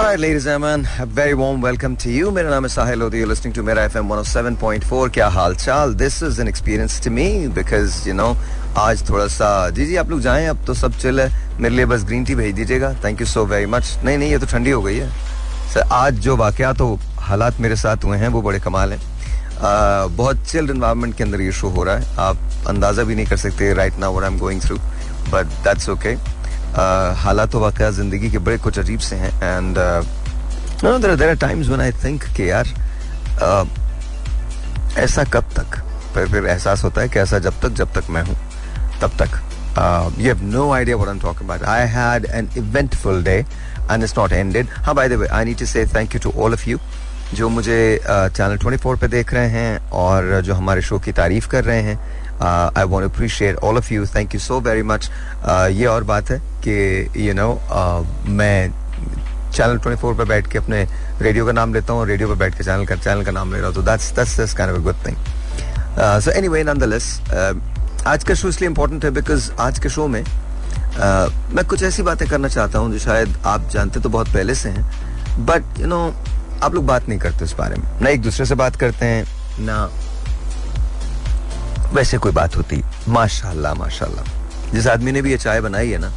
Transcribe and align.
Alright, 0.00 0.18
ladies 0.18 0.46
and 0.46 0.62
gentlemen, 0.64 0.88
a 0.98 1.04
very 1.04 1.34
warm 1.34 1.60
welcome 1.60 1.94
to 2.02 2.10
you. 2.10 2.30
मेरा 2.32 2.50
नाम 2.50 2.64
है 2.64 2.68
साहिल 2.68 2.98
Lodhi. 2.98 3.18
You're 3.18 3.28
listening 3.30 3.52
to 3.56 3.62
मेरा 3.64 3.82
FM 3.88 4.06
107.4. 4.10 5.10
क्या 5.14 5.26
हाल 5.28 5.54
चाल? 5.54 5.94
This 6.02 6.14
is 6.28 6.38
an 6.44 6.48
experience 6.52 6.94
to 7.06 7.10
me 7.16 7.26
because 7.58 7.98
you 8.06 8.14
know 8.20 8.28
आज 8.84 9.02
थोड़ा 9.10 9.26
सा 9.34 9.50
जी 9.76 9.86
जी 9.86 9.96
आप 10.02 10.10
लोग 10.10 10.20
जाएँ 10.20 10.46
अब 10.48 10.64
तो 10.66 10.74
सब 10.74 10.96
चिल 10.98 11.20
है 11.20 11.28
मेरे 11.60 11.74
लिए 11.74 11.86
बस 11.92 12.04
ग्रीन 12.04 12.24
टी 12.24 12.34
भेज 12.34 12.54
दीजिएगा 12.54 12.92
thank 13.04 13.20
you 13.20 13.26
so 13.26 13.44
very 13.52 13.66
much 13.74 13.96
नहीं 14.04 14.16
नहीं 14.18 14.30
ये 14.30 14.38
तो 14.38 14.46
ठंडी 14.52 14.70
हो 14.70 14.82
गई 14.82 14.96
है 14.96 15.10
सर 15.74 15.88
आज 15.92 16.18
जो 16.28 16.36
वाकया 16.36 16.72
तो 16.80 16.88
हालात 17.28 17.60
मेरे 17.60 17.76
साथ 17.84 18.04
हुए 18.04 18.18
हैं 18.18 18.28
वो 18.38 18.42
बड़े 18.42 18.60
कमाल 18.68 18.92
हैं 18.92 19.00
बहुत 20.16 20.44
चिल्ड 20.50 20.70
इन्वायरमेंट 20.70 21.16
के 21.16 21.24
अंदर 21.24 21.40
ये 21.40 21.52
शो 21.60 21.68
हो 21.76 21.84
रहा 21.84 21.96
है 21.96 22.16
आप 22.28 22.68
अंदाज़ा 22.68 23.04
भी 23.04 23.14
नहीं 23.14 23.26
कर 23.26 23.36
सकते 23.46 23.72
right 23.82 23.98
now 24.00 24.12
what 24.12 24.24
I 24.24 24.32
am 24.32 24.38
going 24.40 24.60
through 24.62 24.76
but 25.32 25.62
that's 25.64 25.88
okay 25.88 26.16
हालात 26.76 27.54
वाक़ 27.54 27.82
ज़िंदगी 27.92 28.30
के 28.30 28.38
बड़े 28.38 28.58
कुछ 28.58 28.78
अजीब 28.78 29.00
से 29.00 29.16
हैं 29.16 29.32
and 29.42 29.78
no 30.84 30.98
there 30.98 31.14
there 31.16 31.34
times 31.36 31.66
when 31.68 31.80
I 31.80 31.92
think 32.04 32.24
कि 32.36 32.50
यार 32.50 32.66
uh, 33.44 33.66
ऐसा 34.98 35.24
कब 35.32 35.50
तक? 35.56 35.78
फिर 36.14 36.26
फिर 36.28 36.46
एहसास 36.46 36.84
होता 36.84 37.00
है 37.00 37.08
कि 37.08 37.18
ऐसा 37.18 37.38
जब 37.38 37.60
तक 37.62 37.74
जब 37.80 37.92
तक 37.94 38.10
मैं 38.10 38.22
हूँ 38.22 38.36
तब 39.02 39.10
तक। 39.22 39.38
You 40.18 40.26
have 40.26 40.40
no 40.52 40.70
idea 40.72 40.96
what 40.96 41.08
I 41.08 41.14
am 41.14 41.20
talking 41.20 41.50
about 41.50 41.62
I 41.74 41.86
had 41.88 42.24
an 42.34 42.48
eventful 42.58 43.22
day 43.24 43.36
and 43.90 44.02
it's 44.02 44.16
not 44.18 44.32
ended 44.32 44.68
हाँ 44.86 44.94
by 44.94 45.08
the 45.08 45.12
way 45.20 45.26
I 45.26 45.44
need 45.44 45.58
to 45.58 45.66
say 45.66 45.86
thank 45.94 46.14
you 46.14 46.20
to 46.22 46.32
all 46.42 46.52
of 46.52 46.68
you 46.68 46.78
जो 47.34 47.48
मुझे 47.48 47.78
channel 48.06 48.56
twenty 48.58 48.82
four 48.82 48.96
पे 48.98 49.08
देख 49.08 49.34
रहे 49.34 49.48
हैं 49.48 49.90
और 49.90 50.40
जो 50.44 50.54
हमारे 50.54 50.82
शो 50.82 50.98
की 50.98 51.12
तारीफ़ 51.12 51.48
कर 51.48 51.64
रहे 51.64 51.82
हैं। 51.82 51.98
I 52.42 52.84
want 52.84 53.12
appreciate 53.12 53.56
all 53.56 53.76
of 53.76 53.92
you 53.94 54.06
thank 54.14 54.34
you 54.34 54.40
so 54.40 54.60
very 54.60 54.82
much 54.82 55.10
ये 55.48 55.86
और 55.86 56.04
बात 56.04 56.30
है 56.30 56.38
कि 56.66 57.28
यू 57.28 57.34
नो 57.34 57.52
मैं 58.28 58.70
चैनल 59.52 59.78
24 59.78 60.16
पर 60.18 60.24
बैठ 60.24 60.50
के 60.50 60.58
अपने 60.58 60.84
रेडियो 61.20 61.46
का 61.46 61.52
नाम 61.52 61.74
लेता 61.74 61.92
हूँ 61.92 62.06
रेडियो 62.06 62.28
पर 62.28 62.34
बैठ 62.42 62.56
के 62.58 62.64
चैनल 62.64 62.86
का 62.86 62.96
चैनल 62.96 63.24
का 63.24 63.30
नाम 63.32 63.52
ले 63.52 63.58
रहा 63.58 63.66
हूँ। 63.66 63.74
तो 63.74 63.82
that's 63.82 64.10
that's 64.16 64.36
that's 64.38 64.54
kind 64.54 64.72
of 64.72 64.80
a 64.80 64.84
good 64.84 65.06
thing 65.06 65.16
so 66.22 66.30
anyway 66.30 66.62
nonetheless 66.64 67.20
आज 68.06 68.24
का 68.24 68.34
शो 68.34 68.48
इसलिए 68.48 68.68
इंपॉर्टेंट 68.70 69.04
है 69.04 69.10
बिकॉज़ 69.10 69.50
आज 69.60 69.78
के 69.78 69.88
शो 69.88 70.06
में 70.08 70.22
uh, 70.24 71.32
मैं 71.54 71.64
कुछ 71.68 71.82
ऐसी 71.82 72.02
बातें 72.02 72.28
करना 72.28 72.48
चाहता 72.48 72.78
हूँ 72.78 72.92
जो 72.92 72.98
शायद 72.98 73.36
आप 73.46 73.68
जानते 73.72 74.00
तो 74.00 74.08
बहुत 74.08 74.28
पहले 74.34 74.54
से 74.54 74.68
हैं। 74.68 75.46
बट 75.46 75.80
यू 75.80 75.86
नो 75.86 75.98
आप 76.62 76.74
लोग 76.74 76.86
बात 76.86 77.08
नहीं 77.08 77.18
करते 77.18 77.44
उस 77.44 77.54
बारे 77.58 77.76
में। 77.76 78.00
ना 78.02 78.10
एक 78.10 78.22
दूसरे 78.22 78.46
से 78.46 78.54
बात 78.54 78.76
करते 78.76 79.06
हैं 79.06 79.24
ना 79.60 79.84
वैसे 81.94 82.18
कोई 82.18 82.32
बात 82.32 82.56
होती। 82.56 82.82
माशाल्लाह 83.08 83.74
माशाल्लाह। 83.74 84.72
जिस 84.72 84.86
आदमी 84.86 85.12
ने 85.12 85.22
भी 85.22 85.30
ये 85.30 85.38
चाय 85.38 85.60
बनाई 85.60 85.90
है 85.90 85.98
ना 85.98 86.10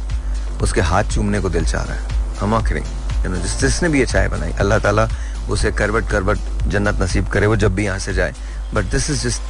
उसके 0.62 0.80
हाथ 0.80 1.04
चूमने 1.14 1.40
को 1.40 1.48
दिल 1.50 1.64
चाह 1.66 1.82
रहा 1.82 1.94
है। 1.94 2.36
हम 2.38 2.60
करें 2.62 2.82
यू 3.24 3.30
नो 3.30 3.36
जिस 3.36 3.58
जिसने 3.60 3.88
भी 3.88 3.98
ये 4.00 4.06
चाय 4.06 4.28
बनाई 4.28 4.52
अल्लाह 4.60 4.78
ताला 4.78 5.08
उसे 5.50 5.70
करवट 5.72 6.08
करवट 6.10 6.38
जन्नत 6.72 7.02
नसीब 7.02 7.28
करे 7.28 7.46
वो 7.46 7.56
जब 7.56 7.74
भी 7.74 7.84
यहाँ 7.84 7.98
से 7.98 8.14
जाए। 8.14 8.34
But 8.74 8.84
this 8.90 9.10
is 9.10 9.26
just 9.26 9.42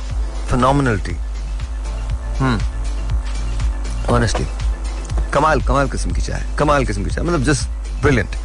phenomenality 0.50 1.16
hmm 2.38 2.58
honestly 4.14 4.46
कमाल 5.34 5.60
कमाल 5.62 5.88
किस्म 5.90 6.12
की 6.12 6.22
चाय 6.22 6.42
कमाल 6.58 6.84
किस्म 6.86 7.04
की 7.04 7.10
चाय। 7.10 7.24
मतलब 7.24 7.42
जस्ट 7.44 7.68
ब्रिलियंट 8.02 8.36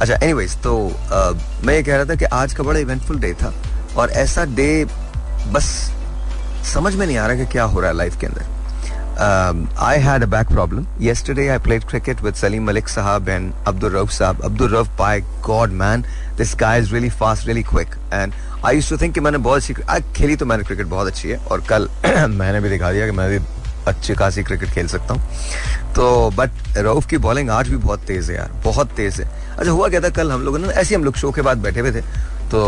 अच्छा 0.00 0.14
एनीवेज 0.14 0.56
तो 0.62 0.72
uh, 0.88 1.64
मैं 1.66 1.74
ये 1.74 1.82
कह 1.82 1.96
रहा 1.96 2.04
था 2.04 2.14
कि 2.14 2.24
आज 2.24 2.52
का 2.54 2.64
बड़ा 2.64 2.78
इवेंटफुल 2.80 3.18
डे 3.20 3.32
था 3.42 3.52
और 3.96 4.10
ऐसा 4.24 4.44
डे 4.58 4.84
बस 5.52 5.68
समझ 6.68 6.94
में 6.94 7.06
नहीं 7.06 7.16
आ 7.16 7.26
रहा 7.26 7.36
कि 7.36 7.46
क्या 7.52 7.64
हो 7.64 7.80
रहा 7.80 7.90
है 7.90 7.96
लाइफ 7.96 8.20
के 8.20 8.26
अंदर। 8.26 8.56
I 9.82 9.98
had 10.00 10.22
a 10.22 10.26
back 10.32 10.48
problem 10.48 10.84
yesterday 11.04 11.46
I 11.52 11.58
played 11.62 11.84
cricket 11.92 12.20
with 12.26 12.36
Salim 12.40 12.68
Malik 12.70 12.90
Sahab 12.92 13.30
and 13.36 13.68
Abdul 13.70 13.94
Rauf 13.94 14.12
Sahab. 14.16 14.44
Abdul 14.48 14.68
Rauf, 14.74 14.90
by 14.98 15.14
God, 15.46 15.72
man, 15.80 16.04
this 16.40 16.54
guy 16.60 16.76
is 16.82 16.92
really 16.92 17.10
fast, 17.22 17.48
really 17.48 17.64
quick. 17.70 17.96
And 18.18 18.36
I 18.64 18.72
used 18.78 18.92
to 18.92 18.98
think 19.00 19.14
कि 19.14 19.20
मैंने 19.20 19.38
बहुत 19.46 19.62
अच्छी 19.62 19.74
खेली 20.16 20.36
तो 20.36 20.46
मैंने 20.46 20.64
cricket 20.64 20.86
बहुत 20.86 21.06
अच्छी 21.06 21.28
है 21.28 21.38
और 21.50 21.64
कल 21.70 21.88
मैंने 22.36 22.60
भी 22.60 22.68
दिखा 22.68 22.92
दिया 22.92 23.06
कि 23.06 23.12
मैं 23.16 23.28
भी 23.30 23.44
अच्छी 23.88 24.14
खासी 24.14 24.42
क्रिकेट 24.42 24.70
खेल 24.70 24.86
सकता 24.88 25.14
हूँ। 25.14 25.92
तो 25.94 26.30
बट 26.36 26.50
रऊफ 26.76 27.06
की 27.10 27.18
बॉलिंग 27.26 27.50
आज 27.50 27.68
भी 27.68 27.76
बहुत 27.76 28.00
तेज 28.06 28.30
है 28.30 28.36
यार 28.36 28.50
बहुत 28.64 28.90
तेज 28.96 29.20
है। 29.20 29.26
अच्छा 29.58 29.70
हुआ 29.70 29.88
क्या 29.88 30.00
था? 30.00 30.08
कल 30.08 30.32
हम 30.32 30.42
लोगों 30.44 30.58
ने 30.58 30.68
ऐसे 30.68 30.94
हम 30.94 31.04
लोग 31.04 31.16
शो 31.16 31.30
के 31.32 31.42
बाद 31.42 31.58
बैठे 31.62 31.80
हुए 31.80 31.92
थे। 31.92 32.02
तो 32.50 32.60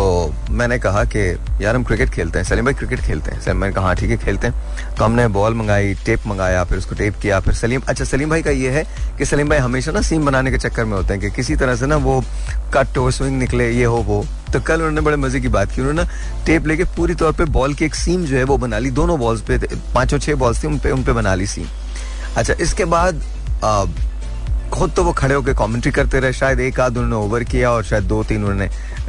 मैंने 0.51 0.79
कहा 0.79 1.03
कि 1.13 1.21
यार 1.65 1.75
हम 1.77 1.85
क्रिकेट 1.85 2.11
खेलते 2.11 2.39
हैं 2.39 2.47
सलीम 2.47 2.65
भाई 2.65 2.75
क्रिकेट 2.75 3.01
खेलते 3.01 3.31
हैं। 3.31 3.41
सलीम 3.41 3.57
मैंने 3.57 3.75
कहा 3.75 3.85
हाँ, 3.85 3.95
ठीक 3.97 4.11
है 4.11 4.17
खेलते 4.25 4.47
हैं। 4.47 4.95
तो 4.97 5.05
हमने 5.05 5.27
बॉल 5.29 5.55
मंगाई 5.55 5.95
टेप 6.07 6.27
मंगाया 6.27 6.65
फिर 6.65 6.79
उसको 6.79 6.95
टेप 6.95 7.15
किया 7.23 7.39
फिर 7.41 7.55
सलीम 7.55 7.83
अच्छा 7.89 8.05
सलीम 8.05 8.31
भाई 8.31 8.43
का 8.43 8.51
ये 8.51 8.71
है 8.71 8.85
कि 9.19 9.25
सलीम 9.25 9.49
भाई 9.49 9.59
हमेशा 9.59 9.93
ना 9.93 10.01
सीम 10.03 10.27
बनाने 10.27 10.51
के 10.51 10.59
चक्कर 10.59 10.85
में 10.85 10.97
होते 10.97 11.15
हैं 11.15 11.23
कि 11.23 11.31
किसी 11.37 11.57
तरह 11.57 11.77
से 11.77 11.87
ना 11.87 11.97
वो 11.99 12.21
कट 12.75 12.99
हो 12.99 13.11
स्विंग 13.11 13.39
निकले 13.39 13.71
ये 13.71 13.85
हो 13.85 13.97
वो। 14.09 14.25
तो 14.53 14.61
कल 14.61 14.75
उन्होंने 14.75 15.01
बड़े 15.01 15.17
मज़े 15.17 15.41
की 15.41 15.49
बात 15.49 15.73
की 15.73 15.81
उन्होंने 15.81 16.05
टेप 16.47 16.67
लेके 16.67 16.85
पूरी 16.97 17.15
तौर 17.15 17.33
पर 17.33 17.45
बॉल 17.57 17.75
की 17.75 17.85
एक 17.85 17.95
सीम 17.95 18.25
जो 18.25 18.37
है 18.37 18.45
वो 18.45 18.59
बना 18.59 18.79
ली 18.79 18.91
दोनों 18.91 19.19
बॉल्स 19.21 19.41
पे 19.49 19.59
पाँचों 19.95 20.19
छह 20.19 20.35
बॉल्स 20.35 20.62
थी 20.62 20.69
उन 20.69 20.79
पे 20.79 20.91
उन 20.91 21.05
पे 21.05 21.12
बना 21.12 21.35
ली 21.35 21.47
सीम 21.47 21.67
अच्छा 22.37 22.55
इसके 22.61 22.85
बाद 22.85 23.23
खुद 24.73 24.93
तो 24.97 25.03
वो 25.05 25.12
खड़े 25.12 25.35
होकर 25.35 25.55
कमेंट्री 25.59 25.93
करते 25.93 26.21
रहे 26.21 26.33
शायद 26.33 26.61
एक 26.61 26.79
आध 26.81 26.97
उन्होंने 26.97 27.27
ओवर 27.27 27.45
किया 27.45 27.71
और 27.71 27.85
शायद 27.85 28.05
दो 28.05 28.23
तीन 28.25 28.45
उन्होंने 28.45 28.69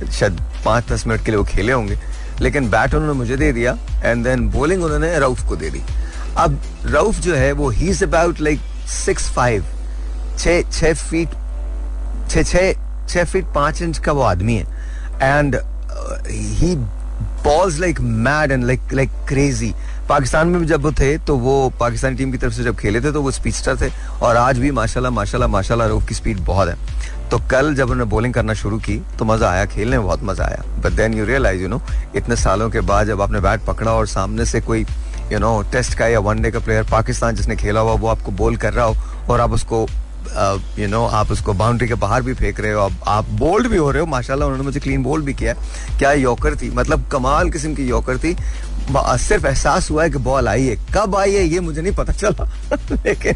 शायद 0.09 0.39
पाँच 0.65 0.91
दस 0.91 1.05
मिनट 1.07 1.25
के 1.25 1.31
लिए 1.31 1.37
वो 1.37 1.43
खेले 1.45 1.71
होंगे, 1.71 1.97
लेकिन 2.41 2.69
बैट 2.69 2.93
उन्होंने 2.93 3.17
मुझे 3.17 3.37
दे 3.37 3.51
दिया 3.53 3.77
एंड 4.03 4.23
देन 4.23 4.47
बॉलिंग 4.49 4.83
उन्होंने 4.83 5.17
रऊफ 5.19 5.47
को 5.49 5.55
दे 5.55 5.69
दी। 5.69 5.81
अब 6.37 6.61
रऊफ 6.85 7.19
जो 7.19 7.35
है, 7.35 7.51
वो 7.51 7.69
ही 7.69 7.91
अबाउट 8.03 8.41
लाइक 8.41 8.59
सिक्स 8.89 9.29
फाइव 9.33 9.65
छ 10.39 10.93
फीट 10.95 11.29
छ 12.29 13.25
फीट 13.25 13.45
पाँच 13.55 13.81
इंच 13.81 13.97
का 13.99 14.11
वो 14.11 14.21
आदमी 14.23 14.55
है। 14.55 14.65
And 15.21 15.55
he 16.27 16.75
bowls 17.45 17.79
like 17.79 17.99
mad 18.01 18.51
and 18.51 18.63
like 18.65 18.93
like 18.93 19.09
crazy 19.27 19.73
Pakistan 20.09 20.47
में 20.47 20.65
जब 20.67 20.81
वो 20.83 20.91
थे 20.91 21.17
तो 21.17 21.35
वो 21.37 21.53
पाकिस्तानी 21.79 22.15
टीम 22.15 22.31
की 22.31 22.37
तरफ़ 22.37 22.53
से 22.53 22.63
जब 22.63 22.77
खेले 22.77 23.01
थे 23.01 23.11
तो 23.11 23.21
वो 23.21 23.31
स्पीडस्टर 23.31 23.75
थे। 23.81 23.89
और 24.21 24.37
आज 24.37 24.59
भी 24.59 24.71
माशाल्लाह 24.71 25.11
माशाल्लाह 25.11 25.49
माशाल्लाह 25.49 25.87
रऊफ 25.87 26.07
की 26.07 26.15
स्पीड 26.15 26.39
बहुत 26.45 26.69
है। 26.69 26.75
तो 27.31 27.37
कल 27.51 27.73
जब 27.75 27.89
उन्होंने 27.89 28.09
बॉलिंग 28.11 28.33
करना 28.33 28.53
शुरू 28.53 28.77
की 28.79 28.97
तो 29.19 29.25
मज़ा 29.25 29.49
आया, 29.49 29.65
खेलने 29.65 29.97
में 29.97 30.05
बहुत 30.05 30.23
मज़ा 30.23 30.45
आया। 30.45 30.63
But 30.83 30.91
then 30.93 31.13
you 31.13 31.25
realise 31.25 31.61
you 31.61 31.67
know 31.67 31.81
इतने 32.15 32.35
सालों 32.35 32.69
के 32.69 32.81
बाद 32.83 33.07
जब 33.07 33.21
आपने 33.21 33.39
बैट 33.39 33.65
पकड़ा 33.67 33.91
और 33.91 34.07
सामने 34.07 34.45
से 34.45 34.61
कोई 34.61 34.85
यू 35.31 35.39
नो 35.39 35.61
टेस्ट 35.71 35.97
का 35.97 36.07
या 36.07 36.19
वनडे 36.19 36.51
का 36.51 36.59
प्लेयर 36.59 36.83
पाकिस्तान 36.91 37.35
जिसने 37.35 37.55
खेला 37.55 37.79
हुआ, 37.79 37.93
वो 37.93 38.07
आपको 38.07 38.31
बॉल 38.33 38.55
कर 38.57 38.73
रहा 38.73 38.85
हो 38.85 38.95
और 39.29 39.41
आप 39.41 39.51
उसको 39.51 39.87
यू 40.79 40.87
नो 40.87 41.05
आप 41.07 41.31
उसको 41.31 41.53
बाउंड्री 41.53 41.87
के 41.87 41.93
बाहर 41.93 42.21
भी 42.21 42.33
फेंक 42.33 42.59
रहे 42.59 42.71
हो 42.71 42.81
अब 42.81 42.95
आप 43.07 43.29
बोल्ड 43.39 43.67
भी 43.67 43.77
हो 43.77 43.89
रहे 43.91 44.01
हो। 44.01 44.07
माशाल्लाह 44.07 44.47
उन्होंने 44.47 44.65
मुझे 44.65 44.79
क्लीन 44.79 45.03
बोल्ड 45.03 45.25
भी 45.25 45.33
किया। 45.33 45.53
क्या 45.99 46.11
यॉकर 46.13 46.55
थी? 46.55 46.69
मतलब 46.69 47.07
कमाल 47.11 47.49
किस्म 47.51 47.73
की 47.75 47.87
यॉकर 47.89 48.17
थी। 48.17 48.35
सिर्फ़ 48.93 49.45
एहसास 49.47 49.89
हुआ 49.91 50.03
है 50.03 50.09
कि 50.09 50.17
बॉल 50.19 50.47
आई 50.47 50.65
है। 50.65 50.75
कब 50.93 51.15
आई 51.15 51.33
है, 51.33 51.43
ये 51.43 51.59
मुझे 51.59 51.81
नहीं 51.81 51.93
पता 51.95 52.13
चला। 52.13 52.45
लेकिन 52.91 53.35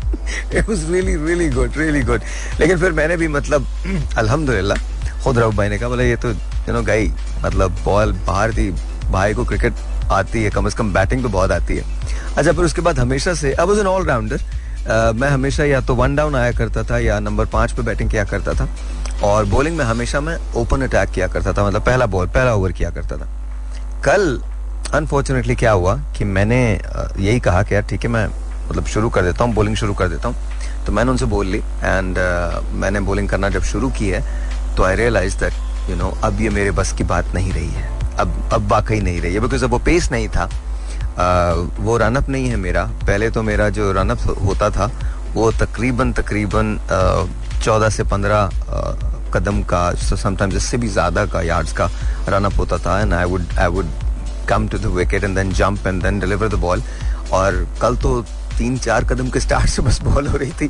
it 0.53 0.69
was 0.69 0.89
really 0.91 1.15
really 1.15 1.49
good 1.49 1.77
really 1.77 2.01
good 2.01 2.21
लेकिन 2.59 2.77
फिर 2.79 2.91
मैंने 2.91 3.17
भी 3.17 3.27
मतलब 3.27 3.67
अल्हम्दुलिल्लाह, 4.17 4.77
खुद 5.23 5.37
रऊफ 5.39 5.55
भाई 5.55 5.69
ने 5.69 5.77
कहा 5.77 5.89
बोले 5.89 6.09
ये 6.09 6.15
तो 6.15 6.29
यू 6.29 6.73
नो 6.73 6.81
गई 6.83 7.07
मतलब 7.43 7.77
बॉल 7.85 8.13
बाहर 8.27 8.53
थी, 8.53 8.69
भाई 9.11 9.33
को 9.33 9.45
क्रिकेट 9.45 9.73
आती 10.11 10.43
है, 10.43 10.49
कम 10.51 10.69
से 10.69 10.77
कम 10.77 10.93
बैटिंग 10.93 11.23
तो 11.23 11.29
बहुत 11.29 11.51
आती 11.51 11.77
है। 11.77 11.83
अच्छा 12.37 12.51
फिर 12.51 12.65
उसके 12.65 12.81
बाद 12.81 12.99
हमेशा 12.99 13.33
से 13.33 13.53
अब 13.53 13.77
एन 13.79 13.87
ऑलराउंडर 13.87 14.41
मैं 15.15 15.29
हमेशा 15.29 15.63
या 15.63 15.79
तो 15.81 15.95
वन 15.95 16.15
डाउन 16.15 16.35
आया 16.35 16.51
करता 16.51 16.83
था, 16.83 16.97
या 16.99 17.19
नंबर 17.19 17.45
पाँच 17.53 17.71
पे 17.71 17.81
बैटिंग 17.81 18.09
किया 18.09 18.23
करता 18.25 18.53
था। 18.53 18.67
और 19.23 19.45
बॉलिंग 19.45 19.77
में 19.77 19.83
हमेशा 19.85 20.19
मैं 20.21 20.37
ओपन 20.61 20.81
अटैक 20.81 21.09
किया 21.09 21.27
करता 21.27 21.53
था 21.53 21.65
मतलब 21.67 21.85
पहला 21.85 22.05
बॉल 22.05 22.27
पहला 22.27 22.53
ओवर 22.55 22.71
किया 22.71 22.89
करता 22.89 23.17
था। 23.17 23.27
कल 24.05 24.41
अनफॉर्चुनेटली 24.93 25.55
क्या 25.55 25.71
हुआ 25.71 25.95
कि 26.17 26.25
मैंने 26.25 26.59
यही 27.19 27.39
कहा 27.39 27.63
कि 27.63 27.75
यार 27.75 27.83
ठीक 27.89 28.03
है 28.03 28.09
मैं 28.09 28.27
मतलब 28.69 28.85
शुरू 28.87 29.09
कर 29.09 29.21
देता 29.23 29.43
हूँ 29.43 29.53
बॉलिंग 29.53 29.75
शुरू 29.75 29.93
कर 29.93 30.07
देता 30.09 30.27
हूँ। 30.27 30.85
तो 30.85 30.91
मैंने 30.91 31.11
उनसे 31.11 31.25
बोल 31.25 31.47
ली 31.47 31.57
एंड 31.57 32.17
मैंने 32.81 32.99
बॉलिंग 32.99 33.29
करना 33.29 33.49
जब 33.49 33.63
शुरू 33.63 33.89
की 33.97 34.09
है 34.09 34.21
तो 34.77 34.83
I 34.83 34.95
realise 34.95 35.37
that 35.39 35.89
you 35.89 35.95
know 35.95 36.09
अब 36.23 36.41
ये 36.41 36.49
मेरे 36.49 36.71
बस 36.71 36.93
की 36.97 37.03
बात 37.03 37.33
नहीं 37.35 37.51
रही 37.53 37.69
है। 37.69 37.89
अब 38.19 38.49
अब 38.53 38.71
वाकई 38.71 38.99
नहीं 38.99 39.21
रही 39.21 39.33
है 39.33 39.39
बिकॉज़ 39.39 39.63
अब 39.65 39.71
वो 39.71 39.79
पेस 39.85 40.11
नहीं 40.11 40.27
था। 40.29 40.47
uh, 40.47 41.81
वो 41.81 41.97
रनअप 41.97 42.29
नहीं 42.29 42.47
है 42.49 42.55
मेरा। 42.57 42.83
पहले 43.07 43.29
तो 43.31 43.43
मेरा 43.43 43.69
जो 43.69 43.91
रनअप 43.91 44.19
होता 44.45 44.69
था 44.69 44.91
वो 45.33 45.51
तकरीबन 45.51 46.13
तकरीबन 46.13 46.77
चौदह 47.63 47.89
से 47.89 48.03
पंद्रह 48.03 48.49
कदम 49.33 49.61
का 49.69 49.91
समटाइम्स 50.15 50.55
इससे 50.55 50.77
भी 50.77 50.87
ज़्यादा 50.87 51.25
का 51.25 51.41
यार्ड्स 51.41 51.73
का 51.73 51.89
रनअप 52.29 52.59
होता 52.59 52.77
था 52.85 52.99
and 53.01 53.13
I 53.13 53.25
would 53.25 53.57
I 53.59 53.67
would 53.67 53.85
come 54.45 54.67
to 54.67 54.77
the 54.77 54.93
wicket 54.95 55.23
and 55.23 55.35
then 55.35 55.53
jump 55.53 55.87
and 55.87 56.01
then 56.03 56.19
deliver 56.19 56.47
the 56.47 56.59
ball 56.61 56.83
और 57.33 57.65
कल 57.81 57.95
तो 57.97 58.21
तीन 58.57 58.77
चार 58.77 59.05
कदम 59.05 59.29
के 59.29 59.39
स्टार्ट 59.39 59.69
से 59.69 59.81
बस 59.81 60.01
बॉल 60.01 60.27
हो 60.27 60.37
रही 60.37 60.51
थी। 60.51 60.69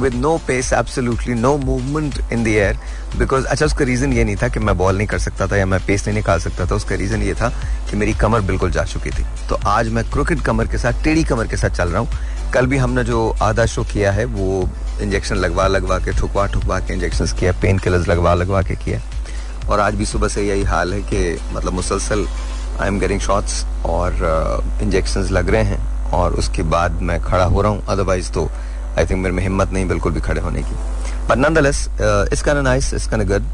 With 0.00 0.14
no 0.14 0.36
pace 0.46 0.72
absolutely 0.72 1.34
no 1.34 1.56
movement 1.58 2.18
in 2.32 2.42
the 2.44 2.48
air 2.48 2.78
because 3.18 3.44
अच्छा 3.44 3.66
उसका 3.66 3.84
रीजन 3.84 4.12
ये 4.12 4.24
नहीं 4.24 4.36
था 4.36 4.48
कि 4.48 4.60
मैं 4.60 4.76
बॉल 4.78 4.96
नहीं 4.96 5.06
कर 5.06 5.18
सकता 5.18 5.46
था 5.46 5.56
या 5.56 5.66
मैं 5.66 5.80
पेस 5.86 6.06
नहीं 6.06 6.16
निकाल 6.16 6.40
सकता 6.40 6.66
था। 6.66 6.74
उसका 6.74 6.94
रीजन 6.94 7.22
ये 7.22 7.34
था 7.34 7.48
कि 7.90 7.96
मेरी 7.96 8.14
कमर 8.14 8.40
बिल्कुल 8.40 8.70
जा 8.70 8.84
चुकी 8.84 9.10
थी। 9.10 9.24
तो 9.48 9.58
आज 9.66 9.88
मैं 9.88 10.04
क्रिकेट 10.10 10.40
कमर 10.46 10.66
के 10.66 10.78
साथ, 10.78 11.02
टेढ़ी 11.04 11.24
कमर 11.24 11.46
के 11.46 11.56
साथ 11.56 11.70
चल 11.70 11.88
रहा 11.88 12.00
हूँ। 12.00 12.52
कल 12.54 12.66
भी 12.66 12.76
हमने 12.76 13.04
जो 13.04 13.28
आधा 13.42 13.66
शो 13.66 13.84
किया 13.84 14.12
है, 14.12 14.24
वो 14.24 14.68
इंजेक्शन 15.02 15.36
लगवा 15.36 15.66
लगवा 15.66 15.98
के, 15.98 16.12
ठुकवा 16.12 16.46
ठुकवा 16.46 16.78
के 16.80 16.94
इंजेक्शन 16.94 17.26
किया 17.38 17.52
पेन 17.62 17.78
किलर्स 17.78 18.08
लगवा 18.08 18.34
लगवा 18.34 18.62
के 18.62 18.74
किया। 18.74 19.00
और 19.68 19.80
आज 19.80 19.94
भी 19.94 20.06
सुबह 20.06 20.28
से 20.28 20.46
यही 20.48 20.62
हाल 20.64 20.92
है 20.94 21.00
कि 21.02 21.38
मतलब 21.52 21.72
मुसलसल 21.72 22.26
आई 22.80 22.88
एम 22.88 22.98
गेटिंग 23.00 23.20
शॉट्स 23.20 23.64
और 23.86 24.12
इंजेक्शन 24.82 25.24
uh, 25.24 25.30
लग 25.30 25.50
रहे 25.50 25.62
हैं 25.64 26.10
और 26.12 26.34
उसके 26.34 26.62
बाद 26.72 27.00
मैं 27.02 27.20
खड़ा 27.22 27.44
हो 27.44 27.60
रहा 27.62 27.70
हूँ। 27.72 27.84
अदरवाइज़ 27.88 28.30
तो 28.32 28.48
आई 28.98 29.06
थिंक 29.06 29.20
मेरे 29.20 29.34
में 29.34 29.42
हिम्मत 29.42 29.72
नहीं 29.72 29.86
बिल्कुल 29.88 30.12
भी 30.12 30.20
खड़े 30.20 30.40
होने 30.40 30.62
की। 30.62 30.74
But 31.28 31.38
nonetheless 31.54 31.86
it's 32.00 32.42
kind 32.42 32.62
nice 32.64 32.92
it's 32.94 33.06
kind 33.06 33.24
good 33.28 33.44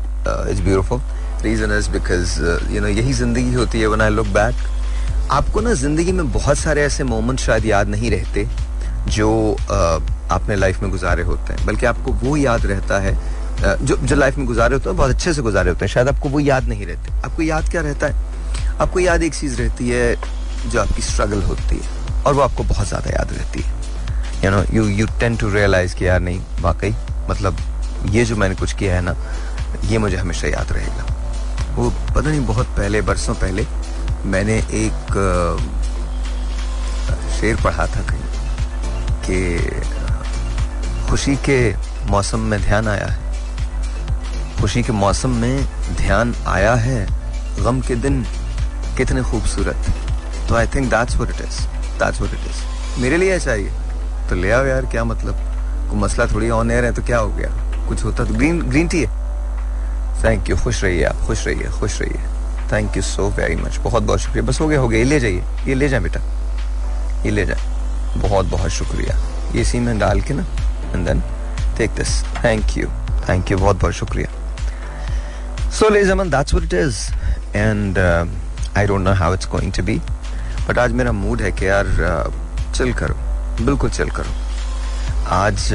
it's 0.51 0.61
beautiful 0.61 1.01
reason 1.43 1.73
is 1.79 1.91
because 1.91 2.41
you 2.75 2.81
know 2.81 2.89
यही 2.89 3.13
ज़िंदगी 3.13 3.55
होती 3.55 3.81
है 3.81 3.87
वन 3.87 4.01
आई 4.01 4.11
लुक 4.11 4.27
बैक 4.35 5.31
आपको 5.31 5.61
ना 5.61 5.73
ज़िंदगी 5.75 6.13
में 6.13 6.33
बहुत 6.33 6.59
सारे 6.59 6.83
ऐसे 6.83 7.05
मोमेंट 7.05 7.41
शायद 7.41 7.67
याद 7.67 7.89
नहीं 7.89 8.11
रहते 8.11 8.49
जो 9.09 9.31
uh, 9.61 10.33
आपने 10.33 10.57
लाइफ 10.57 10.83
में 10.83 10.91
गुजारे 10.91 11.23
होते 11.23 11.53
हैं। 11.53 11.67
बल्कि 11.67 11.87
आपको 11.87 12.13
वो 12.23 12.37
याद 12.37 12.67
रहता 12.67 12.99
है 13.01 13.15
uh, 13.57 13.81
जो 13.83 13.97
जो 13.97 14.17
लाइफ 14.17 14.39
में 14.39 14.47
गुजारे 14.47 14.75
होते 14.75 14.89
हैं 14.89 14.97
बहुत 14.99 15.11
अच्छे 15.11 15.33
से 15.35 15.43
गुजारे 15.43 15.71
होते 15.71 15.85
हैं। 15.85 15.93
शायद 15.93 16.09
आपको 16.09 16.29
वो 16.29 16.41
याद 16.41 16.69
नहीं 16.69 16.87
रहते। 16.87 17.13
आपको 17.25 17.43
याद 17.43 17.69
क्या 17.71 17.83
रहता 17.83 18.07
है? 18.07 18.32
आपको 18.81 19.01
याद 19.01 19.23
एक 19.23 19.35
चीज़ 19.35 19.61
रहती 19.63 19.89
है 19.89 20.17
जो 20.67 20.81
आपकी 20.81 21.03
स्ट्रगल 21.03 21.43
होती 21.43 21.77
है, 21.77 22.23
और 22.23 22.35
वो 22.35 22.41
आपको 22.43 22.63
बहुत 22.65 22.89
ज़्यादा 22.89 23.11
याद 23.11 23.33
रहती 23.33 23.61
है। 23.61 23.81
You 24.45 24.51
know 24.51 24.65
you 24.75 24.85
you 24.89 25.07
tend 25.21 25.37
to 25.37 25.49
realise 25.51 25.95
कि 25.97 26.07
यार 26.07 26.21
नहीं, 26.21 26.41
वाकई 26.61 26.95
मतलब 27.31 27.57
ये 28.11 28.25
जो 28.25 28.37
मैंने 28.37 28.55
कुछ 28.55 28.73
किया 28.73 28.95
है 28.95 29.01
ना, 29.01 29.15
ये 29.85 29.99
मुझे 29.99 30.17
हमेशा 30.17 30.49
याद 30.49 30.73
रहेगा। 30.73 31.05
वो 31.75 31.91
पता 31.91 32.29
नहीं, 32.29 32.41
बहुत 32.47 32.67
पहले, 32.77 33.01
बरसों 33.03 33.35
पहले, 33.35 33.67
मैंने 34.27 34.57
एक 34.77 35.13
शेर 37.33 37.57
पढ़ा 37.63 37.87
था 37.87 38.03
कहीं, 38.11 38.27
कि 39.25 39.37
खुशी 41.09 41.37
के 41.49 41.59
मौसम 42.11 42.41
में 42.41 42.61
ध्यान 42.63 42.89
आया 42.89 43.07
है। 43.07 43.21
खुशी 44.61 44.83
के 44.83 44.93
मौसम 44.93 45.31
में 45.37 45.67
ध्यान 45.97 46.35
आया 46.49 46.75
है, 46.77 47.07
गम 47.61 47.81
के 47.81 47.95
दिन 47.97 48.25
कितने 48.97 49.23
खूबसूरत। 49.23 49.93
तो 50.49 50.55
I 50.55 50.67
think 50.67 50.91
that's 50.91 51.17
what 51.17 51.31
it 51.31 51.41
is 51.41 51.61
that's 51.99 52.21
what 52.21 52.35
it 52.35 52.51
is 52.51 53.01
मेरे 53.01 53.17
लिए 53.17 53.39
चाहिए 53.39 53.71
तो 54.29 54.35
ले 54.35 54.51
आओ 54.53 54.65
यार, 54.65 54.87
क्या 54.87 55.05
मतलब? 55.05 55.35
कोई 55.91 56.01
मसला 56.01 56.27
थोड़ी 56.27 56.51
ऑन 56.51 56.71
एयर 56.71 56.85
है 56.85 56.93
तो 56.93 57.03
क्या 57.03 57.19
हो 57.19 57.29
गया? 57.29 57.49
कुछ 57.89 58.05
होता 58.05 58.25
तो 58.25 58.35
ग्रीन 58.35 58.61
ग्रीन 58.63 58.89
टी 58.89 59.03
है। 59.03 59.21
थैंक 60.25 60.51
यू 60.51 60.57
खुश 60.57 60.83
रहिए 60.85 61.05
आप, 61.05 61.27
खुश 61.27 61.47
रहिए 61.47 61.71
खुश 61.71 62.01
रहिए। 62.01 62.21
Thank 62.73 62.97
you 62.97 63.03
so 63.03 63.29
very 63.31 63.57
much 63.57 63.77
बहुत 63.77 64.03
बहुत 64.03 64.21
शुक्रिया। 64.21 64.45
बस 64.45 64.61
हो 64.61 64.69
गया 64.69 64.81
हो 64.81 64.89
गया। 64.89 64.99
ये 64.99 65.05
ले 65.05 65.21
जाइए। 65.21 65.43
ये 65.67 65.75
ले 65.75 65.89
जाए 65.89 66.01
बेटा। 66.01 66.21
ये 67.25 67.31
ले 67.31 67.45
जाए। 67.47 68.19
बहुत 68.19 68.47
बहुत 68.47 68.71
शुक्रिया। 68.71 69.17
ये 69.55 69.65
सी 69.65 69.79
में 69.79 69.99
डाल 69.99 70.21
के 70.21 70.35
ना 70.35 70.43
and 70.95 71.07
then 71.07 71.23
take 71.79 71.91
this 71.91 72.23
thank 72.45 72.77
you 72.77 72.87
thank 73.29 73.51
you 73.51 73.59
बहुत 73.59 73.77
बहुत 73.77 73.93
शुक्रिया। 73.95 75.71
सो 75.71 75.89
ले 75.89 76.05
जमन 76.05 76.31
that's 76.31 76.55
it 76.55 76.75
is 76.75 76.99
and 77.57 77.99
I 78.79 78.87
don't 78.87 79.01
know 79.05 79.13
how 79.15 79.35
it's 79.35 79.49
going 79.51 79.73
to 79.73 79.83
be 79.83 79.99
but 80.69 80.79
आज 80.79 80.93
मेरा 80.93 81.13
मूड 81.13 81.41
है 81.43 81.51
कि 81.53 81.67
यार 81.69 81.87
चिल 82.77 82.93
करो, 82.95 83.15
बिल्कुल 83.65 83.91
चिल 83.91 84.11
करो। 84.11 84.31
आज 85.35 85.73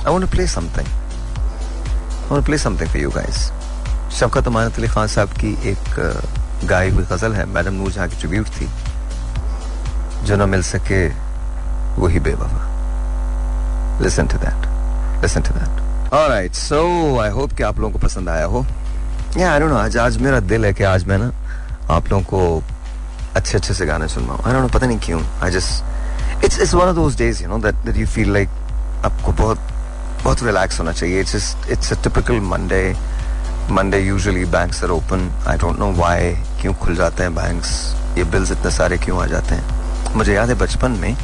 I 0.00 0.12
want 0.12 0.30
play 0.30 0.46
something 0.46 0.86
I 0.86 2.28
want 2.30 2.44
play 2.46 2.58
something 2.58 2.88
for 2.88 3.00
you 3.02 3.10
guys 3.10 3.38
Shafqat 4.18 4.46
Amanat 4.46 4.78
Ali 4.78 4.88
Khan 4.88 5.06
sahab 5.08 5.28
की 5.40 5.52
एक 5.70 6.66
गाई 6.68 6.90
हुई 6.90 7.04
गज़ल 7.12 7.34
है, 7.34 7.44
मैडम 7.46 7.74
नूर 7.74 7.90
जहाँ 7.92 8.08
की 8.08 8.16
ट्रिब्यूट 8.16 8.46
थी, 8.56 8.68
जो 10.26 10.36
ना 10.36 10.46
मिल 10.46 10.62
सके 10.62 11.06
वही 12.00 12.20
बेवफा। 12.20 12.68
Listen 14.02 14.26
to 14.26 14.38
that 14.38 15.22
listen 15.22 15.42
to 15.42 15.54
that 15.54 16.12
alright 16.14 16.54
so 16.54 16.78
I 17.20 17.30
hope 17.30 17.52
कि 17.52 17.62
आप 17.62 17.78
लोगों 17.78 17.92
को 17.92 18.06
पसंद 18.06 18.28
आया 18.28 18.44
हो। 18.44 18.64
या 19.36 19.52
आई 19.52 19.60
डोंट 19.60 19.70
नो 19.70 19.76
आज 19.76 19.96
आज 19.96 20.16
मेरा 20.18 20.38
दिल 20.40 20.64
है 20.64 20.72
कि 20.74 20.84
आज 20.84 21.04
मैं 21.04 21.16
ना 21.18 21.26
आप 21.94 22.08
लोगों 22.08 22.22
को 22.22 22.62
अच्छे 23.36 23.56
अच्छे 23.58 23.74
से 23.74 23.86
गाने 23.86 24.08
सुनवाऊं। 24.08 24.40
आई 24.46 24.52
डोंट 24.52 24.62
नो 24.62 24.68
पता 24.68 24.86
नहीं 24.86 24.98
क्यों। 24.98 25.20
I 25.42 25.50
just 25.50 26.44
it's 26.44 26.58
it's 26.58 26.74
one 26.74 26.88
of 26.88 26.94
those 26.94 27.16
days 27.16 27.42
you 27.42 27.48
know 27.48 27.58
that 27.58 27.74
that 27.84 27.96
you 27.96 28.06
feel 28.06 28.32
like 28.32 28.48
आपको 29.04 29.32
बहुत 29.32 29.58
बहुत 30.24 30.42
रिलैक्स 30.42 30.78
होना 30.78 30.92
चाहिए। 30.92 31.20
It's 31.20 31.56
it's 31.70 31.92
a 31.92 32.02
typical 32.02 32.40
Monday 32.40 32.96
Monday 33.70 33.98
usually 33.98 34.44
banks 34.44 34.82
are 34.84 34.90
open 34.90 35.30
I 35.48 35.58
don't 35.58 35.78
know 35.78 35.90
why 35.92 36.32
क्यों 36.60 36.74
खुल 36.74 36.96
जाते 36.96 37.22
हैं 37.22 37.34
बैंक्स 37.34 37.96
ये 38.18 38.24
बिल्स 38.24 38.52
इतने 38.52 38.70
सारे 38.70 38.98
क्यों 38.98 39.22
आ 39.22 39.26
जाते 39.26 39.54
हैं? 39.54 40.14
मुझे 40.14 40.34
याद 40.34 40.48
है 40.48 40.54
बचपन 40.54 40.90
में 40.90 41.16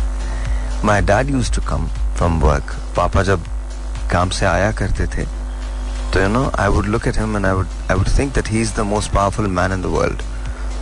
my 0.84 1.00
dad 1.00 1.30
use 1.30 1.52
to 1.52 1.62
come 1.62 1.88
from 2.16 2.40
work 2.40 2.76
पापा 2.96 3.22
जब 3.22 3.44
काम 4.12 4.30
से 4.30 4.46
आया 4.46 4.72
करते 4.72 5.06
थे 5.06 5.26
तो 6.16 6.22
you 6.22 6.28
know 6.28 6.50
I 6.58 6.68
would 6.68 6.86
look 6.86 7.06
at 7.08 7.18
him 7.18 7.36
and 7.36 7.46
I 7.46 7.52
would 7.52 7.66
I 7.90 7.94
would 7.94 8.08
think 8.18 8.34
that 8.34 8.48
he 8.48 8.60
is 8.60 8.72
the 8.74 8.80
most 8.80 9.12
powerful 9.12 9.46
man 9.46 9.72
in 9.72 9.82
the 9.82 9.86
world 9.86 10.22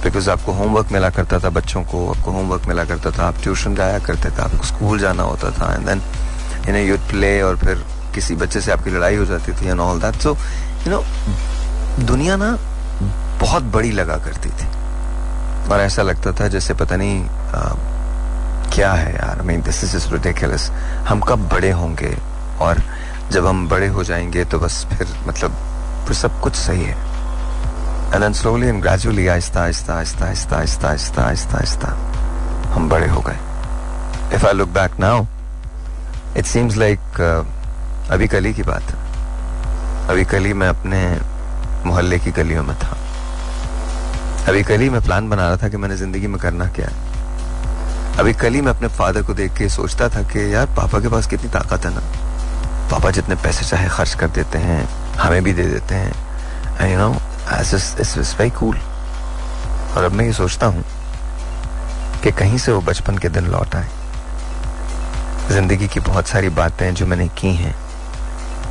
because 0.02 0.30
आपको 0.30 0.52
homework 0.52 0.92
मिला 0.92 1.08
करता 1.10 1.38
था 1.38 1.48
बच्चों 1.50 1.82
को 1.82 2.12
आपको 2.12 2.30
होमवर्क 2.30 2.66
मिला 2.68 2.84
करता 2.84 3.10
था 3.10 3.26
आप 3.28 3.34
ट्यूशन 3.42 3.74
जाया 3.74 3.98
करते 3.98 4.30
थे 4.30 4.42
आपको 4.42 4.66
स्कूल 4.66 4.98
जाना 4.98 5.22
होता 5.22 5.50
था 5.50 5.72
and 5.74 5.86
then 5.86 6.02
you 6.66 6.72
know 6.72 6.78
youth 6.78 7.10
play 7.10 7.42
और 7.42 7.56
फिर 7.56 7.84
किसी 8.14 8.34
बच्चे 8.34 8.60
से 8.60 8.72
आपकी 8.72 8.90
लड़ाई 8.90 9.16
हो 9.16 9.24
जाती 9.24 9.52
थी 9.52 9.68
and 9.68 9.80
all 9.80 10.00
that 10.00 10.14
so 10.14 10.36
you 10.86 10.90
know 10.90 11.02
दुनिया 12.06 12.36
ना 12.36 12.50
बहुत 13.40 13.62
बड़ी 13.62 13.90
लगा 13.90 14.16
करती 14.16 14.50
थी। 14.50 14.68
और 15.72 15.80
ऐसा 15.80 16.02
लगता 16.02 16.32
था 16.32 16.48
जैसे 16.48 16.74
पता 16.74 16.96
नहीं 16.96 17.24
आ, 17.24 17.74
क्या 18.74 18.92
है 18.92 19.14
यार। 19.14 19.42
मीन 19.42 19.62
दिस 19.62 19.84
इज़ 19.84 20.08
रिडिकुलस 20.08 20.70
हम 21.08 21.20
कब 21.20 21.48
बड़े 21.48 21.70
होंगे? 21.70 22.16
और 22.60 22.82
जब 23.34 23.46
हम 23.46 23.68
बड़े 23.68 23.86
हो 23.88 24.02
जाएँगे 24.04 24.44
तो 24.44 24.58
बस 24.60 24.84
फिर 24.88 25.06
मतलब 25.26 25.54
फिर 26.06 26.16
सब 26.16 26.40
कुछ 26.40 26.54
सही 26.54 26.82
है। 26.84 26.94
And 28.14 28.22
then 28.22 28.32
slowly 28.32 28.66
and 28.66 28.80
gradually 28.82 29.26
आहिस्ता 29.28 29.62
आहिस्ता 29.62 29.94
आहिस्ता 29.94 30.26
आहिस्ता 30.26 30.56
आहिस्ता 30.56 30.88
आहिस्ता 30.88 31.22
आहिस्ता 31.22 31.56
आहिस्ता 31.58 31.88
हम 32.74 32.88
बड़े 32.88 33.08
हो 33.08 33.20
गए। 33.20 33.38
If 34.36 34.46
I 34.46 34.52
look 34.52 34.68
back 34.68 34.98
now 35.00 35.24
it 36.38 36.44
seems 36.46 36.76
like 36.76 37.20
अभी 38.10 38.28
कल 38.28 38.44
ही 38.44 38.52
की 38.54 38.62
बात 38.62 38.82
है। 38.82 40.08
अभी 40.08 40.24
कल 40.24 40.44
ही 40.44 40.52
मैं 40.52 40.68
अपने 40.68 41.00
मोहल्ले 41.86 42.18
की 42.18 42.30
गलियों 42.32 42.62
में 42.62 42.76
था। 42.78 42.96
अभी 44.48 44.62
कल 44.62 44.80
ही 44.80 44.88
मैं 44.90 45.00
प्लान 45.02 45.28
बना 45.28 45.48
रहा 45.48 45.56
था 45.56 45.68
कि 45.68 45.76
मैंने 45.76 45.96
ज़िंदगी 45.96 46.26
में 46.26 46.38
करना 46.40 46.66
क्या 46.76 46.88
है। 46.88 48.16
अभी 48.18 48.32
कल 48.34 48.54
ही 48.54 48.60
मैं 48.60 48.72
अपने 48.72 48.88
फादर 48.98 49.22
को 49.22 49.34
देख 49.34 49.56
के 49.58 49.68
सोचता 49.68 50.08
था 50.08 50.22
कि 50.22 50.52
यार 50.54 50.66
पापा 50.76 51.00
के 51.00 51.08
पास 51.08 51.26
कितनी 51.26 51.50
ताकत 51.50 51.86
है 51.86 51.94
ना। 51.94 52.02
पापा 52.94 53.10
जितने 53.10 53.34
पैसे 53.42 53.64
चाहे 53.66 53.88
खर्च 53.88 54.14
कर 54.14 54.28
देते 54.30 54.58
हैं, 54.58 54.82
हमें 55.18 55.42
भी 55.44 55.52
दे 55.52 55.62
देते 55.68 55.94
हैं। 55.94 56.90
You 56.90 56.98
know 56.98 57.10
it's 57.52 58.34
very 58.38 58.50
cool 58.58 58.76
और 59.96 60.04
अब 60.04 60.12
मैं 60.12 60.24
ये 60.24 60.32
सोचता 60.32 60.66
हूँ 60.66 60.84
कि 62.22 62.30
कहीं 62.32 62.58
से 62.58 62.72
वो 62.72 62.80
बचपन 62.80 63.18
के 63.18 63.28
दिन 63.28 63.46
लौट 63.52 63.74
आए। 63.76 63.88
ज़िंदगी 65.48 65.88
की 65.88 66.00
बहुत 66.00 66.26
सारी 66.28 66.48
बातें 66.58 66.94
जो 66.94 67.06
मैंने 67.06 67.26
की 67.40 67.52
हैं, 67.54 67.74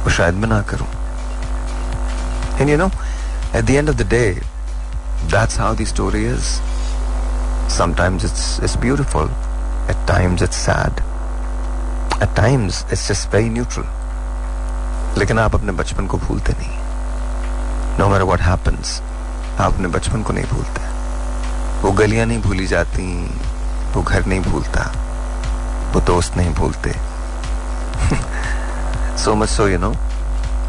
वो 0.04 0.10
शायद 0.10 0.36
मैं 0.36 0.50
ना 0.50 0.62
करूँ। 0.72 0.88
And 2.60 2.70
you 2.70 2.78
know 2.78 2.90
at 3.56 3.66
the 3.66 3.70
end 3.70 3.90
of 3.90 3.96
the 3.96 4.08
day 4.10 4.24
that's 5.34 5.60
how 5.60 5.76
the 5.76 5.86
story 5.88 6.24
is 6.28 6.54
sometimes 7.78 8.26
it's 8.26 8.60
it's 8.64 8.78
beautiful 8.78 9.30
at 9.90 10.08
times 10.08 10.44
it's 10.44 10.64
sad 10.66 11.04
at 12.24 12.36
times 12.36 12.84
it's 12.92 13.08
just 13.10 13.34
very 13.36 13.50
neutral 13.50 13.86
लेकिन 15.18 15.40
आप 15.40 15.56
अपने 15.56 15.72
बचपन 15.72 16.08
को 16.08 16.18
भूलते 16.18 16.54
नहीं। 16.54 16.78
नो 18.00 18.08
मैटर 18.10 18.24
व्हाट 18.24 18.42
हैपेंस 18.42 19.00
आप 19.60 19.74
अपने 19.74 19.88
बचपन 19.88 20.24
को 20.24 20.34
नहीं 20.34 20.46
भूलते। 20.46 20.82
वो 21.82 21.92
गलियाँ 21.92 22.26
नहीं 22.26 22.42
भूली 22.42 22.68
जाती, 22.68 23.06
वो 23.96 24.02
घर 24.02 24.26
नहीं 24.26 24.42
भूलता, 24.42 24.84
वो 25.94 26.02
दोस्त 26.08 26.38
नहीं 26.38 26.54
भूलते। 26.56 26.94
So 29.24 29.36
much 29.36 29.50
so 29.50 29.68
you 29.68 29.78
know 29.78 29.92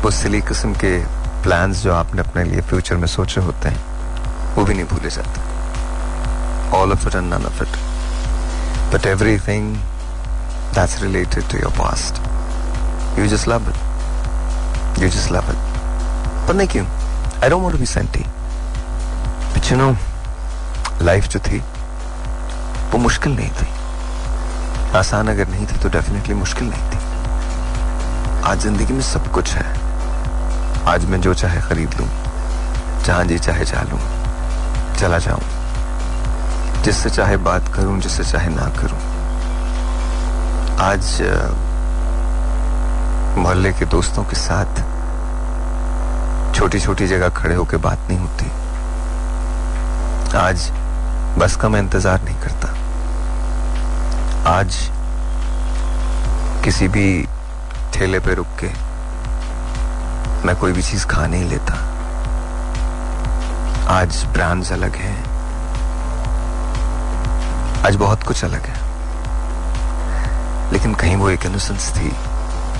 वो 0.02 0.10
सिली 0.10 0.40
किस्म 0.42 0.72
के 0.74 0.98
प्लान्स 1.42 1.82
जो 1.82 1.92
आपने 1.94 2.20
अपने 2.22 2.44
लिए 2.44 2.60
फ्यूचर 2.60 2.96
में 2.96 3.06
सोचे 3.06 3.40
होते 3.40 3.68
हैं, 3.68 3.80
वो 4.56 4.64
भी 4.64 4.74
नहीं 4.74 4.86
भूले 4.86 5.10
जाते। 5.10 5.52
All 6.76 6.92
of 6.92 7.06
it 7.08 7.14
and 7.14 7.32
none 7.32 7.46
of 7.46 7.62
it 7.62 7.76
but 8.94 9.06
everything 9.06 9.74
that's 10.74 11.00
related 11.02 11.48
to 11.50 11.58
your 11.58 11.72
past 11.78 12.22
you 13.18 13.26
just 13.28 13.48
love 13.48 13.68
it 13.70 13.93
You 15.00 15.08
just 15.10 15.30
love 15.30 15.48
it. 15.48 15.56
But 16.46 16.56
नहीं 16.56 16.68
क्यों? 16.68 16.86
I 17.42 17.48
don't 17.48 17.62
want 17.62 17.74
to 17.74 17.80
be 17.80 17.86
senti. 17.86 18.24
But 19.54 19.70
you 19.70 19.78
know, 19.80 19.94
life 21.02 21.28
जो 21.28 21.40
थी 21.48 21.58
वो 22.92 22.98
मुश्किल 22.98 23.32
नहीं 23.36 23.50
थी 23.60 23.66
आसान 24.98 25.28
अगर 25.28 25.48
नहीं 25.48 25.66
थी 25.66 25.78
तो 25.82 25.88
डेफिनेटली 25.96 26.34
मुश्किल 26.34 26.68
नहीं 26.70 26.90
थी 26.90 26.98
आज 28.50 28.60
ज़िंदगी 28.62 28.92
में 28.92 29.00
सब 29.02 29.32
कुछ 29.34 29.52
है 29.54 29.66
आज 30.92 31.04
मैं 31.10 31.20
जो 31.20 31.34
चाहे 31.34 31.60
खरीद 31.68 31.94
लूँ 32.00 32.08
जहाँ 33.06 33.24
जी 33.24 33.38
चाहे 33.38 33.64
जा 33.64 33.82
लूँ 33.90 34.00
चला 35.00 35.18
जाऊँ 35.26 36.82
जिससे 36.84 37.10
चाहे 37.10 37.36
बात 37.48 37.72
करूँ 37.74 38.00
जिससे 38.00 38.24
चाहे 38.30 38.48
ना 38.54 38.68
करूँ 38.80 39.00
आज 40.88 41.18
मोहल्ले 43.36 43.72
के 43.72 43.84
दोस्तों 43.84 44.24
के 44.24 44.36
साथ 44.36 44.82
छोटी 46.54 46.80
छोटी 46.80 47.06
जगह 47.06 47.28
खड़े 47.28 47.54
होकर 47.54 47.76
बात 47.76 47.98
नहीं 48.10 48.18
होती। 48.18 48.46
आज 50.38 50.70
बस 51.38 51.56
का 51.56 51.68
मैं 51.68 51.80
इंतज़ार 51.80 52.22
नहीं 52.22 52.36
करता। 52.36 52.68
आज 54.50 54.76
किसी 56.64 56.88
भी 56.88 57.28
ठेले 57.94 58.20
पे 58.20 58.34
रुक 58.34 58.46
के 58.64 58.68
मैं 60.46 60.56
कोई 60.56 60.72
भी 60.72 60.82
चीज़ 60.82 61.06
खा 61.06 61.26
नहीं 61.26 61.44
लेता। 61.44 61.74
आज 63.90 64.24
ब्रांड्स 64.24 64.72
अलग 64.72 64.96
हैं। 64.96 65.18
आज 67.86 67.96
बहुत 67.96 68.22
कुछ 68.22 68.44
अलग 68.44 68.66
है। 68.66 68.78
लेकिन 70.72 70.94
कहीं 70.94 71.16
वो 71.16 71.30
एक 71.30 71.46
इनोसेंस 71.46 71.90
थी। 71.96 72.16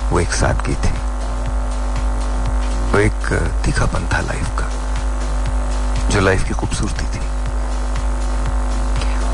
वो 0.09 0.19
एक 0.19 0.33
सादगी 0.33 0.73
थी। 0.83 0.91
वो 2.91 2.99
एक 2.99 3.27
तीखापन 3.65 4.07
था 4.13 4.19
लाइफ 4.21 4.49
का, 4.59 4.67
जो 6.09 6.19
लाइफ 6.21 6.47
की 6.47 6.53
खूबसूरती 6.53 7.05
थी। 7.05 7.19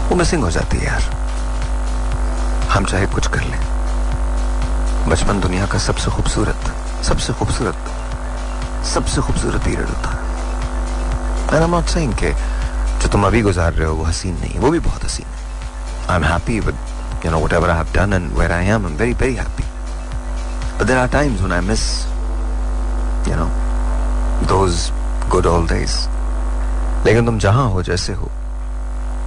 वो 0.09 0.15
मिसिंग 0.15 0.43
हो 0.43 0.51
जाती 0.51 0.77
है 0.77 0.85
यार। 0.85 1.03
हम 2.69 2.85
चाहे 2.85 3.05
कुछ 3.07 3.27
कर 3.27 3.41
लें। 3.41 3.59
बचपन 5.09 5.39
दुनिया 5.39 5.65
का 5.67 5.77
सबसे 5.79 6.11
खूबसूरत 6.11 6.71
सबसे 7.03 7.33
खूबसूरत 7.33 8.85
सबसे 8.85 9.21
खूबसूरत 9.21 9.63
पीरियड 9.63 9.87
होता 9.87 10.09
है। 10.09 10.19
एंड 11.43 11.63
आई 11.63 11.69
नॉट 11.69 11.85
सेइंग 11.89 12.13
कि 12.13 12.31
जो 13.01 13.07
तुम 13.07 13.25
अभी 13.27 13.41
गुजार 13.41 13.73
रहे 13.73 13.87
हो 13.87 13.95
वो 13.95 14.03
हसीन 14.03 14.39
नहीं 14.41 14.59
वो 14.59 14.71
भी 14.71 14.79
बहुत 14.79 15.03
हसीन 15.05 15.27
है। 15.27 16.09
I 16.09 16.15
am 16.15 16.23
happy 16.23 16.59
with 16.59 16.77
you 17.23 17.31
know, 17.31 17.39
whatever 17.41 17.67
I 17.69 17.73
have 17.77 17.89
done 17.95 18.13
and 18.17 18.31
where 18.37 18.51
I 18.51 18.63
am, 18.75 18.85
I'm 18.85 18.95
very 19.01 19.13
very 19.13 19.35
happy. 19.35 19.60
But 20.81 20.87
there 20.87 20.97
are 20.97 21.09
times 21.09 21.41
when 21.43 21.51
I 21.51 21.61
miss, 21.61 21.81
you 23.27 23.35
know, 23.39 23.49
those 24.51 24.77
good 25.29 25.45
old 25.45 25.67
days. 25.69 25.97
लेकिन 27.05 27.25
तुम 27.25 27.37
जहाँ 27.39 27.65
हो, 27.71 27.83
जैसे 27.83 28.13
हो, 28.13 28.29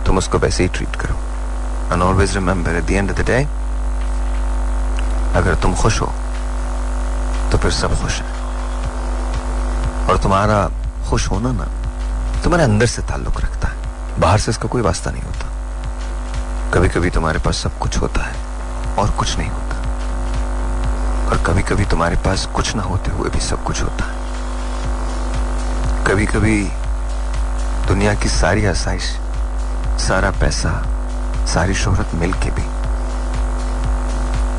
तुम 0.06 0.18
उसको 0.18 0.38
वैसे 0.38 0.62
ही 0.62 0.68
ट्रीट 0.68 0.96
करो. 1.02 1.14
And 1.92 2.02
always 2.02 2.34
remember 2.34 2.76
at 2.76 2.84
the 2.84 2.90
end 2.90 3.10
of 3.10 3.18
the 3.20 3.26
day 3.26 3.38
अगर 5.38 5.54
तुम 5.62 5.74
खुश 5.82 6.00
हो 6.00 6.06
तो 7.52 7.58
फिर 7.58 7.70
सब 7.72 7.90
खुश 8.02 8.20
है. 8.20 8.28
और 10.08 10.18
तुम्हारा 10.22 10.58
खुश 11.08 11.30
होना 11.30 11.52
ना, 11.52 11.66
तुम्हारे 12.42 12.64
अंदर 12.64 12.86
से 12.86 13.02
ताल्लुक 13.02 13.40
रखता 13.40 13.68
है. 13.68 13.76
बाहर 14.20 14.38
से 14.38 14.50
इसका 14.50 14.68
कोई 14.68 14.82
वास्ता 14.82 15.10
नहीं 15.10 15.22
होता. 15.22 15.46
कभी 16.74 16.88
कभी 16.88 17.10
तुम्हारे 17.10 17.38
पास 17.38 17.56
सब 17.62 17.78
कुछ 17.78 17.98
होता 18.00 18.24
है 18.24 18.34
और 18.98 19.10
कुछ 19.18 19.38
नहीं 19.38 19.50
होता. 19.50 19.63
और 21.34 21.42
कभी 21.42 21.62
कभी 21.62 21.84
तुम्हारे 21.90 22.16
पास 22.24 22.44
कुछ 22.54 22.74
ना 22.76 22.82
होते 22.82 23.10
हुए 23.10 23.30
भी 23.30 23.40
सब 23.40 23.62
कुछ 23.64 23.82
होता 23.82 24.04
है। 24.04 24.14
कभी 26.06 26.26
कभी 26.26 26.58
दुनिया 27.88 28.12
की 28.14 28.28
सारी 28.28 28.64
आसाइश, 28.66 29.04
सारा 30.00 30.30
पैसा, 30.30 30.70
सारी 31.52 31.74
शोहरत 31.74 32.14
मिल 32.14 32.32
के 32.42 32.50
भी 32.50 32.62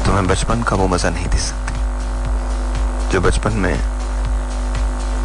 तुम्हें 0.06 0.28
बचपन 0.28 0.64
का 0.64 0.76
वो 0.76 0.88
मज़ा 0.88 1.10
नहीं 1.10 1.28
दे 1.28 1.38
सकती, 1.38 1.74
जो 3.12 3.22
बचपन 3.22 3.54
में 3.58 3.76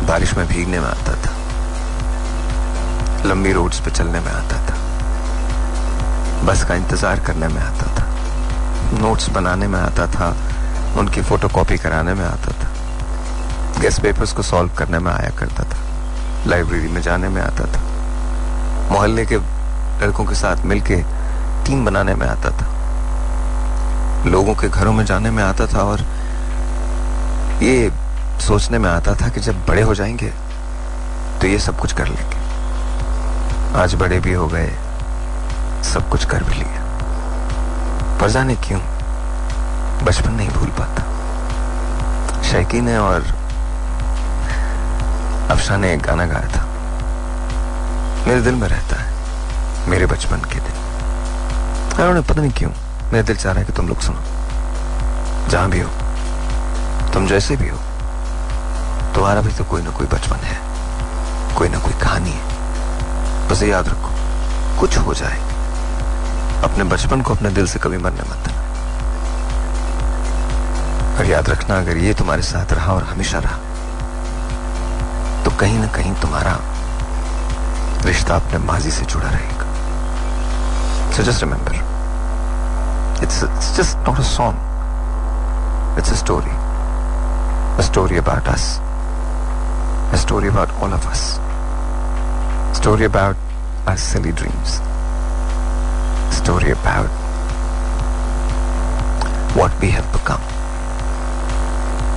बारिश 0.06 0.34
में 0.36 0.46
भीगने 0.48 0.80
में 0.80 0.88
आता 0.88 1.14
था, 1.24 1.32
लंबी 3.26 3.52
रोड्स 3.52 3.80
पे 3.80 3.90
चलने 3.90 4.20
में 4.20 4.30
आता 4.32 4.60
था, 4.68 4.76
बस 6.46 6.64
का 6.64 6.74
इंतज़ार 6.74 7.20
करने 7.26 7.48
में 7.48 7.60
आता 7.62 7.86
था, 7.96 8.04
नोट्स 9.00 9.28
बनाने 9.30 9.66
में 9.66 9.78
आता 9.80 10.06
था 10.08 10.34
उनकी 10.96 11.22
फोटोकॉपी 11.22 11.76
कराने 11.78 12.14
में 12.14 12.24
आता 12.24 12.52
था। 12.52 12.68
गेस्ट 13.80 14.02
पेपर्स 14.02 14.32
को 14.32 14.42
सॉल्व 14.42 14.70
करने 14.78 14.98
में 14.98 15.12
आया 15.12 15.30
करता 15.30 15.62
था। 15.64 15.76
लाइब्रेरी 16.46 16.88
में 16.88 17.02
जाने 17.02 17.28
में 17.28 17.42
आता 17.42 17.64
था। 17.64 17.80
मोहल्ले 18.90 19.26
के 19.26 19.36
लड़कों 20.00 20.24
के 20.24 20.34
साथ 20.34 20.56
मिलके 20.56 20.96
टीम 21.64 21.84
बनाने 21.84 22.14
में 22.14 22.26
आता 22.26 22.50
था। 22.50 22.66
लोगों 24.26 24.54
के 24.54 24.68
घरों 24.68 24.92
में 24.92 25.04
जाने 25.04 25.30
में 25.30 25.42
आता 25.44 25.66
था 25.66 25.78
और 25.78 26.00
ये 27.62 27.92
सोचने 28.40 28.78
में 28.78 28.90
आता 28.90 29.14
था 29.14 29.28
कि 29.28 29.40
जब 29.40 29.66
बड़े 29.66 29.82
हो 29.82 29.94
जाएँगे 29.94 30.32
तो 31.40 31.46
ये 31.46 31.58
सब 31.58 31.78
कुछ 31.78 31.92
कर 31.92 32.06
लेंगे। 32.06 32.40
आज 33.78 33.94
बड़े 33.94 34.20
भी 34.20 34.32
हो 34.32 34.46
गए, 34.46 34.70
सब 35.84 36.08
कुछ 36.10 36.24
कर 36.24 36.44
भी 36.44 36.54
लिया। 36.54 36.86
पर 38.20 38.30
जाने 38.30 38.54
क्यों? 38.56 38.80
बचपन 40.02 40.32
नहीं 40.32 40.48
भूल 40.48 40.68
पाता। 40.78 42.42
शैकी 42.42 42.80
ने 42.80 42.96
और 42.98 43.24
अफशा 45.50 45.76
ने 45.76 45.92
एक 45.94 46.02
गाना 46.02 46.26
गाया 46.26 46.48
था। 46.48 46.64
मेरे 48.26 48.40
दिल 48.40 48.54
में 48.54 48.68
रहता 48.68 48.96
है, 48.96 49.88
मेरे 49.88 50.06
बचपन 50.06 50.40
के 50.44 50.60
दिन। 50.60 50.78
उन्होंने 51.92 52.20
पता 52.20 52.40
नहीं 52.40 52.52
क्यों, 52.52 52.70
मेरा 53.12 53.22
दिल 53.22 53.36
चाह 53.36 53.52
रहा 53.52 53.60
है 53.60 53.66
कि 53.66 53.72
तुम 53.72 53.88
लोग 53.88 54.00
सुनो। 54.00 54.20
जहाँ 55.48 55.68
भी 55.70 55.80
हो, 55.80 55.90
तुम 57.12 57.26
जैसे 57.26 57.56
भी 57.56 57.68
हो, 57.68 57.78
तुम्हारा 59.14 59.40
भी 59.40 59.52
तो 59.52 59.64
कोई 59.64 59.82
ना 59.82 59.90
कोई 59.90 60.06
बचपन 60.06 60.36
है, 60.36 60.58
कोई 61.54 61.68
ना 61.68 61.78
कोई 61.78 61.92
कहानी 61.92 62.30
है। 62.30 63.48
बस 63.48 63.62
याद 63.62 63.88
रखो, 63.88 64.10
कुछ 64.80 64.98
हो 64.98 65.14
जाए। 65.14 65.38
अपने 66.62 66.84
बचपन 66.84 67.22
को 67.22 67.34
अपने 67.34 67.50
दिल 67.50 67.66
से 67.66 67.78
कभी 67.78 67.98
मरने 67.98 68.30
मत। 68.30 68.49
और 71.20 71.26
याद 71.26 71.48
रखना, 71.48 71.78
अगर 71.78 71.96
ये 71.96 72.12
तुम्हारे 72.14 72.42
साथ 72.42 72.72
रहा 72.72 72.92
और 72.92 73.02
हमेशा 73.04 73.38
रहा 73.44 73.56
तो 75.44 75.50
कहीं 75.60 75.78
ना 75.78 75.86
कहीं 75.92 76.12
तुम्हारा 76.20 76.52
रिश्ता 78.06 78.34
अपने 78.36 78.58
माजी 78.58 78.90
से 78.90 79.04
जुड़ा 79.04 79.28
रहेगा। 79.28 79.66
So 81.12 81.22
just 81.22 81.42
remember 81.42 81.74
it's 83.24 83.40
just 83.76 84.08
not 84.08 84.18
a 84.18 84.22
song 84.28 85.98
it's 85.98 86.12
a 86.12 86.16
story 86.16 86.54
a 87.76 87.86
story 87.88 88.16
about 88.18 88.48
us 88.48 88.64
a 90.12 90.16
story 90.22 90.48
about 90.48 90.70
all 90.82 90.92
of 90.92 91.08
us 91.08 91.24
story 92.78 93.04
about 93.04 93.88
our 93.88 93.96
silly 94.06 94.32
dreams 94.40 94.78
story 96.38 96.70
about 96.70 97.10
what 99.58 99.80
we 99.80 99.90
have 99.90 100.06
become 100.16 100.48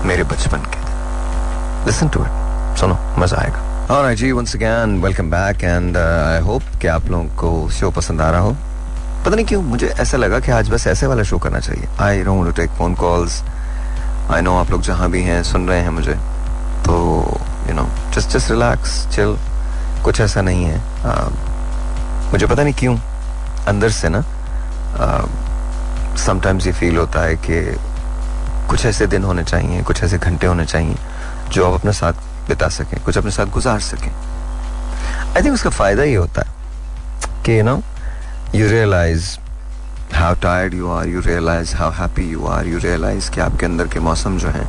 मेरे 0.05 0.23
बचपन 0.23 0.63
के। 0.73 1.85
Listen 1.85 2.07
to 2.13 2.23
it 2.23 2.77
सुनो 2.79 2.97
मज़ा 3.19 3.37
आएगा। 3.37 3.59
Alright 3.93 4.17
ji 4.17 4.31
once 4.31 4.53
again 4.57 4.91
welcome 5.03 5.29
back 5.31 5.63
and 5.69 5.97
uh, 5.97 6.03
I 6.33 6.39
hope 6.47 6.65
कि 6.81 6.87
आप 6.87 7.07
लोगों 7.11 7.25
को 7.39 7.69
शो 7.71 7.91
पसंद 7.91 8.21
आ 8.21 8.29
रहा 8.31 8.41
हो। 8.41 8.51
पता 9.25 9.35
नहीं 9.35 9.45
क्यों 9.45 9.61
मुझे 9.61 9.87
ऐसा 10.01 10.17
लगा 10.17 10.39
कि 10.39 10.51
आज 10.51 10.69
बस 10.69 10.87
ऐसे 10.87 11.07
वाला 11.07 11.23
शो 11.23 11.37
करना 11.37 11.59
चाहिए। 11.59 11.87
I 12.01 12.23
don't 12.23 12.45
to 12.45 12.51
take 12.61 12.69
phone 12.77 12.95
calls 12.95 13.41
I 14.31 14.41
know 14.41 14.57
आप 14.57 14.71
लोग 14.71 14.81
जहाँ 14.81 15.09
भी 15.11 15.23
हैं 15.23 15.41
सुन 15.43 15.67
रहे 15.69 15.79
हैं 15.79 15.89
मुझे। 15.89 16.13
तो 16.87 16.95
you 17.67 17.73
know 17.73 17.87
just 18.15 18.29
just 18.29 18.51
relax 18.51 19.07
chill 19.15 19.35
कुछ 20.03 20.21
ऐसा 20.21 20.41
नहीं 20.41 20.65
है। 20.65 20.81
Uh, 21.03 21.29
मुझे 22.31 22.45
पता 22.45 22.63
नहीं 22.63 22.73
क्यों 22.73 22.97
अंदर 23.67 23.89
से 23.91 24.09
ना 24.09 24.23
समटाइम्स 26.25 26.61
uh, 26.61 26.67
ये 26.67 26.73
फील 26.73 26.97
होता 26.97 27.21
है 27.21 27.35
कि 27.45 27.59
कुछ 28.69 28.85
ऐसे 28.85 29.07
दिन 29.07 29.23
होने 29.23 29.43
चाहिए, 29.43 29.81
कुछ 29.83 30.03
ऐसे 30.03 30.17
घंटे 30.17 30.47
होने 30.47 30.65
चाहिए, 30.65 30.95
जो 31.49 31.67
आप 31.67 31.79
अपने 31.79 31.93
साथ 31.93 32.13
बिता 32.47 32.67
सकें, 32.67 33.03
कुछ 33.03 33.17
अपने 33.17 33.31
साथ 33.31 33.45
गुजार 33.45 33.79
सकें। 33.79 34.11
आई 35.35 35.43
थिंक 35.43 35.53
उसका 35.53 35.69
फ़ायदा 35.69 36.03
ये 36.03 36.15
होता 36.15 36.41
है 36.41 36.53
कि 37.45 37.59
you 37.59 37.63
know 37.63 37.81
you 38.55 38.69
realise 38.69 39.37
how 40.15 40.35
tired 40.35 40.73
you 40.73 40.91
are 40.91 41.07
you 41.07 41.19
realise 41.19 41.75
how 41.75 41.91
happy 41.91 42.29
you 42.29 42.45
are 42.45 42.67
you 42.67 42.77
realise 42.77 43.31
कि 43.31 43.41
आपके 43.41 43.65
अंदर 43.65 43.87
के 43.87 43.99
मौसम 43.99 44.37
जो 44.37 44.47
हैं, 44.47 44.67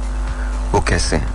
वो 0.73 0.81
कैसे 0.81 1.17
हैं। 1.17 1.33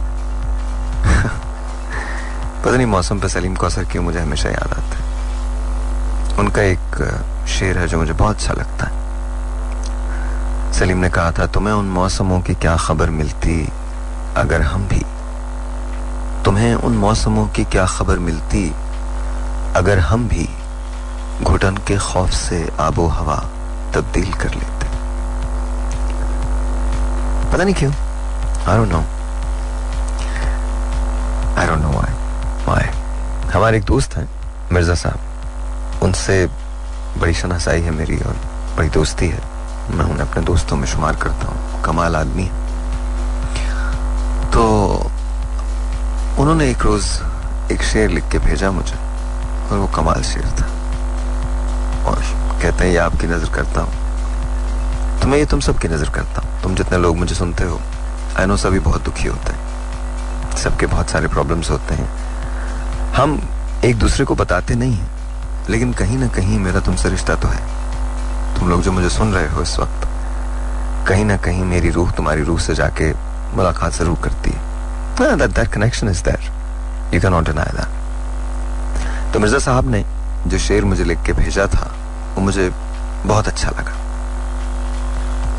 पता 2.63 2.72
नहीं 2.72 2.88
मौसम 2.88 3.20
पे 3.20 3.30
सलीम 3.30 3.56
कौसर 3.56 3.86
क्यों 3.86 4.04
मुझे 4.04 4.20
हमेशा 4.20 4.50
याद 4.50 4.74
आता 4.74 4.98
है। 4.98 6.38
उनका 6.38 6.62
एक 6.62 6.98
शेर 7.48 7.78
है 7.78 7.88
जो 7.88 7.98
मुझे 7.98 8.13
बहुत 8.13 8.36
अच्छा 8.36 8.54
लगता 8.54 8.86
है। 8.86 8.99
सलीम 10.74 10.98
ने 10.98 11.10
कहा 11.10 11.32
था, 11.32 11.46
तुम्हें 11.46 11.74
उन 11.74 11.86
मौसमों 11.86 12.40
की 12.42 12.54
क्या 12.56 12.76
खबर 12.78 13.10
मिलती 13.10 13.68
अगर 14.38 14.62
हम 14.62 14.88
भी? 14.88 15.02
तुम्हें 16.46 16.74
उन 16.76 16.98
मौसमों 16.98 17.48
की 17.48 17.64
क्या 17.66 17.86
खबर 17.86 18.20
मिलती 18.20 18.70
अगर 19.76 20.00
हम 20.00 20.28
भी 20.28 20.48
घुटन 21.44 21.78
के 21.88 21.98
खौफ 21.98 22.32
से 22.32 22.68
आबो 22.80 23.08
हवा 23.08 23.36
तब्दील 23.96 24.32
कर 24.34 24.50
लेते? 24.50 24.88
पता 27.52 27.64
नहीं 27.64 27.76
क्यों। 27.76 27.92
I 27.92 28.78
don't 28.78 28.92
know 28.92 29.04
I 31.60 31.68
don't 31.68 31.82
know 31.82 31.90
why 31.90 32.14
why 32.66 33.50
हमारे 33.52 33.78
एक 33.78 33.84
दोस्त 33.84 34.18
हैं, 34.18 34.30
मिर्ज़ा 34.72 34.96
साहब। 34.96 36.04
उनसे 36.04 36.46
बड़ी 37.18 37.34
शनासाई 37.34 37.82
है 37.82 37.92
मेरी 37.92 38.18
और 38.18 38.36
बड़ी 38.78 38.90
दोस्ती 38.90 39.28
है। 39.28 39.59
मैं 39.89 40.05
उन्हें 40.05 40.27
अपने 40.27 40.43
दोस्तों 40.46 40.75
में 40.77 40.88
शुमार 40.88 41.15
करता 41.15 41.48
हूँ। 41.48 41.81
कमाल 41.84 42.15
आदमी 42.15 42.46
तो 44.53 44.63
उन्होंने 46.39 46.69
एक 46.72 46.84
रोज 46.84 47.05
एक 47.72 47.81
शेर 47.84 48.10
लिख 48.10 48.29
के 48.31 48.39
भेजा 48.39 48.72
मुझे, 48.72 48.96
और 49.72 49.77
वो 49.77 49.88
कमाल 49.96 50.22
शेर 50.24 50.46
था। 50.60 50.67
और 52.05 52.22
कहते 52.62 52.84
हैं, 52.84 52.91
ये 52.91 52.98
आपकी 52.98 53.27
नज़र 53.27 53.50
करता 53.55 53.81
हूँ। 53.81 55.19
तो 55.22 55.27
मैं 55.27 55.38
ये 55.38 55.46
तुम 55.46 55.60
सबकी 55.60 55.88
नज़र 55.88 56.10
करता 56.10 56.41
हूँ। 56.41 56.62
तुम 56.63 56.75
जितने 56.75 56.98
लोग 56.98 57.17
मुझे 57.17 57.36
सुनते 57.36 57.63
हो, 57.63 57.79
आई 58.39 58.46
नो 58.46 58.58
सभी 58.58 58.79
बहुत 58.79 59.03
दुखी 59.05 59.27
होते 59.27 59.53
हैं। 59.53 60.55
सबके 60.58 60.86
बहुत 60.86 61.10
सारे 61.10 61.27
प्रॉब्लम्स 61.27 61.72
होते 61.72 61.96
हैं। 61.96 62.10
हम 63.15 63.39
एक 63.86 64.00
दूसरे 64.00 64.25
को 64.25 64.36
बताते 64.36 64.75
नहीं 64.75 64.93
हैं, 64.93 65.10
लेकिन 65.69 65.93
कहीं 65.93 66.17
ना 66.17 66.27
कहीं 66.27 66.60
मेरा 66.60 66.79
तुमसे 66.79 67.10
रिश्ता 67.10 67.36
तो 67.36 67.48
है। 67.48 67.78
तुम 68.60 68.70
लोग 68.70 68.82
जो 68.82 68.92
मुझे 68.92 69.10
सुन 69.10 69.34
रहे 69.34 69.48
हो 69.50 69.62
इस 69.62 69.78
वक्त, 69.80 70.08
कहीं 71.08 71.25
ना 71.25 71.38
कहीं 71.38 71.63
मेरी 71.66 71.89
रूह 71.89 72.12
तुम्हारी 72.12 72.44
रूह 72.44 72.60
से 72.60 72.74
जाके 72.75 73.12
मुलाकात 73.56 73.94
ज़रूर 73.94 74.18
करती 74.24 74.51
है। 74.51 75.66
Connection 75.68 76.10
is 76.10 76.24
you 77.13 77.22
can 77.22 77.32
not 77.32 77.46
deny 77.46 77.72
that 77.78 79.34
तो 79.34 79.39
मिर्ज़ा 79.39 79.60
साहब 79.60 79.89
ने 79.89 80.04
जो 80.48 80.58
शेर 80.58 80.86
मुझे 80.86 81.04
लिख 81.04 81.24
के 81.25 81.34
भेजा 81.34 81.66
था, 81.68 81.92
वो 82.36 82.42
मुझे 82.42 82.70
बहुत 83.25 83.48
अच्छा 83.48 83.70
लगा। 83.70 83.94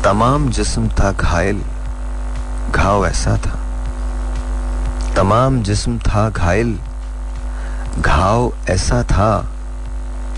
तमाम 0.03 0.49
जिस्म 0.51 0.89
था 0.99 1.11
घायल, 1.11 1.61
घाव 2.71 3.05
ऐसा 3.07 3.37
था। 3.37 3.59
तमाम 5.15 5.61
जिस्म 5.63 5.97
था 5.99 6.29
घायल, 6.29 6.77
घाव 7.99 8.51
ऐसा 8.69 9.03
था, 9.03 9.31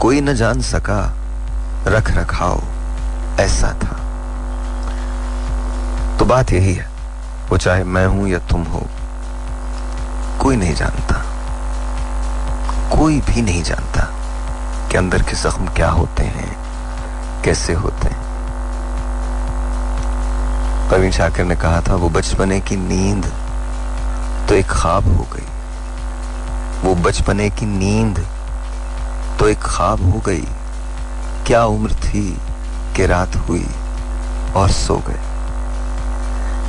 कोई 0.02 0.22
न 0.22 0.34
जान 0.36 0.62
सका 0.64 1.02
रख 1.88 2.12
रखाव 2.12 2.62
ऐसा 3.40 3.68
था। 3.74 3.96
तो 6.18 6.26
बात 6.26 6.52
यही 6.54 6.74
है, 6.74 6.88
वो 7.50 7.58
चाहे 7.58 7.84
मैं 7.84 8.06
हूँ 8.08 8.28
या 8.28 8.40
तुम 8.40 8.64
हो, 8.64 8.82
कोई 10.42 10.56
नहीं 10.56 10.74
जानता। 10.76 11.22
कोई 12.96 13.20
भी 13.22 13.42
नहीं 13.42 13.64
जानता 13.64 14.08
कि 14.92 14.98
अंदर 14.98 15.22
के 15.22 15.34
जख्म 15.34 15.68
क्या 15.68 15.90
होते 15.90 16.24
हैं, 16.24 16.52
कैसे 17.44 17.74
होते 17.74 18.10
हैं। 18.10 18.22
परवीन 20.90 21.12
शाकिर 21.12 21.46
ने 21.46 21.56
कहा 21.56 21.82
था, 21.82 21.96
वो 21.96 22.10
बचपने 22.10 22.60
की 22.62 22.76
नींद 22.78 23.26
तो 24.50 24.56
एक 24.56 24.68
ख्वाब 24.72 25.18
हो 25.18 25.28
गई। 25.34 25.48
वो 26.84 26.96
बचपने 26.96 27.50
की 27.50 27.66
नींद 27.66 28.26
तो 29.40 29.48
एक 29.48 29.60
ख्वाब 29.60 30.02
हो 30.04 30.20
गई 30.20 30.48
क्या 31.48 31.64
उम्र 31.66 31.92
थी 31.92 32.38
कि 32.96 33.06
रात 33.06 33.36
हुई 33.36 33.66
और 34.56 34.70
सो 34.70 34.98
गए? 34.98 35.20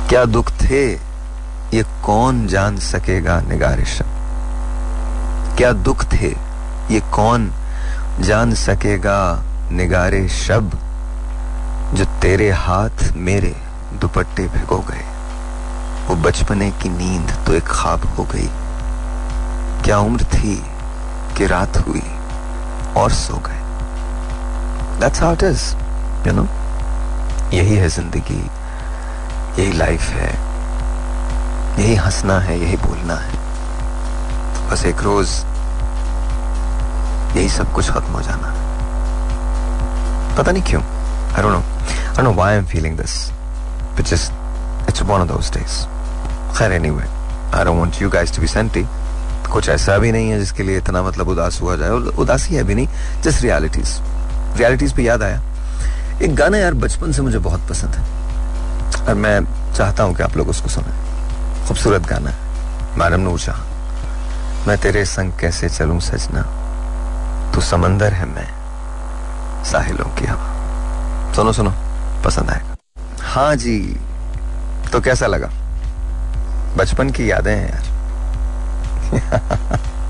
क्या 0.09 0.25
दुख 0.25 0.51
थे 0.51 0.83
ये 1.73 1.83
कौन 2.05 2.47
जान 2.47 2.77
सकेगा 2.77 3.39
निगारिश 3.41 3.99
क्या 5.57 5.71
दुख 5.71 6.03
थे 6.13 6.29
ये 6.91 6.99
कौन 7.15 7.51
जान 8.19 8.53
सकेगा 8.53 9.43
निगारे 9.71 10.27
शब 10.29 10.71
जो 11.93 12.05
तेरे 12.21 12.51
हाथ 12.51 13.11
मेरे 13.15 13.55
दुपट्टे 14.01 14.47
भिगो 14.47 14.77
गए? 14.77 15.05
वो 16.07 16.15
बचपने 16.15 16.71
की 16.71 16.89
नींद 16.89 17.31
तो 17.47 17.53
एक 17.53 17.67
ख्वाब 17.67 18.05
हो 18.17 18.23
गई। 18.23 18.49
क्या 19.83 19.99
उम्र 19.99 20.23
थी 20.23 20.63
कि 21.37 21.47
रात 21.47 21.77
हुई 21.77 22.03
और 22.97 23.11
सो 23.11 23.37
गए? 23.37 23.64
That's 24.99 25.21
how 25.21 25.33
it 25.33 25.43
is 25.43 25.63
you 26.27 26.33
know 26.33 26.47
यही 27.53 27.75
है 27.75 27.89
ज़िंदगी, 27.89 28.41
यही 29.59 29.71
लाइफ 29.77 30.01
है। 30.11 30.29
यही 31.79 31.95
हंसना 31.95 32.39
है, 32.39 32.59
यही 32.59 32.77
बोलना 32.77 33.15
है। 33.15 33.43
बस 34.69 34.85
एक 34.85 35.01
रोज 35.03 35.29
यही 37.37 37.49
सब 37.49 37.73
कुछ 37.73 37.89
खत्म 37.91 38.13
हो 38.13 38.21
जाना 38.21 38.47
है। 38.47 38.63
पता 40.37 40.51
नहीं 40.51 40.63
क्यों। 40.63 40.81
I 40.81 41.41
don't 41.41 41.51
know 41.51 41.59
I 41.59 42.15
don't 42.15 42.23
know 42.23 42.31
why 42.33 42.51
I 42.51 42.57
am 42.57 42.65
feeling 42.65 42.97
this 42.97 43.13
but 43.97 44.05
just 44.07 44.89
it's 44.89 45.01
one 45.01 45.21
of 45.21 45.27
those 45.27 45.51
days 45.53 45.75
खैर 46.57 46.71
anyway 46.71 47.03
I 47.03 47.63
don't 47.65 47.77
want 47.79 48.01
you 48.01 48.09
guys 48.09 48.35
to 48.35 48.41
be 48.41 48.47
senti 48.47 48.85
कुछ 49.51 49.69
ऐसा 49.69 49.97
भी 49.97 50.11
नहीं 50.11 50.29
है 50.29 50.39
जिसके 50.39 50.63
लिए 50.63 50.77
इतना 50.77 51.01
मतलब 51.03 51.27
उदास 51.29 51.61
हुआ 51.61 51.75
जाए। 51.77 51.89
उदासी 52.19 52.55
है 52.55 52.63
भी 52.63 52.75
नहीं 52.75 53.21
जस्ट 53.23 53.43
रियलिटीज 53.43 53.99
रियलिटीज 54.57 54.93
पे 54.95 55.03
याद 55.03 55.23
आया। 55.23 55.41
एक 56.23 56.35
गाना 56.35 56.57
यार 56.57 56.73
बचपन 56.73 57.11
से 57.11 57.21
मुझे 57.21 57.37
बहुत 57.39 57.69
पसंद 57.69 57.95
है। 57.95 58.03
और 59.05 59.15
मैं 59.15 59.39
चाहता 59.73 60.03
हूँ 60.03 60.15
कि 60.15 60.23
आप 60.23 60.37
लोग 60.37 60.49
उसको 60.49 60.69
सुने। 60.69 61.67
खूबसूरत 61.67 62.07
गाना 62.07 62.29
है। 62.29 62.97
मैडम 62.97 63.21
नूर 63.21 63.39
शाह 63.39 63.57
मैं 64.67 64.77
तेरे 64.81 65.05
संग 65.05 65.31
कैसे 65.39 65.69
चलूँ 65.69 65.99
सजना? 66.01 66.41
तू 67.53 67.61
समंदर 67.61 68.13
है 68.13 68.25
मैं, 68.25 68.47
साहिलों 69.63 70.09
की 70.15 70.25
हवा। 70.25 71.33
सुनो 71.35 71.51
सुनो, 71.53 71.73
पसंद 72.25 72.49
आएगा। 72.49 72.75
हाँ 73.23 73.55
जी 73.55 73.77
तो 74.91 75.01
कैसा 75.01 75.27
लगा? 75.27 75.49
बचपन 76.77 77.09
की 77.09 77.29
यादें 77.31 77.55
हैं 77.55 77.69
यार। 77.69 77.83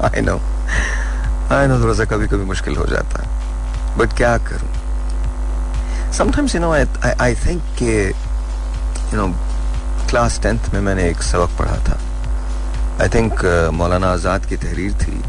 आई 0.05 0.21
नो 0.21 0.37
आई 1.55 1.67
नो 1.67 1.79
थोड़ा 1.81 1.93
सा 1.93 2.05
कभी 2.05 2.27
कभी 2.27 2.45
मुश्किल 2.45 2.75
हो 2.77 2.85
जाता 2.85 3.21
है। 3.21 3.27
बट 3.97 4.13
क्या 4.17 4.37
करूँ? 4.47 4.71
Sometimes 6.13 6.55
you 6.55 6.61
know 6.61 6.71
I 6.73 7.35
think 7.35 7.61
के 7.79 7.93
यू 8.07 9.15
नो 9.17 9.27
क्लास 10.09 10.39
टेंथ 10.43 10.73
में 10.73 10.79
मैंने 10.81 11.09
एक 11.09 11.21
सबक 11.23 11.57
पढ़ा 11.59 11.77
था। 11.87 11.97
आई 13.03 13.09
थिंक 13.09 13.33
uh, 13.33 13.71
मौलाना 13.73 14.11
आज़ाद 14.13 14.45
की 14.45 14.57
तहरीर 14.57 14.93
थी 15.01 15.21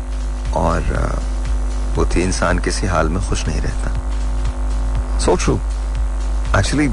और 0.57 0.83
uh, 0.97 1.97
वो 1.97 2.07
थी 2.15 2.23
इंसान 2.23 2.59
किसी 2.59 2.87
हाल 2.87 3.09
में 3.09 3.23
खुश 3.29 3.47
नहीं 3.49 3.61
रहता। 3.61 5.19
So 5.19 5.37
true 5.37 5.55
actually 6.59 6.89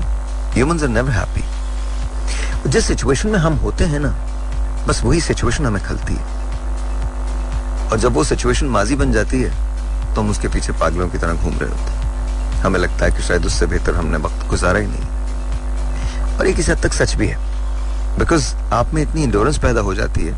humans 0.55 0.83
are 0.83 0.89
never 0.89 1.11
happy 1.11 2.69
जिस 2.69 2.85
सिचुएशन 2.87 3.29
में 3.29 3.39
हम 3.39 3.53
होते 3.63 3.83
हैं 3.85 3.99
ना 3.99 4.15
बस 4.87 5.01
वही 5.03 5.21
सिचुएशन 5.21 5.65
हमें 5.65 5.83
खलती 5.83 6.13
है। 6.13 7.89
और 7.89 7.99
जब 7.99 8.13
वो 8.13 8.23
सिचुएशन 8.23 8.65
माजी 8.75 8.95
बन 8.95 9.11
जाती 9.11 9.41
है 9.41 9.51
तो 10.15 10.21
हम 10.21 10.29
उसके 10.29 10.47
पीछे 10.47 10.73
पागलों 10.73 11.07
की 11.09 11.17
तरह 11.17 11.33
घूम 11.33 11.57
रहे 11.57 11.69
होते। 11.69 12.57
हमें 12.59 12.79
लगता 12.79 13.05
है 13.05 13.11
कि 13.11 13.23
शायद 13.23 13.45
उससे 13.45 13.65
बेहतर 13.65 13.95
हमने 13.95 14.17
वक्त 14.17 14.47
गुजारा 14.47 14.79
ही 14.79 14.87
नहीं। 14.87 16.37
और 16.37 16.47
ये 16.47 16.53
किसी 16.53 16.71
हद 16.71 16.81
तक 16.83 16.93
सच 16.93 17.13
भी 17.15 17.27
है। 17.27 17.37
बिकॉज़ 18.19 18.53
आप 18.73 18.93
में 18.93 19.01
इतनी 19.01 19.23
इंडोरेंस 19.23 19.57
पैदा 19.57 19.81
हो 19.81 19.93
जाती 19.95 20.25
है 20.25 20.33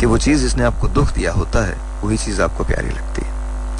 कि 0.00 0.06
वो 0.06 0.18
चीज़ 0.18 0.40
जिसने 0.40 0.64
आपको 0.64 0.88
दुख 0.88 1.12
दिया 1.12 1.32
होता 1.32 1.64
है, 1.66 1.76
वही 2.04 2.16
चीज़ 2.16 2.42
आपको 2.42 2.64
प्यारी 2.64 2.88
लगती 2.88 3.22
है। 3.24 3.30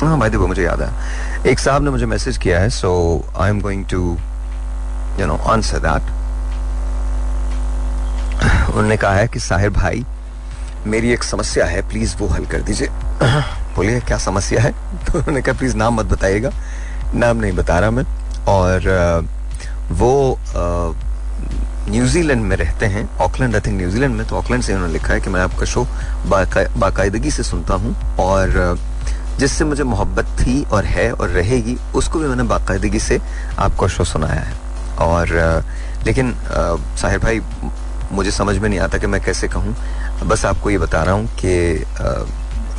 हाँ 0.01 0.19
भाई 0.19 0.31
देखो 0.31 0.47
मुझे 0.47 0.63
याद 0.63 0.83
आया। 0.83 1.43
एक 1.47 1.59
साहब 1.59 1.83
ने 1.83 1.91
मुझे 1.91 2.07
मैसेज 2.07 2.39
किया 2.39 2.61
है 2.61 2.71
so 2.71 2.91
I 3.41 3.51
am 3.51 3.61
going 3.61 3.85
to 3.87 4.01
you 5.21 5.27
know 5.27 5.37
answer 5.51 5.79
that 5.79 6.11
उन्होंने 8.69 8.97
कहा 8.97 9.15
है 9.15 9.29
कि 9.29 9.41
साहिर 9.41 9.71
भाई, 9.71 10.05
मेरी 10.87 11.13
एक 11.13 11.23
समस्या 11.23 11.67
है 11.67 11.89
प्लीज़ 11.89 12.17
वो 12.17 12.27
हल 12.29 12.47
कर 12.47 12.61
दीजिए। 12.61 12.89
बोलिए, 13.77 14.01
क्या 14.01 14.19
समस्या 14.19 14.63
है? 14.63 14.71
तो 15.07 15.19
उन्होंने 15.19 15.43
कहा, 15.43 15.59
प्लीज़ 15.59 15.77
नाम 15.77 15.95
मत 15.95 16.07
बताइएगा। 16.07 16.51
नाम 17.15 17.37
नहीं 17.37 17.53
बता 17.53 17.79
रहा 17.79 17.91
मैं। 17.91 18.05
और 18.47 19.27
वो 19.91 20.39
न्यूजीलैंड 21.89 22.43
में 22.43 22.57
रहते 22.57 22.87
हैं, 22.87 23.17
ऑकलैंड, 23.17 23.55
आई 23.55 23.61
थिंक 23.61 23.77
न्यूजीलैंड 23.77 24.15
में 24.15 24.27
तो 24.27 24.37
ऑकलैंड 24.37 24.63
से 24.63 24.75
उन्होंने 24.75 24.93
लिखा 24.93 25.13
है 25.15 25.21
कि 25.21 25.31
मैं 25.31 25.41
आपका 25.41 25.65
शो 25.65 25.87
बाकायदगी 26.27 27.31
से 27.31 27.43
सुनता 27.43 27.75
हूँ। 27.75 28.17
और 28.17 28.79
जिससे 29.39 29.65
मुझे 29.65 29.85
मोहब्बत 29.85 30.25
थी 30.25 30.63
और 30.65 30.85
है 30.85 31.13
और 31.13 31.29
रहेगी, 31.29 31.77
उसको 31.95 32.19
भी 32.19 32.27
मैंने 32.27 32.43
बाकायदगी 32.43 32.99
से 32.99 33.21
आपका 33.59 33.87
शो 33.87 34.05
सुनाया 34.05 34.41
है। 34.41 34.55
और 34.99 35.29
लेकिन 36.07 36.35
साहिर 36.99 37.19
भाई, 37.19 37.41
मुझे 38.13 38.31
समझ 38.31 38.59
में 38.59 38.69
नहीं 38.69 38.81
आता 38.81 38.99
कि 38.99 39.07
मैं 39.07 39.21
कैसे 39.21 39.49
कहूँ। 39.49 39.77
बस 40.25 40.45
आपको 40.45 40.71
ये 40.71 40.79
बता 40.79 41.03
रहा 41.03 41.15
हूँ 41.15 41.27
कि 41.27 41.85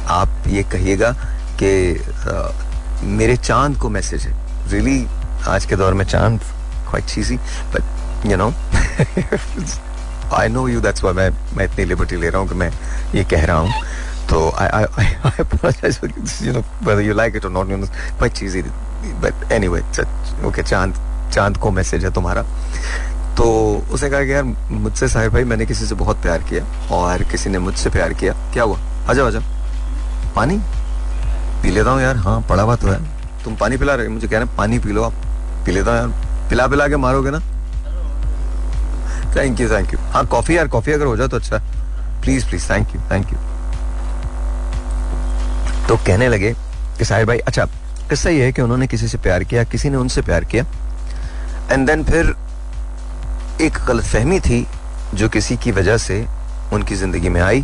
आप 0.07 0.29
ये 0.47 0.63
कहिएगा 0.63 1.11
कि 1.63 2.03
मेरे 3.03 3.37
चाँद 3.37 3.77
को 3.77 3.89
मैसेज 3.89 4.21
है। 4.21 4.33
रियली 4.69 5.05
really, 5.05 5.47
आज 5.47 5.65
के 5.65 5.75
दौर 5.75 5.93
में 5.93 6.05
Chand 6.05 6.39
quite 6.89 7.05
cheesy 7.05 7.37
but 7.75 8.25
you 8.25 8.37
know 8.37 8.53
I 10.35 10.47
know 10.47 10.67
you 10.67 10.81
that's 10.81 11.03
why 11.03 11.15
मैं 11.15 11.57
मैं 11.57 11.65
इतनी 11.65 11.85
लिबर्टी 11.85 12.15
ले 12.15 12.29
रहा 12.29 12.41
हूँ 12.41 12.49
कि 12.49 12.55
मैं 12.55 12.71
ये 13.15 13.23
कह 13.23 13.45
रहा 13.45 13.57
हूँ। 13.57 13.71
तो 14.29 14.49
आई 14.49 14.83
लाइक 17.13 17.35
इट 17.35 17.45
और 17.45 17.51
not 17.51 17.67
quite 17.67 18.33
cheesy 18.33 18.61
but 18.61 19.51
anyway 19.51 19.81
okay 20.45 20.63
Chand 20.63 20.95
Chand 21.33 21.57
को 21.57 21.71
मैसेज 21.71 22.05
है 22.05 22.13
तुम्हारा। 22.13 22.43
तो 23.37 23.43
उसने 23.91 24.09
कहा 24.09 24.23
कि 24.23 24.33
यार 24.33 24.43
मुझसे 24.71 25.07
साहिर 25.07 25.29
भाई 25.29 25.43
मैंने 25.43 25.65
किसी 25.65 25.85
से 25.85 25.95
बहुत 25.95 26.21
प्यार 26.21 26.37
किया 26.39 26.87
और 26.95 27.23
किसी 27.23 27.49
ने 27.49 27.59
मुझसे 27.59 27.89
प्यार 27.89 28.13
किया। 28.13 28.33
क्या 28.33 28.63
हुआ? 28.63 28.77
आ 28.77 29.11
आजा 29.11 29.27
आजा 29.27 29.39
पानी? 30.35 30.57
पी 31.63 31.71
लेता 31.71 31.91
हूँ 31.91 32.01
यार 32.01 32.17
हाँ 32.17 32.39
पड़ा 32.49 32.63
हुआ 32.63 32.75
तो 32.75 32.87
है। 32.87 32.99
तुम 33.43 33.55
पानी 33.55 33.77
पिला 33.77 33.95
रहे 33.95 34.07
मुझे 34.07 34.27
कह 34.27 34.37
रहे 34.37 34.55
पानी 34.57 34.79
पी 34.79 34.91
लो 34.91 35.03
आप। 35.03 35.13
पी 35.65 35.71
लेता 35.71 35.91
हूँ 35.91 35.99
यार। 35.99 36.49
पिला 36.49 36.67
पिला 36.67 36.87
के 36.87 36.97
मारोगे 36.97 37.31
ना? 37.31 37.39
थैंक 39.35 39.59
यू 39.59 39.69
थैंक 39.69 39.93
यू 39.93 39.99
हाँ 40.13 40.25
कॉफ़ी 40.27 40.57
यार 40.57 40.67
कॉफ़ी 40.67 40.91
अगर 40.91 41.05
हो 41.05 41.15
जाए 41.17 41.27
तो 41.27 41.37
अच्छा 41.37 41.57
please 42.21 42.45
please 42.47 42.69
thank 42.69 42.95
you 42.95 43.01
thank 43.11 43.31
you 43.33 43.37
तो 45.87 45.95
कहने 46.05 46.27
लगे 46.29 46.53
कि 46.97 47.05
साहिर 47.05 47.25
भाई 47.25 47.39
अच्छा 47.39 47.65
किस्सा 48.09 48.29
ये 48.29 48.45
है 48.45 48.51
कि 48.53 48.61
उन्होंने 48.61 48.87
किसी 48.87 49.07
से 49.07 49.17
प्यार 49.17 49.43
किया, 49.43 49.63
किसी 49.63 49.89
ने 49.89 49.97
उनसे 49.97 50.21
प्यार 50.21 50.43
किया। 50.45 50.65
एंड 51.71 51.87
देन 51.87 52.03
फिर 52.03 52.35
एक 53.61 53.77
गलत 53.87 54.03
फहमी 54.05 54.39
थी 54.39 54.65
जो 55.13 55.29
किसी 55.29 55.57
की 55.57 55.71
वजह 55.71 55.97
से 55.97 56.25
उनकी 56.73 56.95
ज़िंदगी 56.95 57.29
में 57.29 57.41
आई। 57.41 57.63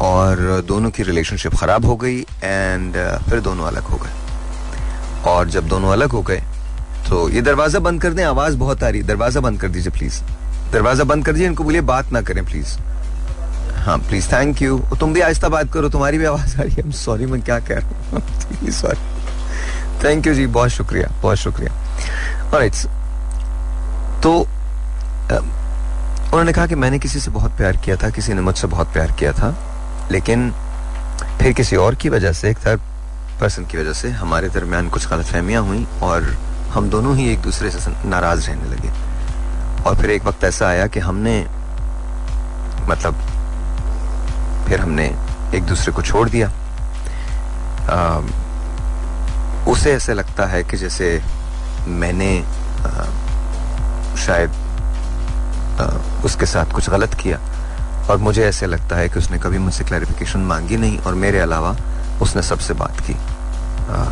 और 0.00 0.62
दोनों 0.66 0.90
की 0.90 1.02
रिलेशनशिप 1.02 1.54
खराब 1.54 1.86
हो 1.86 1.96
गई 1.96 2.20
एंड 2.42 2.96
फिर 3.28 3.40
दोनों 3.40 3.66
अलग 3.66 3.82
हो 3.84 3.96
गए। 3.96 5.30
और 5.30 5.48
जब 5.50 5.68
दोनों 5.68 5.92
अलग 5.92 6.10
हो 6.10 6.22
गए 6.22 6.42
तो 7.08 7.28
ये 7.30 7.40
दरवाज़ा 7.42 7.78
बंद 7.80 8.02
कर 8.02 8.12
दें, 8.12 8.24
आवाज़ 8.24 8.56
बहुत 8.56 8.82
आ 8.82 8.88
रही 8.88 9.02
दरवाज़ा 9.04 9.40
बंद 9.40 9.60
कर 9.60 9.68
दीजिए 9.68 9.92
प्लीज़ 9.92 10.20
दरवाज़ा 10.72 11.04
बंद 11.04 11.24
कर 11.26 11.32
दीजिए, 11.32 11.46
इनको 11.48 11.64
बोलिए 11.64 11.80
बात 11.82 12.12
ना 12.12 12.22
करें 12.22 12.44
प्लीज़ 12.44 12.76
हाँ 13.78 13.98
प्लीज़ 13.98 14.28
थैंक 14.32 14.62
यू 14.62 14.78
तुम 15.00 15.12
भी 15.14 15.20
आहिस्ता 15.20 15.48
बात 15.48 15.72
करो, 15.72 15.88
तुम्हारी 15.88 16.18
भी 16.18 16.24
आवाज़ 16.24 16.56
आ 16.56 16.62
रही 16.62 16.74
है। 16.74 16.90
सॉरी 16.94 17.26
मैं 17.26 17.40
क्या 17.42 17.58
कह 17.60 17.78
रहा 17.78 17.88
हूँ? 18.12 18.70
सॉरी 18.72 20.04
थैंक 20.04 20.26
यू 20.26 20.34
जी, 20.34 20.46
बहुत 20.48 20.70
शुक्रिया 20.70 21.08
बहुत 21.22 21.36
शुक्रिया। 21.38 21.72
और 22.54 22.68
तो 24.22 24.38
उन्होंने 26.28 26.52
कहा 26.52 26.66
कि 26.66 26.74
मैंने 26.74 26.98
किसी 26.98 27.20
से 27.20 27.30
बहुत 27.30 27.56
प्यार 27.56 27.76
किया 27.76 27.96
था, 27.96 28.10
किसी 28.10 28.34
ने 28.34 28.40
मुझसे 28.40 28.66
बहुत 28.66 28.92
प्यार 28.92 29.12
किया 29.18 29.32
था। 29.32 29.54
लेकिन 30.10 30.50
फिर 31.38 31.52
किसी 31.52 31.76
और 31.76 31.94
की 31.94 32.08
वजह 32.08 32.32
से 32.32 32.50
एक 32.50 32.58
थर्ड 32.66 32.80
पर्सन 33.40 33.64
की 33.64 33.78
वजह 33.78 33.92
से 33.92 34.10
हमारे 34.10 34.48
दरमियान 34.48 34.88
कुछ 34.88 35.08
गलत 35.08 35.26
फहमियाँ 35.26 35.62
हुई 35.62 35.86
और 36.02 36.22
हम 36.72 36.90
दोनों 36.90 37.16
ही 37.16 37.32
एक 37.32 37.42
दूसरे 37.42 37.70
से 37.70 38.08
नाराज़ 38.08 38.46
रहने 38.46 38.64
लगे। 38.64 38.90
और 39.84 39.96
फिर 39.96 40.10
एक 40.10 40.24
वक्त 40.24 40.44
ऐसा 40.44 40.68
आया 40.68 40.86
कि 40.86 41.00
हमने 41.00 41.40
मतलब 42.88 43.14
फिर 44.68 44.80
हमने 44.80 45.06
एक 45.54 45.62
दूसरे 45.62 45.92
को 45.92 46.02
छोड़ 46.02 46.28
दिया। 46.28 46.48
आ, 47.90 48.20
उसे 49.70 49.92
ऐसे 49.92 50.14
लगता 50.14 50.46
है 50.46 50.64
कि 50.64 50.76
जैसे 50.76 51.22
मैंने 51.86 52.44
आ, 52.80 53.04
शायद 54.16 54.50
आ, 55.80 55.84
उसके 56.24 56.46
साथ 56.46 56.72
कुछ 56.72 56.90
गलत 56.90 57.14
किया। 57.14 57.38
और 58.10 58.18
मुझे 58.18 58.44
ऐसे 58.44 58.66
लगता 58.66 58.96
है 58.96 59.08
कि 59.08 59.18
उसने 59.18 59.38
कभी 59.38 59.58
मुझसे 59.58 59.84
क्लैरिफिकेशन 59.84 60.40
मांगी 60.40 60.76
नहीं 60.76 60.98
और 60.98 61.14
मेरे 61.14 61.38
अलावा 61.38 61.76
उसने 62.22 62.42
सबसे 62.42 62.74
बात 62.74 63.00
की। 63.00 63.12
आ, 63.12 64.04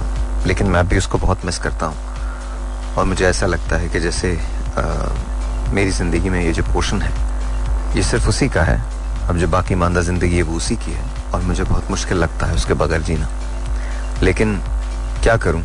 लेकिन 0.47 0.67
मैं 0.67 0.87
भी 0.89 0.99
उसको 0.99 1.19
बहुत 1.19 1.45
मिस 1.45 1.59
करता 1.59 1.87
हूँ। 1.87 2.95
और 2.97 3.05
मुझे 3.05 3.25
ऐसा 3.27 3.47
लगता 3.47 3.77
है 3.77 3.89
कि 3.89 4.01
जैसे 4.01 4.37
आ, 4.79 4.85
मेरी 5.73 5.91
ज़िंदगी 5.91 6.31
में 6.31 6.41
ये 6.41 6.53
जो 6.53 6.63
पोर्शन 6.63 7.03
है 7.03 7.13
ये 7.97 8.03
सिर्फ़ 8.03 8.29
उसी 8.29 8.49
का 8.49 8.63
है। 8.63 8.81
अब 9.29 9.37
जो 9.37 9.49
बाकी 9.49 9.75
मानदा 9.75 10.01
ज़िंदगी 10.01 10.37
है 10.37 10.43
वो 10.43 10.57
उसी 10.57 10.77
की 10.77 10.93
है 10.93 11.05
और 11.35 11.43
मुझे 11.43 11.65
बहुत 11.65 11.91
मुश्किल 11.91 12.19
लगता 12.19 12.47
है 12.47 12.55
उसके 12.55 12.75
बगैर 12.75 13.03
जीना। 13.03 13.29
लेकिन 14.23 14.57
क्या 15.23 15.37
करूँ? 15.37 15.63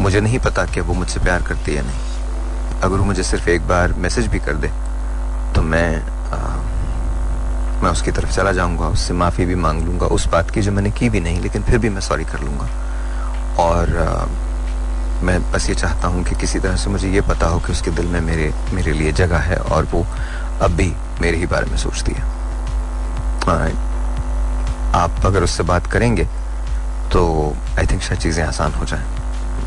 मुझे 0.00 0.20
नहीं 0.20 0.38
पता 0.38 0.64
कि 0.64 0.80
वो 0.80 0.94
मुझसे 0.94 1.20
प्यार 1.20 1.42
करती 1.42 1.74
है 1.74 1.82
नहीं। 1.86 2.80
अगर 2.80 2.96
वो 2.96 3.04
मुझे 3.04 3.22
सिर्फ़ 3.22 3.48
एक 3.50 3.66
बार 3.68 3.92
मैसेज 3.98 4.26
भी 4.26 4.38
कर 4.38 4.54
दे 4.56 4.68
तो 5.54 5.62
मैं 5.62 6.17
मैं 7.82 7.90
उसकी 7.90 8.10
तरफ़ 8.10 8.32
चला 8.32 8.52
जाऊँगा 8.52 8.86
उससे 8.88 9.14
माफ़ी 9.14 9.44
भी 9.46 9.54
मांग 9.54 9.82
लूँगा 9.82 10.06
उस 10.06 10.26
बात 10.28 10.50
की 10.50 10.62
जो 10.62 10.72
मैंने 10.72 10.90
की 10.90 11.08
भी 11.08 11.20
नहीं 11.20 11.40
लेकिन 11.40 11.62
फिर 11.62 11.78
भी 11.78 11.88
मैं 11.88 12.00
सॉरी 12.00 12.24
कर 12.24 12.40
लूँगा। 12.40 12.68
और 13.58 13.96
आ, 13.98 14.26
मैं 15.24 15.40
बस 15.52 15.68
ये 15.68 15.74
चाहता 15.74 16.08
हूँ 16.08 16.24
कि 16.24 16.34
किसी 16.34 16.58
तरह 16.58 16.76
से 16.76 16.90
मुझे 16.90 17.08
ये 17.10 17.20
पता 17.28 17.46
हो 17.46 17.58
कि 17.60 17.72
उसके 17.72 17.90
दिल 17.90 18.06
में 18.06 18.20
मेरे 18.20 18.52
मेरे 18.72 18.92
लिए 18.92 19.12
जगह 19.12 19.38
है 19.42 19.56
और 19.56 19.84
वो 19.92 20.04
अब 20.62 20.70
भी 20.70 20.92
मेरे 21.20 21.36
ही 21.36 21.46
बारे 21.46 21.70
में 21.70 21.76
सोचती 21.76 22.12
है। 22.12 22.22
आप 24.94 25.26
अगर 25.26 25.42
उससे 25.42 25.62
बात 25.62 25.86
करेंगे 25.86 26.24
तो 27.12 27.22
आई 27.78 27.86
थिंक 27.86 28.02
शायद 28.02 28.20
चीज़ें 28.20 28.44
आसान 28.44 28.72
हो 28.72 28.84
जाएँ। 28.84 29.06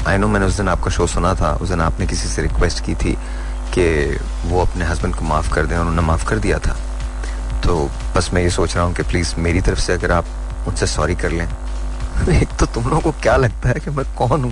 आई 0.08 0.18
नो 0.18 0.28
मैंने 0.28 0.46
उस 0.46 0.58
दिन 0.58 0.70
आपका 0.70 0.92
शो 0.92 1.08
सुना 1.08 1.34
था 1.36 1.54
उस 1.62 1.70
दिन 1.70 1.82
आपने 1.82 2.08
किसी 2.08 2.28
से 2.28 2.42
रिक्वेस्ट 2.42 2.86
की 2.86 2.96
थी 2.96 3.14
कि 3.74 3.86
वो 4.46 4.62
अपने 4.62 4.86
हस्बैंड 4.86 5.16
को 5.16 5.26
माफ़ 5.26 5.54
कर 5.54 5.66
दें 5.66 5.78
उन्होंने 5.78 6.02
माफ़ 6.02 6.26
कर 6.30 6.40
दिया 6.40 6.60
था। 6.60 6.76
तो 7.64 7.90
बस 8.16 8.30
मैं 8.34 8.42
ये 8.42 8.50
सोच 8.50 8.76
रहा 8.76 8.86
हूँ 8.86 8.94
कि 8.96 9.04
प्लीज़ 9.04 9.34
मेरी 9.40 9.62
तरफ़ 9.62 9.80
से 9.80 9.94
अगर 9.94 10.12
आप 10.12 10.26
मुझसे 10.68 10.88
सॉरी 10.88 11.16
कर 11.16 11.32
लें। 11.32 11.48
एक 12.32 12.50
तो 12.60 12.66
तुम 12.66 12.84
लोगों 12.84 13.00
को 13.02 13.12
क्या 13.22 13.36
लगता 13.38 13.70
है 13.70 13.80
कि 13.86 13.92
मैं 13.92 14.06
कौन 14.18 14.44
हूँ? 14.44 14.52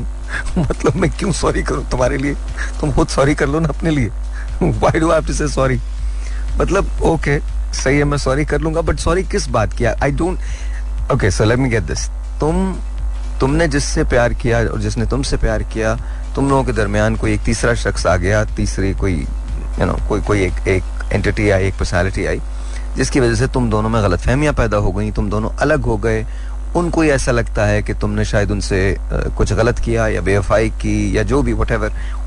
मतलब 0.57 0.95
मैं 0.95 1.09
क्यों 1.11 1.31
सॉरी 1.31 1.63
करूँ 1.63 1.89
तुम्हारे 1.91 2.17
लिए? 2.17 2.35
तुम 2.79 2.91
खुद 2.91 3.07
सॉरी 3.07 3.35
कर 3.35 3.47
लो 3.47 3.59
ना 3.59 3.69
अपने 3.69 3.91
लिए। 3.91 4.09
Why 4.79 4.99
do 4.99 5.11
have 5.11 5.31
say 5.33 5.47
sorry 5.47 5.79
मतलब 6.59 7.01
ओके 7.05 7.39
सही 7.73 7.97
है 7.97 8.03
मैं 8.03 8.17
सॉरी 8.17 8.45
कर 8.45 8.61
लूँगा 8.61 8.81
बट 8.81 8.99
सॉरी 8.99 9.23
किस 9.23 9.47
बात 9.49 9.73
की? 9.73 9.85
I 9.85 10.11
don't 10.11 11.11
okay 11.13 11.31
so 11.31 11.45
let 11.45 11.59
me 11.59 11.69
get 11.69 11.83
this 11.83 12.07
तुम 12.39 12.73
तुमने 13.39 13.67
जिससे 13.67 14.03
प्यार 14.03 14.33
किया 14.33 14.59
और 14.61 14.79
जिसने 14.81 15.05
तुमसे 15.05 15.37
प्यार 15.37 15.63
किया 15.73 15.95
तुम 16.35 16.49
लोगों 16.49 16.63
के 16.63 16.71
दरमियान 16.71 17.15
कोई 17.15 17.33
एक 17.33 17.41
तीसरा 17.43 17.73
शख्स 17.75 18.05
आ 18.07 18.15
गया 18.17 18.43
तीसरी 18.55 18.93
कोई 18.93 19.13
यू 19.13 19.25
you 19.77 19.85
नो 19.85 19.93
know, 19.93 20.07
कोई 20.09 20.21
कोई 20.21 20.41
एक 20.43 20.67
एक 20.67 21.13
एंटिटी 21.13 21.49
आई 21.49 21.67
एक 21.67 21.77
पर्सनैलिटी 21.79 22.25
आई? 22.25 22.41
जिसकी 22.99 23.19
वजह 23.19 23.35
से 23.35 23.47
तुम 23.47 23.69
दोनों 23.69 23.89
में 23.89 24.01
गलत 24.03 24.19
फहमियाँ 24.19 24.53
पैदा 24.53 24.77
हो 24.77 24.91
गई, 24.91 25.12
तुम 25.12 25.29
दोनों 25.29 25.49
अलग 25.57 25.81
हो 25.81 25.97
गए। 25.97 26.25
उनको 26.75 27.01
ही 27.01 27.09
ऐसा 27.09 27.31
लगता 27.31 27.65
है 27.65 27.81
कि 27.83 27.93
तुमने 27.93 28.23
शायद 28.25 28.51
उनसे 28.51 28.79
कुछ 29.38 29.53
गलत 29.53 29.79
किया 29.79 30.07
या 30.07 30.21
बेवफाई 30.21 30.69
की 30.71 31.17
या 31.17 31.23
जो 31.23 31.41
भी 31.41 31.53
वट 31.53 31.71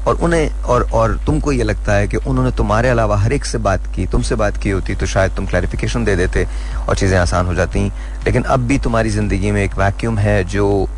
और 0.06 0.14
उन्हें, 0.16 0.62
और 0.62 0.88
और 0.92 1.16
तुमको 1.26 1.52
ये 1.52 1.62
लगता 1.62 1.92
है 1.92 2.08
कि 2.08 2.16
उन्होंने 2.18 2.50
तुम्हारे 2.56 2.88
अलावा 2.88 3.16
हर 3.16 3.32
एक 3.32 3.44
से 3.44 3.58
बात 3.58 3.87
की, 3.94 4.06
तुमसे 4.06 4.35
बात 4.35 4.56
की 4.56 4.70
होती 4.70 4.94
तो 4.94 5.06
शायद 5.06 5.37
तुम 5.37 5.46
क्लैरिफिकेशन 5.46 6.04
दे 6.04 6.16
देते 6.16 6.46
और 6.88 6.96
चीज़ें 6.96 7.18
आसान 7.18 7.46
हो 7.46 7.54
जाती। 7.54 7.85
लेकिन 8.24 8.42
अब 8.44 8.66
भी 8.66 8.78
तुम्हारी 8.78 9.11
ज़िंदगी 9.11 9.50
में 9.50 9.62
एक 9.64 9.78
वैक्यूम 9.78 10.18
है 10.18 10.42
जो 10.44 10.88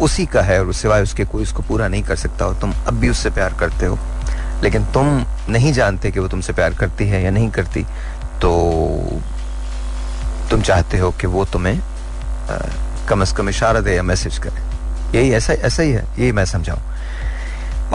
उसी 0.00 0.26
का 0.26 0.42
है 0.42 0.60
और 0.60 0.72
सिवाय 0.74 1.02
उसके 1.02 1.24
कोई 1.24 1.42
उसको 1.42 1.62
पूरा 1.62 1.88
नहीं 1.88 2.02
कर 2.02 2.16
सकता 2.16 2.46
और 2.46 2.54
तुम 2.60 2.72
अब 2.88 2.94
भी 2.94 3.08
उससे 3.08 3.30
प्यार 3.30 3.54
करते 3.60 3.86
हो। 3.86 3.98
लेकिन 4.62 4.84
तुम 4.94 5.06
नहीं 5.48 5.72
जानते 5.72 6.10
कि 6.10 6.20
वो 6.20 6.28
तुमसे 6.28 6.52
प्यार 6.52 6.74
करती 6.74 7.06
है 7.08 7.22
या 7.22 7.30
नहीं 7.30 7.50
करती। 7.50 7.84
तो 8.42 8.52
तुम 10.50 10.62
चाहते 10.62 10.98
हो 10.98 11.10
कि 11.20 11.26
वो 11.34 11.44
तुम्हें 11.52 11.78
आ, 11.78 12.58
कम 13.08 13.22
अज 13.22 13.32
कम 13.38 13.48
इशारा 13.48 13.80
दे 13.80 13.94
या 13.96 14.02
मैसेज 14.02 14.38
करे 14.46 15.18
यही 15.18 15.32
ऐसा 15.34 15.52
ऐसा 15.68 15.82
ही 15.82 15.90
है 15.90 16.04
यही 16.18 16.32
मैं 16.32 16.44
समझाऊं 16.54 16.90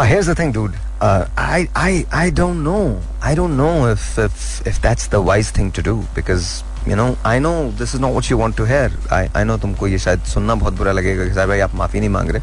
here's 0.06 0.28
the 0.28 0.36
thing 0.36 0.52
dude 0.56 0.74
uh, 1.02 1.26
I, 1.36 1.68
I 1.76 2.06
I 2.12 2.30
don't 2.30 2.64
know 2.64 3.02
I 3.22 3.34
don't 3.40 3.58
know 3.58 3.88
if, 3.88 4.18
if 4.20 4.68
if 4.72 4.82
that's 4.82 5.08
the 5.08 5.22
wise 5.30 5.50
thing 5.52 5.72
to 5.78 5.84
do 5.88 5.96
because 6.18 6.64
you 6.86 6.96
know 6.96 7.18
I 7.26 7.40
know 7.40 7.72
this 7.82 7.96
is 7.96 8.00
not 8.00 8.14
what 8.14 8.30
you 8.30 8.38
want 8.38 8.58
to 8.58 8.66
hear 8.66 8.92
I 9.12 9.22
I 9.42 9.44
know 9.44 9.58
तुमको 9.64 9.88
ये 9.88 10.00
शायद 10.00 10.24
सुनना 10.34 10.56
बहुत 10.56 10.74
बुरा 10.78 10.92
लगेगा 10.92 11.26
कि 11.26 11.34
साहब 11.34 11.50
भाई 11.50 11.60
आप 11.68 11.76
माफ़ी 11.76 12.00
नहीं 12.00 12.10
मांग 12.10 12.30
रहे 12.32 12.42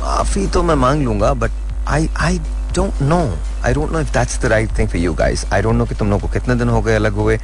माफ़ी 0.00 0.46
तो 0.56 0.62
मैं 0.62 0.74
मांग 0.86 1.02
लूँगा 1.02 1.32
but 1.44 1.50
I 1.88 2.00
I 2.30 2.32
don't 2.78 3.04
know 3.12 3.26
I 3.68 3.72
don't 3.76 3.92
know 3.92 4.00
if 4.00 4.12
that's 4.12 4.36
the 4.42 4.48
right 4.50 4.70
thing 4.76 4.88
for 4.88 4.98
you 4.98 5.14
guys. 5.14 5.44
I 5.52 5.60
don't 5.64 5.78
know 5.78 5.88
कि 5.88 5.94
तुम 5.94 6.10
लोग 6.10 6.20
को 6.20 6.28
कितने 6.28 6.54
दिन 6.54 6.68
हो 6.68 6.80
गए 6.82 6.94
अलग 6.94 7.14
हुए। 7.14 7.38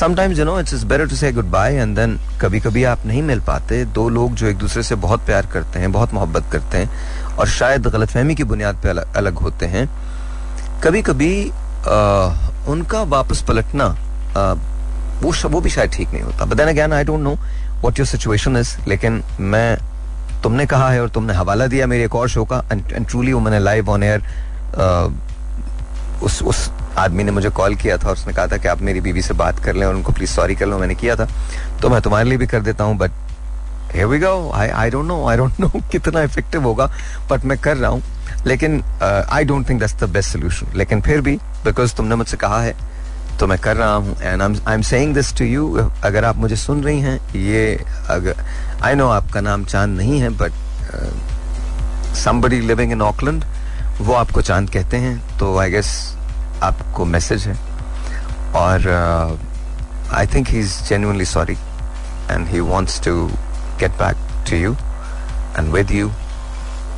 Sometimes 0.00 0.38
you 0.38 0.44
know 0.44 0.58
it's 0.60 0.74
is 0.74 0.84
better 0.86 1.08
to 1.08 1.16
say 1.16 1.32
good 1.32 1.50
bye 1.50 1.74
and 1.74 1.96
then 1.96 2.18
कभी 2.40 2.60
कभी 2.60 2.84
आप 2.84 3.06
नहीं 3.06 3.22
मिल 3.22 3.40
पाते। 3.46 3.84
दो 3.94 4.08
लोग 4.08 4.34
जो 4.34 4.46
एक 4.46 4.56
दूसरे 4.58 4.82
से 4.82 4.94
बहुत 5.04 5.24
प्यार 5.26 5.46
करते 5.52 5.78
हैं 5.80 5.92
बहुत 5.92 6.14
मोहब्बत 6.14 6.50
करते 6.52 6.78
हैं 6.78 7.36
और 7.36 7.48
शायद 7.48 7.86
गलतफहमी 7.86 8.34
की 8.34 8.44
बुनियाद 8.44 8.82
पे 8.82 8.88
अलग, 8.88 9.38
होते 9.38 9.66
हैं। 9.66 9.88
कभी 10.84 11.02
कभी 11.02 11.32
उनका 12.72 13.02
वापस 13.14 13.42
पलटना 13.48 13.86
वो 15.22 15.32
वो 15.48 15.60
भी 15.60 15.70
शायद 15.70 15.90
ठीक 15.92 16.08
नहीं 16.12 16.22
होता। 16.22 16.44
But 16.44 16.56
then 16.56 16.68
again 16.68 16.92
I 16.92 17.04
don't 17.04 17.20
know 17.20 17.34
what 17.34 17.98
your 17.98 18.06
situation 18.06 18.56
is 18.56 18.76
लेकिन 18.88 19.22
मैं 19.40 19.78
तुमने 20.42 20.66
कहा 20.66 20.90
है 20.90 21.00
और 21.02 21.08
तुमने 21.14 21.32
हवाला 21.34 21.66
दिया 21.66 21.86
मेरे 21.86 22.04
एक 22.04 22.14
और 22.14 22.28
शो 22.28 22.44
का 22.52 22.62
एंड 22.72 23.06
ट्रूली 23.06 23.32
वो 23.32 23.40
मैंने 23.40 23.58
लाइव 23.58 23.90
ऑन 23.90 24.02
एयर 24.02 24.22
उस 26.22 26.42
उस 26.42 26.70
आदमी 26.98 27.24
ने 27.24 27.30
मुझे 27.30 27.50
कॉल 27.50 27.74
किया 27.76 27.96
था 27.98 28.08
और 28.08 28.12
उसने 28.12 28.32
कहा 28.32 28.46
था 28.46 28.56
कि 28.56 28.68
आप 28.68 28.80
मेरी 28.82 29.00
बीवी 29.00 29.22
से 29.22 29.34
बात 29.34 29.64
कर 29.64 29.74
लें 29.74 29.86
और 29.86 29.94
उनको 29.94 30.12
प्लीज़ 30.12 30.30
सॉरी 30.30 30.54
कर 30.54 30.66
लो, 30.66 30.78
मैंने 30.78 30.94
किया 30.94 31.16
था। 31.16 31.28
तो 31.82 31.88
मैं 31.88 32.00
तुम्हारे 32.02 32.28
लिए 32.28 32.38
भी 32.38 32.46
कर 32.46 32.60
देता 32.60 32.84
हूँ 32.84 32.96
but 32.98 33.10
here 33.92 34.08
we 34.10 34.18
go. 34.22 34.32
I 34.56 34.66
I 34.80 34.90
don't 34.94 35.08
know, 35.10 35.20
I 35.28 35.36
don't 35.38 35.90
कितना 35.92 36.22
इफ़ेक्टिव 36.22 36.62
होगा 36.62 36.86
बट 37.30 37.44
मैं 37.44 37.58
कर 37.58 37.76
रहा 37.76 37.90
हूँ। 37.90 38.02
लेकिन 38.46 38.82
I 39.02 39.44
don't 39.44 39.68
think 39.68 39.80
that's 39.80 39.94
the 39.94 40.08
best 40.10 40.32
solution 40.32 40.66
लेकिन 40.76 41.00
फिर 41.02 41.20
भी 41.20 41.36
बिकॉज़ 41.64 41.94
तुमने 41.96 42.14
मुझसे 42.14 42.36
कहा 42.36 42.60
है 42.62 42.74
तो 43.40 43.46
मैं 43.46 43.58
कर 43.58 43.76
रहा 43.76 43.94
हूँ 43.94 44.16
and 44.22 44.42
I 44.42 44.74
am 44.74 44.82
saying 44.82 45.14
this 45.14 45.36
to 45.38 45.44
you 45.44 45.90
अगर 46.04 46.24
आप 46.24 46.36
मुझे 46.36 46.56
सुन 46.56 46.82
रही 46.84 47.00
हैं, 47.00 47.18
ये 47.36 47.84
अगर 48.08 48.44
आई 48.82 48.94
नो 48.94 49.08
आपका 49.08 49.40
नाम 49.40 49.64
चाँद 49.64 49.90
नहीं 49.90 50.20
है 50.20 50.28
but 50.42 50.52
somebody 52.16 52.60
living 52.60 52.92
in 52.92 53.02
Auckland 53.02 53.44
वो 54.00 54.14
आपको 54.14 54.42
चाँद 54.42 54.70
कहते 54.70 54.96
हैं 54.96 55.38
तो 55.38 55.56
आई 55.58 55.70
गेस 55.70 55.88
आपको 56.62 57.04
मैसेज 57.04 57.46
है। 57.46 57.54
और 58.56 58.86
I 60.12 60.26
think 60.26 60.48
he 60.48 60.58
is 60.58 60.72
genuinely 60.84 61.24
sorry 61.24 61.52
and 62.30 62.46
he 62.48 62.60
wants 62.60 63.00
to 63.04 63.26
get 63.80 63.90
back 63.98 64.16
to 64.50 64.56
you 64.56 64.72
and 65.58 65.72
with 65.72 65.90
you 65.90 66.08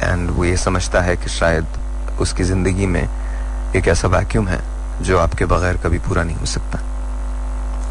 and 0.02 0.30
वो 0.30 0.44
ये 0.44 0.56
समझता 0.56 1.00
है 1.00 1.16
कि 1.16 1.28
शायद 1.28 1.66
उसकी 2.20 2.44
ज़िंदगी 2.44 2.86
में 2.86 3.02
एक 3.76 3.88
ऐसा 3.88 4.08
वैक्यूम 4.08 4.48
है 4.48 4.60
जो 5.02 5.18
आपके 5.18 5.44
बगैर 5.46 5.76
कभी 5.84 5.98
पूरा 5.98 6.22
नहीं 6.24 6.36
हो 6.36 6.46
सकता। 6.46 6.78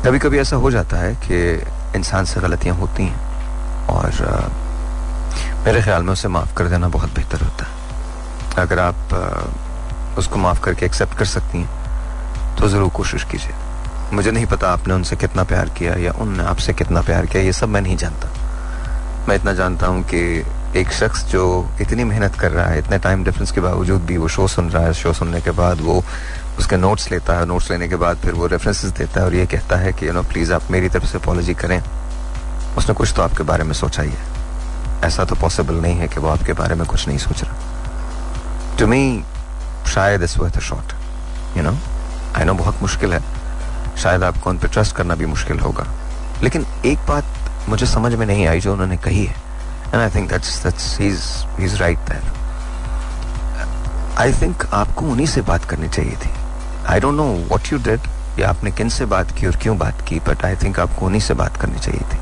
कभी 0.06 0.19
कभी 0.19 0.38
ऐसा 0.39 0.56
हो 0.56 0.71
जाता 0.71 0.97
है 0.97 1.13
कि 1.26 1.97
इंसान 1.97 2.26
से 2.26 2.41
गलतियाँ 2.41 2.76
होती 2.76 3.04
हैं 3.04 3.88
और 3.88 4.26
आ, 4.26 4.47
मेरे 5.65 5.82
ख्याल 5.82 6.04
में 6.04 6.13
उसे 6.13 6.28
माफ़ 6.28 6.54
कर 6.58 6.67
देना 6.69 6.88
बहुत 6.89 7.15
बेहतर 7.15 7.41
होता 7.41 7.65
है। 7.65 7.80
अगर 8.57 8.79
आप 8.79 10.15
उसको 10.17 10.39
माफ़ 10.39 10.61
करके 10.63 10.85
एक्सेप्ट 10.85 11.17
कर 11.17 11.25
सकती 11.25 11.57
हैं 11.57 12.55
तो 12.57 12.67
ज़रूर 12.67 12.89
कोशिश 12.91 13.23
कीजिए। 13.31 13.53
मुझे 14.13 14.31
नहीं 14.31 14.45
पता 14.45 14.71
आपने 14.71 14.93
उनसे 14.93 15.15
कितना 15.15 15.43
प्यार 15.43 15.69
किया 15.77 15.93
या 15.97 16.11
उनने 16.21 16.43
आपसे 16.43 16.73
कितना 16.73 17.01
प्यार 17.01 17.25
किया, 17.25 17.43
ये 17.43 17.53
सब 17.53 17.69
मैं 17.69 17.81
नहीं 17.81 17.97
जानता। 17.97 18.27
मैं 19.27 19.35
इतना 19.35 19.53
जानता 19.53 19.87
हूँ 19.87 20.03
कि 20.03 20.21
एक 20.79 20.91
शख्स 20.93 21.23
जो 21.25 21.43
इतनी 21.81 22.03
मेहनत 22.03 22.35
कर 22.35 22.51
रहा 22.51 22.65
है, 22.65 22.79
इतने 22.79 22.97
टाइम 22.99 23.23
डिफरेंस 23.23 23.51
के 23.51 23.61
बावजूद 23.61 24.01
भी 24.05 24.17
वो 24.17 24.27
शो 24.27 24.47
सुन 24.47 24.69
रहा 24.69 24.83
है। 24.85 24.93
शो 24.93 25.13
सुनने 25.13 25.41
के 25.41 25.51
बाद 25.51 25.81
वो 25.81 26.03
उसके 26.59 26.77
नोट्स 26.77 27.09
लेता 27.11 27.37
है 27.39 27.45
नोट्स 27.45 27.71
लेने 27.71 27.87
के 27.87 27.95
बाद 27.95 28.17
फिर 28.17 28.33
वो 28.33 28.47
रेफरेंसेस 28.47 28.91
देता 28.91 29.19
है 29.19 29.25
और 29.25 29.35
ये 29.35 29.45
कहता 29.47 29.77
है 29.77 29.93
कि 29.93 30.07
यू 30.07 30.13
नो 30.13 30.23
प्लीज़ 30.23 30.53
आप 30.53 30.71
मेरी 30.71 30.89
तरफ़ 30.89 31.05
से 31.05 31.17
अपॉलोजी 31.17 31.53
करें। 31.53 31.81
उसने 32.77 32.93
कुछ 32.95 33.13
तो 33.15 33.21
आपके 33.21 33.43
बारे 33.43 33.63
में 33.63 33.73
सोचा 33.73 34.03
ही 34.03 34.11
है। 34.11 34.99
ऐसा 35.07 35.25
तो 35.25 35.35
पॉसिबल 35.35 35.75
नहीं 35.81 35.95
है 35.95 36.07
कि 36.07 36.19
वो 36.19 36.29
आपके 36.29 36.53
बारे 36.53 36.75
में 36.75 36.85
कुछ 36.87 37.07
नहीं 37.07 37.17
सोच 37.17 37.43
रहा। 37.43 37.70
टू 38.79 38.88
मी 38.88 39.23
शायद 39.88 40.23
is 40.23 40.38
worth 40.38 40.60
shot 40.60 40.93
you 41.57 41.63
know 41.63 41.75
I 42.38 42.43
know 42.45 42.53
बहुत 42.53 42.81
मुश्किल 42.81 43.13
है। 43.13 43.21
शायद 43.97 44.23
आपको 44.23 44.49
उन 44.49 44.57
पर 44.57 44.67
ट्रस्ट 44.67 44.95
करना 44.95 45.15
भी 45.15 45.25
मुश्किल 45.25 45.60
होगा। 45.60 45.86
लेकिन 46.43 46.65
एक 46.86 46.99
बात 47.07 47.25
मुझे 47.69 47.86
समझ 47.86 48.13
में 48.13 48.25
नहीं 48.25 48.47
आई 48.47 48.60
जो 48.60 48.73
उन्होंने 48.73 48.97
कही 48.97 49.25
है। 49.25 49.36
And 49.86 49.95
I 49.95 50.10
think 50.10 50.29
that's 50.29 50.63
that's 50.63 50.99
he 50.99 51.07
is 51.65 51.75
right 51.77 51.99
that 52.10 52.39
I 54.19 54.34
think 54.34 54.65
आपको 54.73 55.05
उन्हीं 55.05 55.27
से 55.27 55.41
बात 55.41 55.65
करनी 55.65 55.89
चाहिए 55.89 56.15
थी। 56.15 56.31
I 56.89 56.99
don't 56.99 57.15
know 57.15 57.23
what 57.23 57.71
you 57.73 57.77
did 57.79 57.99
या 58.39 58.49
आपने 58.49 58.71
किन 58.71 58.89
से 58.89 59.05
बात 59.05 59.31
की 59.31 59.45
और 59.47 59.55
क्यों 59.55 59.77
बात 59.77 60.01
की 60.07 60.19
बट 60.19 60.45
आई 60.45 60.55
थिंक 60.55 60.79
आपको 60.79 61.05
उन्हीं 61.05 61.21
से 61.21 61.34
बात 61.34 61.57
करनी 61.57 61.79
चाहिए 61.79 62.01
थी। 62.13 62.19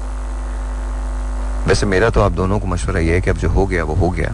वैसे 1.67 1.85
मेरा 1.85 2.09
तो 2.09 2.21
आप 2.21 2.31
दोनों 2.31 2.59
को 2.59 2.67
मशवरा 2.67 2.99
यह 2.99 3.13
है 3.13 3.21
कि 3.21 3.29
अब 3.29 3.37
जो 3.37 3.49
हो 3.49 3.65
गया, 3.65 3.83
वो 3.83 3.95
हो 3.95 4.09
गया। 4.09 4.31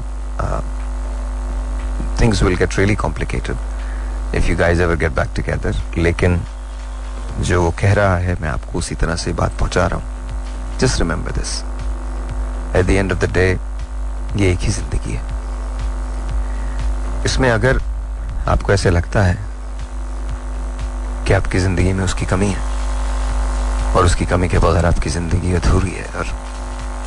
Things 2.21 2.43
will 2.43 2.55
get 2.55 2.77
really 2.77 2.95
complicated 2.97 4.35
if 4.35 4.45
you 4.45 4.55
guys 4.57 4.81
ever 4.81 4.95
get 4.95 5.11
back 5.13 5.29
together 5.35 5.81
लेकिन 5.97 6.39
जो 7.41 7.61
वो 7.61 7.71
कह 7.79 7.93
रहा 7.93 8.17
है 8.17 8.35
मैं 8.41 8.49
आपको 8.49 8.77
उसी 8.79 8.95
तरह 8.95 9.15
से 9.17 9.33
बात 9.35 9.57
पहुँचा 9.59 9.87
रहा 9.87 9.99
हूँ 9.99 10.77
just 10.79 10.99
remember 10.99 11.31
this 11.33 11.57
at 12.75 12.85
the 12.85 12.89
end 12.91 13.11
of 13.11 13.19
the 13.19 13.31
day 13.33 13.47
ये 14.35 14.51
एक 14.51 14.59
ही 14.59 14.71
ज़िंदगी 14.71 15.13
है 15.13 15.33
इसमें 17.25 17.49
अगर 17.49 17.79
आपको 18.47 18.73
ऐसे 18.73 18.89
लगता 18.89 19.21
है 19.23 19.37
कि 21.27 21.33
आपकी 21.33 21.59
ज़िंदगी 21.59 21.93
में 21.93 22.03
उसकी 22.03 22.25
कमी 22.25 22.47
है 22.47 22.73
और 23.95 24.05
उसकी 24.05 24.25
कमी 24.25 24.47
के 24.47 24.59
बगैर 24.59 24.85
आपकी 24.85 25.09
ज़िंदगी 25.09 25.53
अधूरी 25.55 25.91
है 25.91 26.05
और 26.17 26.27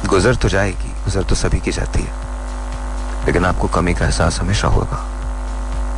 गुजर 0.06 0.34
तो 0.36 0.48
जाएगी 0.48 0.88
गुजर 1.04 1.22
तो 1.22 1.34
सभी 1.34 1.60
की 1.60 1.72
जाती 1.72 2.02
है 2.02 2.27
लेकिन 3.28 3.44
आपको 3.44 3.68
कमी 3.68 3.92
का 3.94 4.04
एहसास 4.04 4.40
हमेशा 4.40 4.68
होगा। 4.68 4.98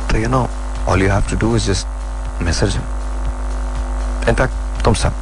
तो 0.07 0.17
you 0.17 0.29
know 0.29 0.47
all 0.89 1.03
you 1.03 1.09
have 1.11 1.29
to 1.29 1.35
do 1.39 1.55
is 1.55 1.65
just 1.71 2.41
message 2.43 2.75
in fact 4.29 4.83
तुम 4.85 4.93
सब 4.93 5.13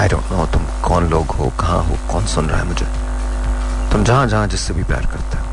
आई 0.00 0.08
डोंट 0.08 0.30
नो 0.32 0.46
तुम 0.52 0.62
कौन 0.82 1.08
लोग 1.10 1.26
हो, 1.28 1.46
कहाँ 1.60 1.82
हो, 1.84 1.96
कौन 2.12 2.26
सुन 2.26 2.48
रहा 2.48 2.58
है 2.58 2.66
मुझे? 2.66 2.86
तुम 3.92 4.04
जहाँ 4.04 4.26
जहाँ 4.26 4.46
जिससे 4.48 4.74
भी 4.74 4.84
प्यार 4.84 5.06
करते 5.06 5.38
हो। 5.38 5.44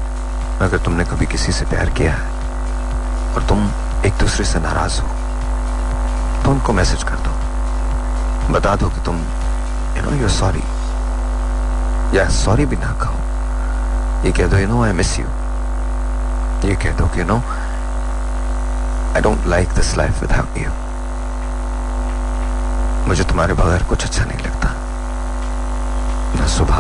अगर 0.66 0.84
तुमने 0.86 1.06
कभी 1.06 1.26
किसी 1.26 1.52
से 1.52 1.66
प्यार 1.66 1.90
किया 1.98 2.14
है, 2.14 3.34
और 3.34 3.48
तुम 3.50 3.70
एक 4.06 4.14
दूसरे 4.20 4.46
से 4.46 4.60
नाराज़ 4.60 5.00
हो 5.02 5.08
तो 6.44 6.52
उनको 6.52 6.74
मैसेज 6.74 7.04
कर 7.04 7.26
दो। 7.26 7.32
बता 8.54 8.76
दो 8.76 8.90
कि 8.90 9.02
तुम 9.06 9.16
यू 9.98 10.04
नो 10.04 10.16
यू 10.22 10.30
सॉरी 10.38 10.64
या 12.18 12.30
सॉरी 12.36 12.66
भी 12.66 12.78
ना 12.78 12.94
कहो। 13.02 14.26
ये 14.26 14.32
कह 14.32 14.48
दो 14.48 14.58
you 14.58 14.68
know 14.68 14.84
I 14.84 14.92
miss 14.94 15.20
you 15.20 15.28
कह 16.66 16.92
दो 16.92 17.08
कि 17.08 17.20
you 17.20 17.26
know 17.26 17.38
I 19.16 19.22
don't 19.22 19.46
like 19.48 19.70
this 19.70 19.98
life 19.98 20.22
without 20.22 20.58
you 20.58 20.70
मुझे 23.08 23.24
तुम्हारे 23.24 23.54
बगैर 23.54 23.84
कुछ 23.84 24.06
अच्छा 24.06 24.26
नहीं 24.26 24.40
लगता। 24.40 24.70
न 26.36 26.48
सुबह, 26.48 26.80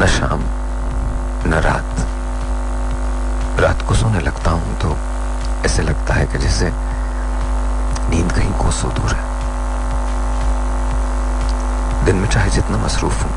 न 0.00 0.06
शाम, 0.06 0.40
न 1.50 1.60
रात। 1.64 2.00
रात 3.60 3.82
को 3.88 3.94
सोने 3.94 4.20
लगता 4.20 4.50
हूँ 4.50 4.78
तो 4.78 4.96
ऐसे 5.66 5.82
लगता 5.82 6.14
है 6.14 6.26
कि 6.26 6.38
जैसे 6.38 6.70
नींद 8.10 8.32
कहीं 8.32 8.52
कोसों 8.52 8.90
दूर 8.94 9.14
है। 9.14 9.24
दिन 12.04 12.16
में 12.16 12.28
चाहे 12.28 12.50
जितना 12.50 12.78
मसरूफ 12.78 13.22
हूँ 13.22 13.32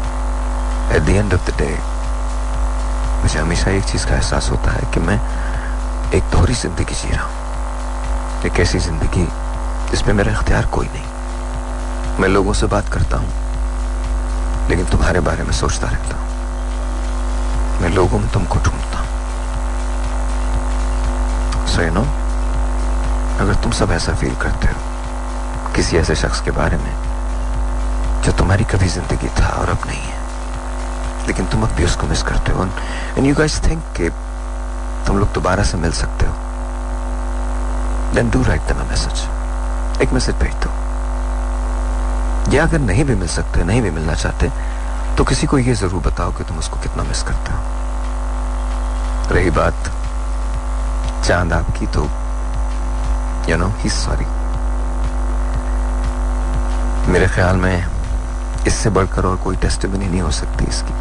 at 0.95 1.01
the 1.03 1.09
end 1.09 1.33
of 1.33 1.51
the 1.51 1.53
day 1.57 1.98
मुझे 3.21 3.39
हमेशा 3.39 3.71
एक 3.71 3.83
चीज़ 3.83 4.05
का 4.07 4.15
एहसास 4.15 4.49
होता 4.49 4.71
है 4.71 4.91
कि 4.93 4.99
मैं 4.99 5.19
एक 6.17 6.23
दोहरी 6.31 6.53
ज़िंदगी 6.53 6.95
जी 6.95 7.09
रहा 7.09 7.23
हूँ। 7.23 7.33
एक 8.45 8.59
ऐसी 8.59 8.79
ज़िंदगी 8.79 9.27
जिसमें 9.91 10.13
मेरा 10.13 10.31
इख्तियार 10.31 10.65
कोई 10.75 10.87
नहीं। 10.87 12.19
मैं 12.19 12.29
लोगों 12.29 12.53
से 12.53 12.65
बात 12.67 12.89
करता 12.89 13.17
हूँ, 13.17 13.29
लेकिन 14.69 14.85
तुम्हारे 14.85 15.19
बारे 15.19 15.43
में 15.43 15.51
सोचता 15.53 15.87
रहता 15.87 16.17
हूँ। 16.17 16.27
मैं 17.81 17.89
लोगों 17.89 18.19
में 18.19 18.29
तुमको 18.31 18.59
ढूंढता 18.59 18.99
हूँ। 18.99 19.07
सो 21.67 21.81
अगर 23.39 23.55
तुम 23.63 23.71
सब 23.71 23.91
ऐसा 23.91 24.13
फील 24.13 24.35
करते 24.35 24.67
हो, 24.67 24.79
किसी 25.75 25.97
ऐसे 25.97 26.15
शख्स 26.15 26.41
के 26.41 26.51
बारे 26.51 26.77
में, 26.77 26.93
जो 28.23 28.31
तुम्हारी 28.31 28.63
कभी 28.63 28.87
ज़िंदगी 28.87 29.29
था 29.39 29.47
और 29.59 29.69
अब 29.69 29.87
नहीं 29.87 30.01
है 30.01 30.18
लेकिन 31.29 31.45
तुम 31.47 31.63
अब 31.63 31.71
भी 31.77 31.83
उसको 31.85 32.07
मिस 32.07 32.23
करते 32.23 32.51
हो 32.51 32.65
एंड 33.17 33.25
यू 33.25 33.33
गाइस 33.35 33.61
थिंक 33.63 33.83
कि 33.97 34.09
तुम 35.07 35.17
लोग 35.19 35.33
दोबारा 35.33 35.63
से 35.63 35.77
मिल 35.77 35.91
सकते 35.93 36.25
हो। 36.25 36.33
Then 38.15 38.29
do 38.31 38.43
write 38.43 38.61
them 38.67 38.85
message 38.89 40.01
एक 40.01 40.13
मैसेज 40.13 40.35
भेज 40.35 40.53
दो। 40.63 40.69
या 42.53 42.63
अगर 42.63 42.79
नहीं 42.79 43.03
भी 43.05 43.15
मिल 43.15 43.27
सकते, 43.27 43.63
नहीं 43.63 43.81
भी 43.81 43.91
मिलना 43.91 44.13
चाहते 44.15 44.49
तो 45.17 45.23
किसी 45.23 45.47
को 45.47 45.57
ये 45.57 45.73
ज़रूर 45.75 46.01
बताओ 46.03 46.31
कि 46.31 46.43
तुम 46.43 46.57
उसको 46.57 46.79
कितना 46.79 47.03
मिस 47.03 47.21
करते 47.23 47.53
हो। 47.53 47.59
रही 49.33 49.49
बात, 49.51 49.89
चाँद 51.27 51.53
आपकी 51.53 51.87
तो 51.87 52.03
यू 53.49 53.57
नो 53.57 53.67
ही 53.79 53.89
सॉरी 53.91 54.25
मेरे 57.11 57.27
ख्याल 57.27 57.55
में 57.57 57.85
इससे 58.67 58.89
बढ़कर 58.89 59.25
और 59.25 59.37
कोई 59.43 59.55
टेस्टमनी 59.57 60.07
नहीं 60.07 60.21
हो 60.21 60.31
सकती 60.33 60.65
इसकी। 60.65 60.93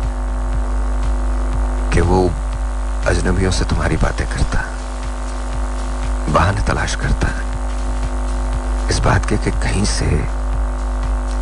कि 1.99 2.03
वो 2.07 2.19
अजनबियों 3.11 3.51
से 3.51 3.65
तुम्हारी 3.65 3.97
बातें 3.99 4.27
करता 4.31 4.59
बहाने 6.33 6.63
तलाश 6.67 6.95
करता 6.97 7.29
इस 8.91 8.99
बात 9.05 9.27
के 9.29 9.37
कि 9.45 9.51
कहीं 9.65 9.85
से 9.85 10.07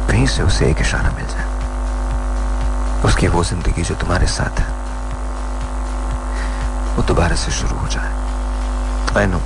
कहीं 0.09 0.27
से 0.27 0.43
उसे 0.43 0.71
एक 0.71 0.81
इशारा 0.81 1.11
मिल 1.17 1.27
जाए। 1.27 1.49
उसकी 3.05 3.29
वो 3.29 3.45
ज़िंदगी 3.45 3.83
जो 3.83 3.95
तुम्हारे 4.01 4.27
साथ 4.27 4.61
है, 4.61 4.69
वो 6.97 7.03
दोबारा 7.05 7.37
से 7.37 7.53
शुरू 7.53 7.77
हो 7.77 7.89
जाए। 7.89 8.11
I 9.19 9.27
know 9.27 9.41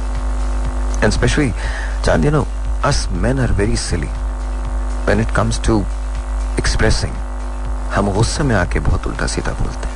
and 1.02 1.12
specially 1.12 1.50
Chand 2.06 2.24
you 2.24 2.30
know 2.30 2.46
us 2.86 3.06
men 3.22 3.40
are 3.40 3.52
very 3.58 3.76
silly 3.90 4.10
when 5.06 5.20
it 5.20 5.30
comes 5.36 5.60
to 5.66 5.84
expressing 6.58 7.14
हम 7.94 8.12
गुस्से 8.14 8.42
में 8.42 8.56
आके 8.56 8.78
बहुत 8.80 9.06
उल्टा 9.06 9.26
सीधा 9.26 9.52
बोलते 9.62 9.84
हैं। 9.86 9.89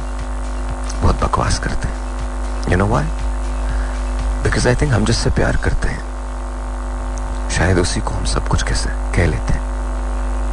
बकवास 1.34 1.58
करते 1.58 1.88
हैं। 1.88 2.70
You 2.70 2.76
know 2.78 2.86
why 2.86 3.06
because 4.42 4.66
I 4.68 4.74
think 4.74 4.92
हम 4.92 5.04
जिससे 5.04 5.30
प्यार 5.30 5.56
करते 5.56 5.88
हैं, 5.88 6.02
शायद 7.50 7.78
उसी 7.78 8.00
को 8.00 8.10
हम 8.10 8.24
सब 8.24 8.48
कुछ 8.48 8.62
कैसे 8.62 8.90
कह 9.16 9.26
लेते 9.26 9.52
हैं। 9.52 9.62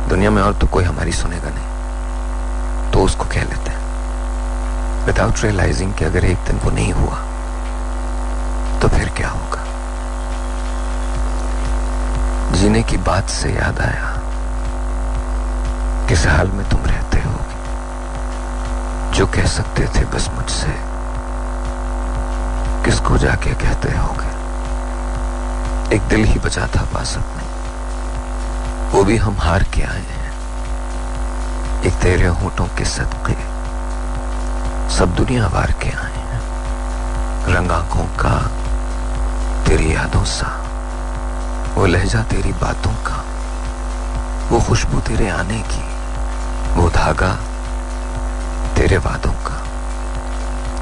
दुनिया 0.10 0.32
में 0.32 0.42
और 0.42 0.54
तो 0.54 0.68
कोई 0.68 0.84
हमारी 0.84 1.12
सुनेगा 1.12 1.50
नहीं 1.50 2.92
तो 2.92 3.04
उसको 3.04 3.26
कह 3.26 3.44
लेते 3.44 3.72
हैं। 3.72 5.06
विदाउट 5.06 5.44
रियलाइजिंग 5.44 5.94
कि 5.94 6.06
अगर 6.06 6.26
एक 6.26 6.38
दिन 6.48 6.60
वो 6.64 6.72
नहीं 6.72 6.94
हुआ 6.94 7.18
तो 8.82 8.88
फिर 8.88 9.10
क्या 9.18 9.30
होगा? 9.30 9.62
जीने 12.58 12.82
की 12.84 12.98
बात 13.06 13.30
से 13.30 13.48
याद 13.50 13.80
आया 13.82 14.08
किस 16.10 16.28
हाल 16.28 16.48
में 16.48 16.66
तुम 16.70 16.82
रहते 16.82 16.96
हो 16.96 17.01
जो 19.22 19.28
कह 19.28 19.46
सकते 19.46 19.86
थे 19.86 20.06
बस 20.06 20.30
मुझसे। 20.34 20.82
किसको 22.86 23.18
जाके 23.18 23.50
कहते 23.50 23.98
होगे? 23.98 24.28
एक 25.96 26.02
दिल 26.02 26.24
ही 26.24 26.40
बचा 26.40 26.62
था 26.62 26.82
पास 26.82 27.18
अपने 27.18 27.44
वो 28.90 29.04
भी 29.04 29.18
हम 29.18 29.38
हार 29.40 29.64
के 29.64 29.82
आए 29.82 30.06
हैं। 30.10 30.34
एक 31.82 31.94
तेरे 31.94 32.28
होठों 32.28 32.66
के 32.66 32.86
सदके। 32.86 33.34
सब 34.96 35.16
दुनिया 35.16 35.48
वार 35.48 35.72
के 35.72 35.90
आए 35.90 36.18
हैं। 36.18 36.42
रंग 37.54 37.72
आँखों 37.72 38.06
का, 38.06 38.48
तेरी 39.64 39.96
यादों 39.96 40.24
सा। 40.24 40.66
वो 41.76 41.86
लहजा 41.86 42.24
तेरी 42.24 42.54
बातों 42.54 42.92
का। 42.92 43.26
वो 44.50 44.62
खुशबू 44.62 45.00
तेरे 45.00 45.30
आने 45.30 45.60
की। 45.60 45.84
वो 46.76 46.90
धागा 46.90 47.38
तेरे 48.92 49.04
वादों 49.04 49.32
का 49.44 49.58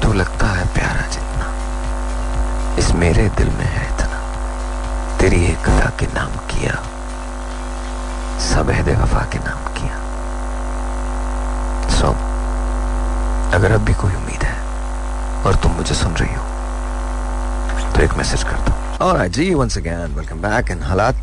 तो 0.02 0.12
लगता 0.12 0.46
है 0.46 0.64
प्यारा 0.74 1.02
जितना। 1.08 2.76
इस 2.78 2.90
मेरे 3.00 3.26
दिल 3.38 3.48
में 3.48 3.64
है 3.64 3.82
इतना। 3.86 5.18
तेरी 5.18 5.36
एक 5.46 5.68
अदा 5.68 5.90
के 5.98 6.06
नाम 6.06 6.32
किया, 6.50 6.72
सब 8.46 8.70
वफा 9.00 9.22
के 9.32 9.38
नाम 9.38 9.62
किया। 9.76 9.98
सो 11.90 12.10
अगर 13.56 13.72
अब 13.72 13.84
भी 13.86 13.94
कोई 14.00 14.14
उम्मीद 14.14 14.42
है, 14.44 14.56
और 15.42 15.60
तुम 15.62 15.72
मुझे 15.72 15.94
सुन 15.94 16.16
रही 16.16 16.34
हो 16.34 17.92
तो 17.92 18.02
एक 18.02 18.14
मैसेज 18.18 18.42
कर 18.42 18.58
दो। 18.66 19.04
और 19.04 19.26
जी 19.28 19.52
once 19.54 19.78
again 19.78 20.16
welcome 20.16 20.42
back 20.42 20.70
in 20.70 20.82
Halaat. 20.82 21.20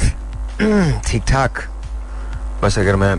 ठीक 1.08 1.23
ठाक 1.32 1.62
बस 2.63 2.80
अगर 2.80 2.95
मैं 2.95 3.15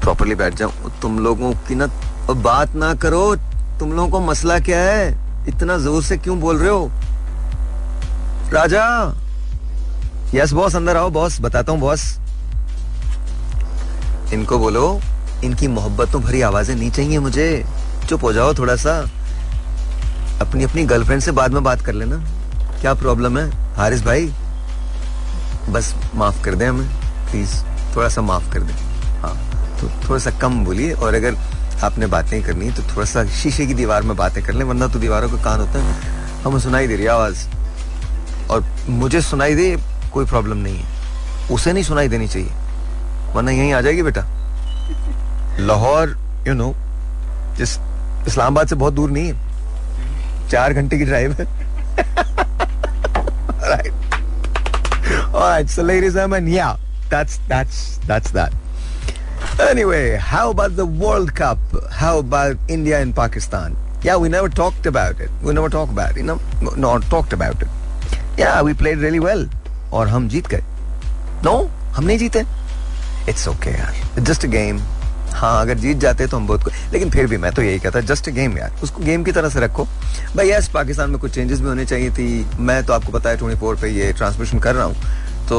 प्रॉपरली 0.00 0.34
बैठ 0.34 0.54
जाऊँ 0.54 0.92
तुम 1.02 1.18
लोगों 1.18 1.52
की 1.68 1.74
ना 1.74 1.86
बात 2.34 2.74
ना 2.74 2.92
करो, 2.94 3.34
तुम 3.78 3.92
लोगों 3.92 4.08
को 4.10 4.20
मसला 4.20 4.58
क्या 4.58 4.78
है? 4.80 5.08
इतना 5.48 5.76
ज़ोर 5.78 6.02
से 6.02 6.16
क्यों 6.16 6.38
बोल 6.40 6.58
रहे 6.58 6.70
हो? 6.70 6.90
राजा? 8.52 8.84
यस 10.34 10.52
बॉस 10.52 10.76
अंदर 10.76 10.96
आओ 10.96 11.10
बॉस 11.10 11.40
बताता 11.40 11.72
हूँ 11.72 11.80
बॉस 11.80 12.02
इनको 14.32 14.58
बोलो, 14.58 15.00
इनकी 15.44 15.68
मोहब्बतों 15.68 16.20
भरी 16.22 16.40
आवाज़ें 16.42 16.74
नहीं 16.76 16.90
चाहिए 16.90 17.18
मुझे। 17.18 17.64
चुप 18.08 18.24
हो 18.24 18.32
जाओ 18.32 18.54
थोड़ा 18.54 18.76
सा। 18.76 18.98
अपनी 20.40 20.64
अपनी 20.64 20.84
गर्लफ्रेंड 20.84 21.22
से 21.22 21.32
बाद 21.32 21.52
में 21.52 21.62
बात 21.64 21.80
कर 21.80 21.92
लेना। 21.92 22.16
क्या 22.80 22.94
प्रॉब्लम 22.94 23.38
है? 23.38 23.48
हारिस 23.76 24.02
भाई? 24.04 24.26
बस 25.70 25.94
माफ़ 26.14 26.42
कर 26.44 26.54
दें 26.54 26.66
हमें 26.68 26.86
प्लीज़ 27.30 27.54
थोड़ा 27.96 28.08
सा 28.08 28.22
माफ़ 28.22 28.52
कर 28.52 28.60
दें। 28.60 28.74
हाँ 29.22 29.34
तो 29.80 29.88
थोड़ा 30.08 30.18
सा 30.18 30.30
कम 30.38 30.64
बोलिए, 30.64 30.92
और 30.92 31.14
अगर 31.14 31.34
आपने 31.84 32.06
बातें 32.06 32.42
करनी 32.42 32.70
तो 32.70 32.82
थोड़ा 32.82 33.04
सा 33.04 33.24
शीशे 33.24 33.66
की 33.66 33.74
दीवार 33.74 34.02
में 34.02 34.16
बातें 34.16 34.44
कर 34.44 34.52
लें 34.52 34.64
वरना 34.64 34.86
तो 34.86 34.98
दीवारों 34.98 35.30
का 35.30 35.36
कान 35.36 35.60
होता 35.60 35.82
है। 35.82 35.94
हमें 36.42 36.60
सुनाई 36.60 36.86
दे 36.86 36.96
रही 36.96 37.06
आवाज़। 37.06 37.48
और 38.50 38.64
मुझे 38.88 39.20
सुनाई 39.20 39.54
दे 39.54 39.78
कोई 40.12 40.26
प्रॉब्लम 40.26 40.56
नहीं 40.56 40.76
है। 40.76 40.86
उसे 41.50 41.72
नहीं 41.72 41.84
सुनाई 41.84 42.08
देनी 42.08 42.28
चाहिए। 42.28 42.50
वरना 43.34 43.50
यहीं 43.50 43.72
आ 43.72 43.80
जाएगी 43.80 44.02
बेटा। 44.02 44.24
लाहौर 45.58 46.18
यू 46.48 46.54
नो 46.54 46.74
जिस 47.56 47.78
इस्लामाबाद 48.28 48.68
से 48.68 48.74
बहुत 48.74 48.94
दूर 48.94 49.10
नहीं 49.10 49.32
है। 49.32 49.46
चार 50.48 50.72
घंटे 50.72 50.98
की 50.98 51.04
ड्राइव 51.04 51.32
है। 51.32 51.66
Right. 53.66 53.92
All 55.26 55.42
right, 55.42 55.66
so 55.66 55.82
ladies 55.82 56.14
and 56.14 56.16
gentlemen, 56.16 56.54
yeah, 56.56 56.76
that's 57.10 57.40
that's 57.48 58.02
that's 58.08 58.36
that. 58.36 58.65
Anyway, 59.58 60.16
how 60.16 60.50
about 60.50 60.76
the 60.76 60.84
World 60.84 61.34
Cup? 61.34 61.58
How 61.90 62.18
about 62.18 62.56
India 62.68 63.00
and 63.00 63.14
Pakistan? 63.16 63.74
Yeah, 64.02 64.18
we 64.18 64.28
never 64.28 64.50
talked 64.50 64.84
about 64.84 65.18
it. 65.18 65.30
We 65.42 65.54
never 65.54 65.70
talked 65.70 65.92
about 65.92 66.10
it. 66.10 66.18
You 66.18 66.24
know, 66.24 66.40
not 66.76 67.02
talked 67.04 67.32
about 67.32 67.62
it. 67.62 67.68
Yeah, 68.36 68.60
we 68.60 68.74
played 68.74 68.98
really 68.98 69.18
well. 69.18 69.46
और 69.92 70.08
हम 70.08 70.28
जीत 70.28 70.46
गए. 70.46 70.62
No, 71.44 71.54
हम 71.96 72.04
नहीं 72.04 72.18
जीते. 72.18 72.44
It's 73.28 73.48
okay 73.48 73.74
यार. 73.78 74.24
Just 74.24 74.44
a 74.44 74.52
game. 74.58 74.80
हाँ 75.34 75.60
अगर 75.60 75.78
जीत 75.78 75.96
जाते 75.98 76.26
तो 76.26 76.36
हम 76.36 76.46
बहुत 76.46 76.62
को 76.64 76.70
लेकिन 76.92 77.10
फिर 77.10 77.26
भी 77.26 77.36
मैं 77.36 77.52
तो 77.52 77.62
यही 77.62 77.78
कहता 77.78 78.00
जस्ट 78.10 78.28
गेम 78.36 78.56
यार 78.58 78.78
उसको 78.82 79.02
गेम 79.04 79.24
की 79.24 79.32
तरह 79.32 79.48
से 79.48 79.60
रखो 79.60 79.84
भाई 80.36 80.50
यस 80.50 80.68
पाकिस्तान 80.74 81.10
में 81.10 81.18
कुछ 81.20 81.34
चेंजेस 81.34 81.60
भी 81.60 81.68
होने 81.68 81.84
चाहिए 81.86 82.10
थी 82.18 82.28
मैं 82.58 82.82
तो 82.86 82.92
आपको 82.92 83.12
पता 83.12 83.30
है 83.30 83.36
ट्वेंटी 83.38 83.58
फोर 83.60 83.76
पे 83.80 83.88
ये 83.88 84.12
ट्रांसमिशन 84.18 84.58
कर 84.66 84.74
रहा 84.74 84.84
हूँ 84.84 84.96
तो 85.48 85.58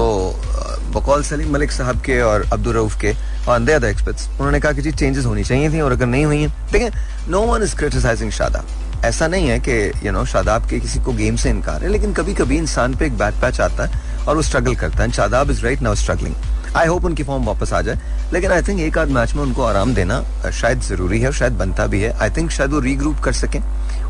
बकौल 0.95 1.23
सलीम 1.23 1.53
मलिक 1.53 1.71
साहब 1.71 2.01
के 2.01 2.19
और 2.21 2.45
अब्दुल 2.53 2.73
रऊफ 2.73 2.99
के 3.01 3.13
और 3.47 3.59
दे 3.59 3.73
अदर 3.73 3.87
एक्सपर्ट्स, 3.87 4.27
उन्होंने 4.29 4.59
कहा 4.59 4.71
कि 4.71 4.81
जी 4.81 4.91
चेंजेस 4.93 5.25
होनी 5.25 5.43
चाहिए 5.43 5.69
थी 5.73 5.81
और 5.81 5.91
अगर 5.91 6.05
नहीं 6.05 6.25
हुई 6.25 6.41
है 6.41 6.47
देखिए 6.71 6.89
no 7.29 7.41
one 7.43 7.63
is 7.63 7.75
criticising 7.77 8.31
Shadab 8.31 9.05
ऐसा 9.05 9.27
नहीं 9.27 9.47
है 9.47 9.59
कि 9.59 10.07
यू 10.07 10.11
नो 10.11 10.25
शादाब 10.25 10.67
के 10.69 10.79
किसी 10.79 10.99
को 10.99 11.13
गेम 11.13 11.35
से 11.35 11.49
इनकार 11.49 11.83
है, 11.83 11.89
लेकिन 11.89 12.13
कभी 12.13 12.33
कभी 12.33 12.57
इंसान 12.57 12.95
पे 12.97 13.05
एक 13.05 13.17
बैट 13.17 13.41
पैच 13.41 13.59
आता 13.61 13.85
है 13.85 14.25
और 14.25 14.35
वो 14.35 14.41
स्ट्रगल 14.41 14.75
करता 14.75 15.03
है 15.03 15.11
Shadab 15.11 15.51
is 15.51 15.63
right 15.63 15.81
now 15.81 15.95
struggling 15.95 16.35
I 16.75 16.87
hope 16.87 17.05
उनकी 17.05 17.23
फॉर्म 17.23 17.45
वापस 17.45 17.71
आ 17.73 17.81
जाए, 17.81 17.97
लेकिन 18.33 18.51
आई 18.51 18.61
थिंक 18.61 18.79
एक 18.81 18.97
आध 18.97 19.09
मैच 19.09 19.33
में 19.35 19.41
उनको 19.43 19.63
आराम 19.63 19.93
देना 19.95 20.21
शायद 20.51 20.81
ज़रूरी 20.83 21.19
है 21.19 21.27
और 21.27 21.33
शायद 21.33 21.53
बनता 21.57 21.85
भी 21.87 22.01
है। 22.01 22.11
आई 22.13 22.29
थिंक 22.29 22.51
शायद 22.51 22.71
वो 22.71 22.79
रीग्रुप 22.79 23.19
कर 23.23 23.33
सकें, 23.33 23.59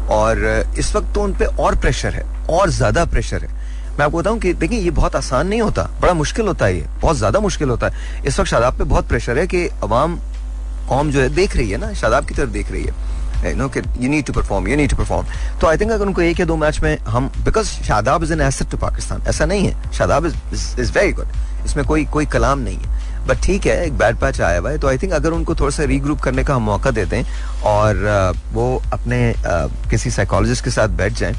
और 0.10 0.66
इस 0.80 0.96
वक्त 0.96 1.14
तो 1.16 1.22
उन 1.24 1.34
पर 1.34 1.56
और 1.60 1.76
प्रेशर 1.76 2.14
है, 2.14 2.24
और 2.50 2.70
ज़्यादा 2.70 3.06
प्रेशर 3.06 3.44
है। 3.44 3.57
मैं 4.00 4.06
आपको 4.06 4.18
बताऊँ 4.18 4.40
कि 4.40 4.54
देखिए, 4.54 4.80
ये 4.80 4.92
बहुत 4.92 5.16
आसान 5.16 5.48
नहीं 5.48 5.62
होता। 5.62 5.90
बड़ा 6.02 6.14
मुश्किल 6.14 6.48
होता 6.48 6.66
है 6.66 6.76
ये। 6.76 6.86
बहुत 7.02 7.18
ज़्यादा 7.18 7.40
मुश्किल 7.40 7.70
होता 7.70 7.88
है। 7.88 8.24
इस 8.26 8.40
वक्त 8.40 8.50
शादाब 8.50 8.78
पे 8.78 8.84
बहुत 8.86 9.08
प्रेशर 9.08 9.38
है 9.40 9.46
कि 9.48 9.68
अवाम, 9.84 10.18
कौम 10.90 11.12
जो 11.12 11.22
है, 11.22 11.30
देख 11.30 11.56
रही 11.56 11.70
है 11.72 11.78
ना, 11.78 11.94
शादाब 11.94 12.26
की 12.26 12.36
तरफ़ 12.36 12.50
देख 12.50 12.72
रही 12.72 12.84
है। 12.84 12.94
नो 13.56 13.68
कि 13.70 13.80
you 14.00 14.10
need 14.10 14.26
to 14.26 14.34
perform 14.34 14.68
you 14.68 14.76
need 14.78 14.90
to 14.90 14.96
perform 14.98 15.26
तो 15.62 15.68
आई 15.68 15.78
थिंक 15.78 15.92
अगर 15.92 16.06
उनको 16.06 16.22
एक 16.22 16.40
या 16.40 16.46
दो 16.46 16.56
मैच 16.58 16.80
में 16.84 16.98
हम 17.08 17.28
because 17.46 17.68
Shadab 17.84 18.24
is 18.24 18.32
an 18.34 18.42
asset 18.42 18.70
to 18.70 18.78
Pakistan 18.78 19.22
ऐसा 19.30 19.46
नहीं 19.46 19.68
है। 19.68 19.92
शादाब 19.94 20.26
इज़ 20.26 20.92
वेरी 20.92 21.12
गुड 21.12 21.28
इसमें 21.66 21.86
कोई 21.86 22.06
कोई 22.14 22.26
कलाम 22.26 22.60
नहीं 22.60 22.78
है। 22.78 23.26
बट 23.28 23.42
ठीक 23.44 23.66
है, 23.68 23.86
एक 23.86 23.98
बैड 23.98 24.18
पैच 24.18 24.40
आया 24.42 24.60
हुआ 24.60 24.70
है। 24.72 24.78
तो 24.78 24.88
आई 24.88 24.98
थिंक 24.98 25.14
अगर 25.14 25.32
उनको 25.32 25.56
थोड़ा 25.56 25.72
सा 25.76 25.84
रीग्रुप 25.84 26.22
करने 26.22 26.44
का 26.44 26.56
हम 26.56 26.64
मौका 26.64 26.92
देते 26.92 27.16
हैं 27.16 27.26
और 27.66 28.34
वो 28.54 28.82
अपने 28.94 29.34
किसी 29.90 30.12
साइकोलॉजिस्ट 30.12 30.64
के 30.64 30.72
साथ 30.72 30.98
बैठ 30.98 31.14
जाएँ 31.14 31.36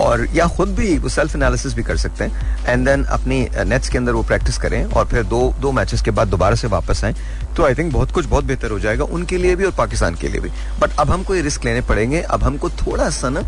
और 0.00 0.26
या 0.34 0.46
खुद 0.46 0.74
भी 0.74 0.96
वो 0.98 1.08
सेल्फ 1.08 1.34
एनालिसिस 1.36 1.74
भी 1.74 1.82
कर 1.82 1.96
सकते 1.96 2.24
हैं। 2.24 2.66
एंड 2.66 2.86
देन 2.88 3.04
अपनी 3.04 3.40
नेट्स 3.64 3.88
के 3.88 3.98
अंदर 3.98 4.12
वो 4.12 4.22
प्रैक्टिस 4.22 4.58
करें 4.58 4.84
और 4.84 5.06
फिर 5.06 5.22
दो 5.24 5.42
दो 5.60 5.72
मैचेस 5.72 6.02
के 6.02 6.10
बाद 6.10 6.28
दोबारा 6.28 6.56
से 6.56 6.68
वापस 6.68 7.04
आए। 7.04 7.14
तो 7.56 7.64
आई 7.66 7.74
थिंक 7.74 7.92
बहुत 7.92 8.12
कुछ 8.12 8.26
बहुत 8.26 8.44
बेहतर 8.44 8.70
हो 8.70 8.78
जाएगा 8.80 9.04
उनके 9.04 9.38
लिए 9.38 9.56
भी 9.56 9.64
और 9.64 9.72
पाकिस्तान 9.78 10.14
के 10.14 10.28
लिए 10.28 10.40
भी। 10.40 10.50
बट 10.80 10.98
अब 10.98 11.10
हमको 11.10 11.34
ये 11.34 11.42
रिस्क 11.42 11.64
लेने 11.64 11.80
पड़ेंगे। 11.80 12.20
अब 12.20 12.44
हमको 12.44 12.70
थोड़ा 12.70 13.08
सा 13.10 13.28
ना, 13.28 13.42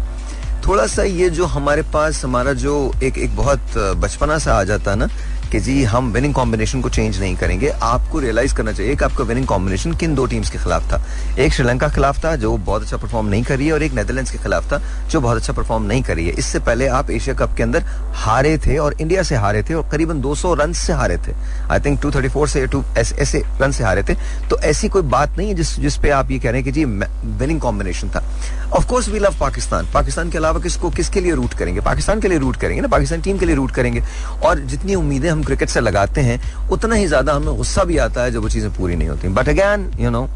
थोड़ा 0.67 0.87
सा 0.87 1.03
ये 1.03 1.29
जो 1.31 1.47
हमारे 1.47 1.83
पास 1.93 2.25
हमारा 2.25 2.53
जो 2.53 2.93
एक 3.03 3.19
एक 3.19 3.37
बहुत 3.37 3.75
बचपना 3.97 4.39
सा 4.39 4.55
आ 4.55 4.63
जाता 4.65 4.91
है 4.91 4.97
ना 4.97 5.09
कि 5.53 5.61
जी, 5.61 5.85
हम 5.85 6.13
विनिंग 6.13 6.35
कॉम्बिनेशन 6.35 6.81
को 6.81 6.89
चेंज 6.89 7.21
नहीं 7.21 7.37
करेंगे। 7.37 7.69
आपको 7.69 8.19
रियलाइज़ 8.19 8.55
करना 8.55 8.73
चाहिए 8.73 8.93
एक 8.93 9.03
आपका 9.03 9.25
विनिंग 9.25 9.47
कॉम्बिनेशन 9.47 9.93
किन 9.93 10.15
दो 10.15 10.27
टीम्स 10.27 10.51
के 10.51 10.59
खिलाफ 10.59 10.93
था। 10.93 11.03
एक 11.39 11.53
श्रीलंका 11.53 11.89
के 11.89 11.95
खिलाफ 11.95 12.25
था, 12.25 12.37
जो 12.37 12.57
बहुत 12.57 12.83
अच्छा 12.83 12.97
परफॉर्म 12.97 13.27
नहीं 13.27 13.43
कर 13.43 13.61
है, 13.61 13.73
और 13.73 13.83
एक 13.83 13.93
नेदरलैंड्स 13.93 14.31
के 14.31 14.39
खिलाफ 14.39 14.73
था, 14.73 15.09
जो 15.09 15.21
बहुत 15.21 15.37
अच्छा 15.37 15.53
परफॉर्म 15.53 15.85
नहीं 15.85 16.03
कर 16.03 16.19
है। 16.19 16.25
इससे 16.25 16.59
पहले 16.59 16.87
आप 16.87 17.11
एशिया 17.11 17.35
कप 17.35 17.55
के 17.57 17.63
अंदर 17.63 17.85
हारे 18.15 18.59
थे, 18.59 18.77
और 18.79 18.97
इंडिया 19.01 19.23
से 19.23 19.37
हारे 19.37 19.63
थे, 19.63 19.75
और 19.75 19.89
करीबन 19.89 20.21
200 20.21 20.55
रन 20.55 20.73
से 20.73 20.93
हारे 20.93 21.17
थे। 21.17 21.35
आई 21.71 21.81
थिंक 21.81 22.01
234 22.01 22.53
से 22.53 22.67
टू 22.67 22.85
ऐसे 22.99 23.43
रन 23.61 23.73
से 23.73 23.85
हारे 23.85 24.03
थे। 24.03 24.15
तो 24.49 24.59
ऐसी 24.59 24.89
कोई 24.89 25.03
बात 25.03 25.39
नहीं 25.39 25.49
है 25.49 25.55
जिस 25.55 25.81
जिस 25.81 25.97
पे 25.97 26.11
आप 26.11 26.31
ये 26.31 26.39
कह 26.39 26.51
रहे 26.51 26.61
हैं 26.61 26.65
कि 26.65 26.73
जी 26.73 26.85
विनिंग 26.85 27.61
कॉम्बिनेशन 27.61 28.09
था। 28.09 28.25
Of course 28.69 29.09
we 29.09 29.19
love 29.19 29.35
Pakistan 29.41 29.87
Pakistan 29.95 30.31
के 30.31 30.39
अलावा 30.39 30.61
किसको, 30.61 30.91
किसके 30.91 31.21
लिए 31.21 31.35
रूट 31.35 31.55
करेंगे? 31.55 31.81
पाकिस्तान 31.81 32.21
के 32.21 32.29
लिए 32.29 32.39
रूट 32.39 32.57
करेंगे 32.57 32.81
ना? 32.83 32.89
पाकिस्तान 32.89 33.21
टीम 33.21 33.39
के 33.39 33.47
लिए 33.47 33.55
रूट 33.55 33.71
करेंगे। 33.71 34.03
और 34.45 34.61
जितनी 34.67 34.95
उम्मीदें 34.95 35.31
हम 35.31 35.43
क्रिकेट 35.45 35.69
से 35.69 35.81
लगाते 35.81 36.21
हैं, 36.21 36.41
उतना 36.71 36.95
ही 36.95 37.07
ज़्यादा 37.07 37.35
हमें 37.35 37.57
गुस्सा 37.57 37.85
भी 37.85 37.99
आता 37.99 38.23
है 38.23 38.33
जब 38.33 38.43
वो 38.43 38.49
चीज़ें 38.49 38.73
पूरी 38.75 38.97
नहीं 38.97 39.09
होती। 39.09 39.29
बट 39.31 39.49
अगैन 39.49 39.91
यू 40.01 40.11
नो 40.11 40.29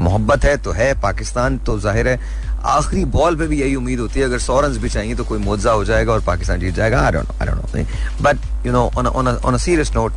मोहब्बत 0.00 0.44
है 0.44 0.56
तो 0.56 0.72
है 0.72 0.92
पाकिस्तान 1.00 1.58
तो 1.58 1.78
ज़ाहिर 1.80 2.08
है, 2.08 2.18
आखिरी 2.66 3.04
बॉल 3.06 3.36
पे 3.36 3.46
भी 3.46 3.60
यही 3.60 3.74
उम्मीद 3.74 4.00
होती 4.00 4.20
है। 4.20 4.26
अगर 4.26 4.38
सौ 4.38 4.60
रन 4.60 4.78
भी 4.78 4.88
चाहिए 4.88 5.14
तो 5.14 5.24
कोई 5.24 5.38
मुआवजा 5.38 5.72
हो 5.72 5.84
जाएगा 5.84 6.12
और 6.12 6.20
पाकिस्तान 6.24 6.60
जीत 6.60 6.74
जाएगा। 6.74 7.00
I 7.00 7.06
I 7.06 7.46
don't 7.46 7.74
know 7.74 7.84
but 8.22 8.66
you 8.66 8.72
know 8.72 8.90
on 8.96 9.54
a 9.54 9.56
serious 9.58 9.92
note 9.94 10.12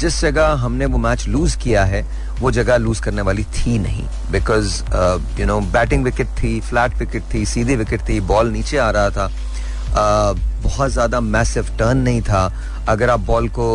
जिस 0.00 0.20
जगह 0.20 0.52
हमने 0.58 0.86
वो 0.86 0.98
मैच 0.98 1.26
लूज 1.28 1.54
किया 1.62 1.84
है 1.84 2.04
वो 2.40 2.50
जगह 2.50 2.76
लूज 2.76 3.00
करने 3.00 3.22
वाली 3.22 3.44
थी 3.56 3.78
नहीं. 3.78 4.04
Because 4.32 4.82
you 5.40 5.46
know 5.46 5.60
batting 5.72 6.04
wicket 6.04 6.28
थी 6.42 6.60
फ्लैट 6.60 6.98
विकेट 6.98 7.22
थी 7.34 7.44
सीधी 7.46 7.76
विकेट 7.76 8.08
थी 8.08 8.20
बॉल 8.32 8.50
नीचे 8.50 8.78
आ 8.78 8.90
रहा 8.90 9.10
था. 9.10 9.30
Uh, 9.90 10.38
बहुत 10.62 10.90
ज़्यादा 10.90 11.20
मैसिव 11.20 11.68
टर्न 11.78 11.98
नहीं 11.98 12.20
था. 12.22 12.42
अगर 12.88 13.10
आप 13.10 13.20
बॉल 13.26 13.48
को 13.48 13.66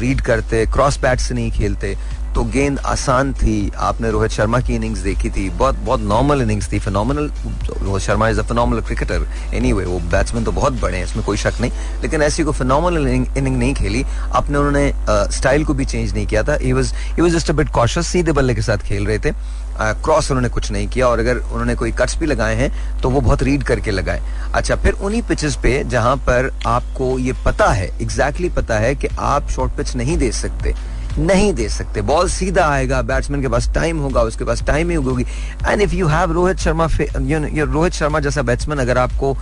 रीड 0.00 0.20
करते 0.20 0.64
क्रॉस 0.72 0.98
बैट 1.00 1.20
से 1.20 1.34
नहीं 1.34 1.50
खेलते 1.50 1.94
तो 2.34 2.42
गेंद 2.44 2.78
आसान 2.86 3.32
थी। 3.34 3.70
आपने 3.78 4.10
रोहित 4.10 4.30
शर्मा 4.30 4.60
की 4.60 4.74
इनिंग्स 4.74 5.00
देखी 5.00 5.30
थी। 5.30 5.48
बहुत 5.50 5.74
बहुत 5.84 6.00
नॉर्मल 6.02 6.42
इनिंग्स 6.42 6.72
थी। 6.72 6.78
Phenomenal 6.78 7.30
Rohit 7.72 8.02
Sharma 8.02 8.28
is 8.28 8.40
a 8.40 8.42
phenomenal 8.42 8.82
cricketer 8.82 9.26
anyway 9.54 9.84
वो 9.84 9.98
बैट्समैन 10.12 10.44
तो 10.44 10.52
बहुत 10.52 10.80
बड़े 10.82 10.96
हैं 10.96 11.04
इसमें 11.04 11.24
कोई 11.26 11.36
शक 11.36 11.60
नहीं। 11.60 12.00
लेकिन 12.02 12.22
ऐसी 12.22 12.42
कोई 12.42 12.54
फिनोमिनल 12.54 13.08
इनिंग 13.08 13.56
नहीं 13.56 13.74
खेली। 13.74 14.04
अपने 14.34 14.58
उन्होंने 14.58 14.92
स्टाइल 15.36 15.64
को 15.64 15.74
भी 15.74 15.84
चेंज 15.84 16.14
नहीं 16.14 16.26
किया 16.26 16.42
था। 16.42 16.56
He 16.62 16.72
was 16.72 16.92
he 17.18 17.30
just 17.30 17.50
a 17.50 17.54
bit 17.54 17.68
cautious 17.72 18.06
सीधे 18.06 18.32
बल्ले 18.32 18.54
के 18.54 18.62
साथ 18.62 18.78
खेल 18.78 19.06
रहे 19.06 19.18
थे। 19.18 19.32
क्रॉस 19.74 20.24
uh, 20.24 20.30
उन्होंने 20.30 20.48
कुछ 20.48 20.70
नहीं 20.72 20.88
किया 20.88 21.06
और 21.08 21.18
अगर 21.18 21.36
उन्होंने 21.36 21.74
कोई 21.74 21.92
कट्स 21.92 22.16
भी 22.18 22.26
लगाए 22.26 22.54
हैं 22.56 23.00
तो 23.00 23.10
वो 23.10 23.20
बहुत 23.20 23.42
रीड 23.42 23.62
करके 23.62 23.90
लगाए। 23.90 24.22
अच्छा 24.54 24.76
फिर 24.76 24.92
उन्हीं 24.92 25.22
पिचेस 25.22 25.56
पे 25.62 25.82
जहाँ 25.84 26.16
पर 26.28 26.50
आपको 26.66 27.18
ये 27.18 27.32
पता 27.44 27.70
है 27.72 27.86
एग्जैक्टली 27.86 28.48
exactly 28.48 28.64
पता 28.64 28.78
है 28.78 28.94
कि 28.94 29.08
आप 29.18 29.48
शॉर्ट 29.50 29.72
पिच 29.76 29.94
नहीं 29.96 30.16
दे 30.18 30.30
सकते। 30.32 30.74
नहीं 31.18 31.52
दे 31.54 31.68
सकते। 31.68 32.02
बॉल 32.02 32.28
सीधा 32.28 32.66
आएगा 32.68 33.00
बैट्समैन 33.02 33.42
के 33.42 33.48
पास 33.48 33.68
टाइम 33.74 33.98
होगा 33.98 34.22
उसके 34.22 34.44
पास 34.44 34.62
टाइम 34.66 34.90
ही 34.90 34.96
होगी। 34.96 35.24
And 35.66 35.80
if 35.82 35.94
you 35.94 36.06
have 36.08 36.32
Rohit 36.32 36.58
Sharma 36.58 36.88
you 37.20 37.64
Rohit 37.64 37.92
Sharma 37.92 38.20
जैसा 38.20 38.42
बैट्समैन 38.42 38.78
अगर 38.78 38.98
आपको 38.98 39.36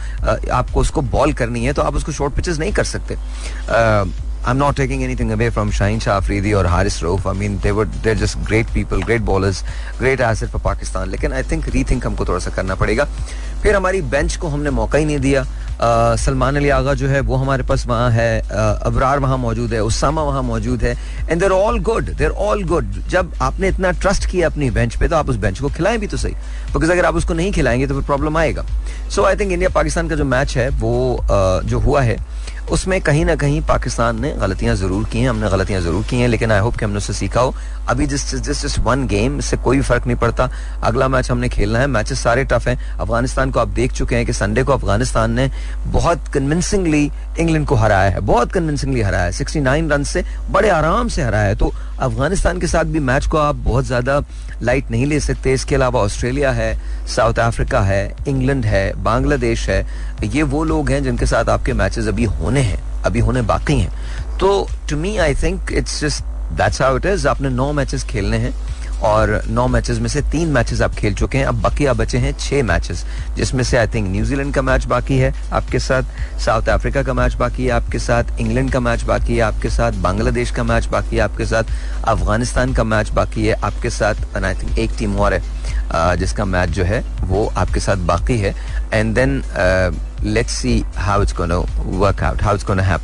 आपको 0.53 0.81
उसको 0.81 1.03
बॉल 1.17 1.33
करनी 1.33 1.65
है 1.65 1.73
तो 1.73 1.83
आप 1.83 1.95
उसको 1.97 2.13
शॉर्ट 2.13 2.35
पिचेस 2.35 2.59
नहीं 2.59 2.73
कर 2.73 2.85
सकते। 2.85 3.17
I'm 4.45 4.59
not 4.59 4.75
taking 4.75 5.03
anything 5.07 5.29
away 5.31 5.49
from 5.57 5.69
Shaheen 5.71 6.01
Shah 6.05 6.15
Afridi 6.21 6.53
or 6.53 6.63
Haris 6.71 6.97
Rauf. 7.03 7.27
I 7.27 7.35
mean, 7.41 7.59
they 7.65 7.73
were 7.73 7.85
there 8.05 8.17
just 8.19 8.39
great 8.47 8.73
people 8.75 9.03
great 9.03 9.23
bowlers, 9.23 9.61
great 9.99 10.21
asset 10.29 10.51
for 10.55 10.61
Pakistan 10.65 11.11
लेकिन 11.11 11.33
आई 11.33 11.43
थिंक 11.51 11.69
रीथिंक 11.75 12.07
हमको 12.07 12.25
थोड़ा 12.29 12.39
सा 12.39 12.51
करना 12.57 12.75
पड़ेगा। 12.75 13.07
फिर 13.63 13.77
हमारी 13.77 14.01
बेंच 14.03 14.37
को 14.37 14.49
हमने 14.49 14.71
मौका 14.71 14.99
ही 14.99 15.05
नहीं 15.05 15.19
दिया। 15.19 15.45
सलमान 16.17 16.57
अली 16.57 16.69
आगा 16.69 16.93
जो 16.95 17.09
है, 17.09 17.21
वो 17.21 17.37
हमारे 17.37 17.63
पास 17.63 17.87
वहाँ 17.87 18.11
है। 18.11 18.41
अबरार 18.41 19.19
वहाँ 19.19 19.39
मौजूद 19.39 19.73
है, 19.73 19.83
उसामा 19.83 20.23
वहाँ 20.23 20.43
मौजूद 20.43 20.83
है। 20.83 20.97
And 21.31 21.41
there 21.41 21.51
all 21.51 21.79
good 21.81 22.11
there 22.17 22.31
all 22.31 22.63
good 22.65 22.93
जब 23.11 23.33
आपने 23.43 23.69
इतना 23.69 23.91
ट्रस्ट 23.93 24.27
किया 24.31 24.49
अपनी 24.49 24.71
बेंच 24.71 24.97
पे 24.97 25.09
तो 25.09 25.17
आप 25.17 25.31
उस 25.31 25.37
बेंच 25.37 25.61
को 25.61 25.69
खिलाएँ 25.69 25.99
भी 25.99 26.07
तो 26.07 26.17
सही। 26.17 26.33
बिकॉज़ 26.33 26.93
अगर 26.93 27.05
आप 27.05 27.15
उसको 27.15 27.35
नहीं 27.35 27.53
खिलाएँगे 27.53 27.87
तो 27.87 27.95
फिर 27.95 28.05
प्रॉब्लम 28.05 28.37
आएगा। 28.37 28.65
So 29.11 29.25
I 29.25 29.37
think 29.37 29.53
India 29.53 29.71
Pakistan 29.71 30.09
का 30.09 30.17
जो 30.17 30.25
मैच 30.25 30.57
है, 30.57 30.69
वो 30.71 31.25
जो 31.65 31.79
हुआ 31.79 32.03
है 32.03 32.17
उसमें 32.71 33.01
कहीं 33.01 33.25
ना 33.25 33.35
कहीं 33.37 33.61
पाकिस्तान 33.61 34.21
ने 34.21 34.31
गलतियाँ 34.33 34.75
ज़रूर 34.77 35.05
की 35.05 35.19
हैं, 35.19 35.29
हमने 35.29 35.49
गलतियाँ 35.51 35.81
ज़रूर 35.81 36.05
की 36.05 36.17
हैं, 36.17 36.29
लेकिन 36.29 36.53
आई 36.53 36.61
होप 36.61 36.77
कि 36.77 36.85
हमने 36.85 36.97
उससे 36.97 37.13
सीखा 37.13 37.41
हो। 37.41 37.55
अभी 37.89 38.07
जिस 38.07 38.35
जिस 38.35 38.63
जिस 38.63 38.79
वन 38.79 39.07
गेम 39.07 39.39
इससे 39.39 39.57
कोई 39.57 39.81
फ़र्क 39.81 40.07
नहीं 40.07 40.17
पड़ता। 40.17 40.49
अगला 40.83 41.09
मैच 41.09 41.31
हमने 41.31 41.49
खेलना 41.49 41.79
है 41.79 41.87
मैचेस 41.87 42.23
सारे 42.23 42.45
टफ 42.45 42.69
हैं। 42.69 42.77
अफ़गानिस्तान 42.99 43.51
को 43.51 43.61
आप 43.61 43.69
देख 43.69 43.93
चुके 43.93 44.17
हैं 44.17 44.27
कि 44.27 44.33
संडे 44.33 44.63
को 44.63 44.73
अफ़गानिस्तान 44.73 45.33
ने 45.33 45.51
बहुत 45.87 46.29
कन्विंसिंगली 46.29 47.11
इंग्लैंड 47.41 47.67
को 47.67 47.75
हराया 47.75 48.11
है, 48.11 48.21
बहुत 48.21 48.53
कन्विंसिंगली 48.53 49.03
हराया 49.03 49.25
है। 49.25 49.33
सिक्सटी 49.33 49.61
रन 49.89 50.05
से 50.05 50.25
बड़े 50.51 50.69
आराम 50.71 51.09
से 51.09 51.23
हराया 51.23 51.49
है। 51.49 51.55
तो 51.55 51.73
अफ़गानिस्तान 52.03 52.59
के 52.61 52.67
साथ 52.67 52.85
भी 52.85 53.01
मैच 53.01 53.27
को 53.27 53.39
आप 53.39 53.57
बहुत 53.65 53.85
ज़्यादा 53.85 54.19
लाइट 54.63 54.91
नहीं 54.91 55.07
ले 55.07 55.19
सकते। 55.21 55.53
इसके 55.53 55.75
अलावा 55.75 56.01
ऑस्ट्रेलिया 56.01 56.51
है, 56.51 56.75
साउथ 57.09 57.39
अफ्रीका 57.39 57.81
है, 57.81 58.15
इंग्लैंड 58.29 58.65
है, 58.65 58.93
बांग्लादेश 59.03 59.69
है, 59.69 59.87
ये 60.25 60.43
वो 60.45 60.63
लोग 60.65 60.91
हैं 60.91 61.03
जिनके 61.05 61.27
साथ 61.27 61.49
आपके 61.49 61.73
मैचेस 61.73 62.07
अभी 62.09 62.25
होने 62.25 62.61
हैं, 62.61 62.83
अभी 63.05 63.21
होने 63.21 63.43
बाकी 63.43 63.79
हैं। 63.79 64.39
तो 64.41 64.69
to 64.91 64.97
me 64.97 65.17
I 65.19 65.35
think 65.35 65.73
it's 65.73 66.01
just 66.01 66.25
that's 66.57 66.83
how 66.83 66.97
it 66.97 67.07
is 67.07 67.29
आपने 67.29 67.49
नौ 67.51 67.73
मैचेस 67.73 68.05
खेलने 68.05 68.37
हैं। 68.37 68.53
और 69.05 69.43
नौ 69.49 69.67
मैचेस 69.69 69.99
में 69.99 70.09
से 70.09 70.21
तीन 70.33 70.49
मैचेस 70.49 70.81
आप 70.83 70.95
खेल 70.95 71.15
चुके 71.15 71.39
हैं। 71.39 71.45
अब 71.45 71.61
बाकी 71.63 71.87
आप 71.87 71.97
बचे 71.97 72.19
हैं 72.19 72.33
छह 72.39 72.63
मैचेस 72.63 73.05
जिसमें 73.37 73.63
से 73.65 73.77
आई 73.77 73.87
थिंक 73.87 74.09
न्यूजीलैंड 74.11 74.55
का 74.55 74.63
मैच 74.63 74.85
बाकी 74.87 75.19
है, 75.19 75.33
आपके 75.53 75.79
साथ 75.79 76.39
साउथ 76.41 76.69
अफ्रीका 76.69 77.03
का 77.03 77.15
मैच 77.15 77.35
बाकी 77.35 77.65
है, 77.65 77.71
आपके 77.71 77.99
साथ 77.99 78.39
इंग्लैंड 78.41 78.71
का 78.73 78.81
मैच 78.81 79.03
बाकी 79.03 79.37
है, 79.37 79.41
आपके 79.41 79.71
साथ 79.71 79.93
बांग्लादेश 80.03 80.51
का 80.51 80.65
मैच 80.65 80.87
बाकी 80.87 81.17
है, 81.17 81.23
आपके 81.23 81.47
साथ 81.47 81.65
अफ़गानिस्तान 82.05 82.73
का 82.73 82.85
मैच 82.85 83.11
बाकी 83.11 83.47
है, 83.47 83.55
आपके 83.55 83.91
साथ 83.91 84.37
आई 84.45 84.55
थिंक 84.55 84.79
एक 84.79 84.91
टीम 84.99 85.17
और 85.17 85.35
है। 85.35 85.62
जिसका 85.95 86.45
मैच 86.45 86.71
जो 86.71 86.85
है 86.85 87.05
वो 87.23 87.47
आपके 87.57 87.81
साथ 87.81 87.97
बाकी 88.07 88.39
है। 88.39 88.55
And 88.93 89.15
then 89.15 89.43
let's 90.25 90.53
see 90.53 90.83
how 90.97 91.23
it's 91.23 91.37
gonna 91.37 91.57
work 91.57 92.23
out 92.23 92.43
how 92.43 92.55
it's 92.55 92.67
gonna. 92.67 92.99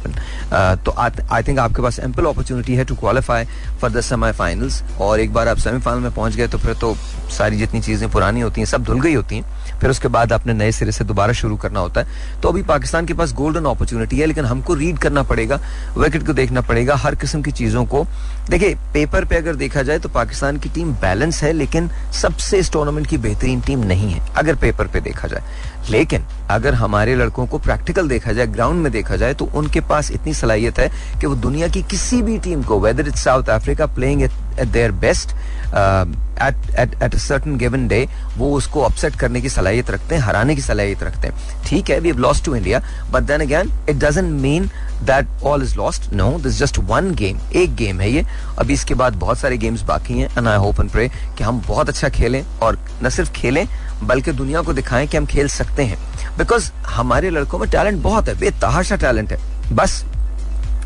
Uh, 0.48 0.76
तो 0.84 0.90
आई 1.32 1.42
थिंक 1.42 1.58
आपके 1.58 1.82
पास 1.82 1.98
एम्पल 1.98 2.24
अपॉर्चुनिटी 2.26 2.74
है 2.74 2.84
to 2.84 2.94
qualify 2.94 3.44
for 3.80 3.90
the 3.90 4.00
semifinals 4.00 4.82
और 5.00 5.20
एक 5.20 5.32
बार 5.32 5.48
आप 5.48 5.56
सेमीफाइनल 5.56 6.00
में 6.00 6.14
पहुँच 6.14 6.36
गए 6.36 6.46
तो 6.48 6.58
फिर 6.58 6.74
तो 6.74 6.94
सारी 7.36 7.56
जितनी 7.56 7.80
चीज़ें 7.80 8.10
पुरानी 8.10 8.40
होती 8.40 8.60
हैं 8.60 8.66
सब 8.66 8.84
धुल 8.84 9.00
गई 9.00 9.14
होती 9.14 9.36
हैं। 9.36 9.67
फिर 9.80 9.90
उसके 9.90 10.08
बाद 10.08 10.32
आपने 10.32 10.52
नए 10.54 10.72
सिरे 10.72 10.92
से 10.92 11.04
दोबारा 11.04 11.32
शुरू 11.32 11.56
करना 11.56 11.80
होता 11.80 12.00
है। 12.00 12.40
तो 12.40 12.48
अभी 12.48 12.62
पाकिस्तान 12.64 13.06
के 13.06 13.14
पास 13.14 13.32
गोल्डन 13.34 13.64
अपॉर्चुनिटी 13.66 14.18
है, 14.18 14.26
लेकिन 14.26 14.44
हमको 14.44 14.74
रीड 14.74 14.98
करना 14.98 15.22
पड़ेगा 15.22 15.60
विकेट 15.98 16.26
को 16.26 16.32
देखना 16.32 16.60
पड़ेगा, 16.60 16.96
हर 16.96 17.14
किस्म 17.14 17.42
की 17.42 17.52
चीज़ों 17.52 17.84
को। 17.86 18.04
देखिए 18.50 18.74
पेपर 18.94 19.24
पे 19.24 19.36
अगर 19.36 19.54
देखा 19.56 19.82
जाए 19.82 19.98
तो 19.98 20.08
पाकिस्तान 20.08 20.56
की 20.58 20.68
टीम 20.68 20.92
बैलेंस 21.00 21.42
है, 21.42 21.52
लेकिन 21.52 21.90
सबसे 22.12 22.58
इस 22.58 22.72
टूर्नामेंट 22.72 23.06
की 23.06 23.18
बेहतरीन 23.18 23.60
टीम 23.60 23.84
नहीं 23.84 24.10
है, 24.10 24.26
अगर 24.36 24.54
पेपर 24.56 24.86
पे 24.86 25.00
देखा 25.00 25.28
जाए। 25.28 25.42
लेकिन 25.90 26.24
अगर 26.50 26.74
हमारे 26.74 27.14
लड़कों 27.14 27.46
को 27.46 27.58
प्रैक्टिकल 27.58 28.08
देखा 28.08 28.32
जाए 28.32 28.46
ग्राउंड 28.46 28.82
में 28.82 28.90
देखा 28.92 29.16
जाए 29.16 29.34
तो 29.34 29.44
उनके 29.56 29.80
पास 29.82 30.10
इतनी 30.10 30.34
सलाहियत 30.34 30.78
है 30.78 30.88
कि 31.20 31.26
वो 31.26 31.34
दुनिया 31.36 31.68
की 31.68 31.82
किसी 31.82 32.20
भी 32.22 32.38
टीम 32.38 32.62
को 32.62 32.78
whether 32.80 33.08
it's 33.08 33.24
South 33.24 33.48
Africa 33.50 33.86
playing 33.88 34.22
at 34.22 34.62
their 34.62 34.92
best 35.00 35.34
at 35.68 37.02
at 37.02 37.14
certain 37.16 37.56
given 37.58 37.86
day 37.88 38.06
वो 38.36 38.50
उसको 38.56 38.80
अपसेट 38.80 39.16
करने 39.16 39.40
की 39.40 39.48
सलाहियत 39.48 39.90
रखते 39.90 40.14
हैं, 40.14 40.22
हराने 40.22 40.54
की 40.54 40.62
सलाहियत 40.62 41.02
रखते 41.02 41.28
हैं। 41.28 41.64
ठीक 41.66 41.90
है 41.90 41.98
we 42.00 42.08
have 42.08 42.18
lost 42.18 42.44
to 42.44 42.54
India 42.54 42.82
but 43.10 43.22
then 43.22 43.40
again 43.40 43.72
it 43.88 43.96
doesn't 43.96 44.40
mean 44.40 44.70
that 45.04 45.42
all 45.44 45.62
is 45.62 45.76
lost 45.76 46.12
no 46.12 46.30
this 46.38 46.58
just 46.58 46.78
one 46.80 47.14
game 47.14 47.40
एक 47.56 47.74
गेम 47.76 48.00
है 48.00 48.10
ये। 48.10 48.24
अभी 48.58 48.74
इसके 48.74 48.94
बाद 48.94 49.14
बहुत 49.16 49.38
सारे 49.38 49.58
गेम्स 49.58 49.82
बाकी 49.82 50.18
हैं 50.18 50.28
and 50.28 50.48
I 50.48 50.56
hope 50.56 50.80
and 50.80 50.90
pray 50.90 51.08
कि 51.38 51.44
हम 51.44 51.60
बहुत 51.68 51.88
अच्छा 51.88 52.08
खेलें, 52.08 52.44
और 52.62 52.78
न 53.02 53.08
सिर्फ़ 53.08 53.32
खेलें, 53.32 53.66
बल्कि 54.02 54.32
दुनिया 54.32 54.62
को 54.62 54.72
दिखाएँ 54.72 55.06
कि 55.06 55.16
हम 55.16 55.26
खेल 55.26 55.48
सकते 55.48 55.84
हैं। 55.84 55.98
बिकॉज़ 56.38 56.70
हमारे 56.86 57.30
लड़कों 57.30 57.58
में 57.58 57.68
टैलेंट 57.70 58.02
बहुत 58.02 58.28
है, 58.28 58.38
बेतहाशा 58.40 58.96
टैलेंट 58.96 59.32
है। 59.32 59.38
बस 59.76 60.02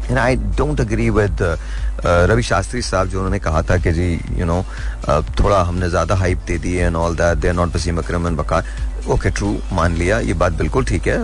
and 0.03 0.19
I 0.19 0.37
don't 0.37 0.81
agree 0.81 1.09
with 1.11 1.43
Ravi 2.05 2.43
Shastri 2.43 2.83
साहब 2.83 3.09
जो 3.09 3.19
उन्होंने 3.19 3.39
कहा 3.39 3.63
था 3.63 3.77
कि 3.79 3.93
जी 3.93 4.13
यू 4.39 4.47
नो 4.47 4.63
थोड़ा 5.41 5.63
हमने 5.63 5.89
ज़्यादा 5.91 6.15
हाइप 6.15 6.39
दे 6.47 6.59
दी 6.59 6.77
and 6.77 6.97
all 6.97 7.17
that 7.17 7.39
they 7.39 7.49
are 7.49 7.55
not 7.55 7.77
Wasim 7.77 7.99
Akram 7.99 8.27
and 8.27 8.37
Waqar 8.37 8.65
okay 9.11 9.31
true 9.31 9.57
मान 9.73 9.97
लिया 9.97 10.19
ये 10.21 10.35
बात 10.35 10.53
बिल्कुल 10.53 10.85
ठीक 10.85 11.07
है 11.09 11.21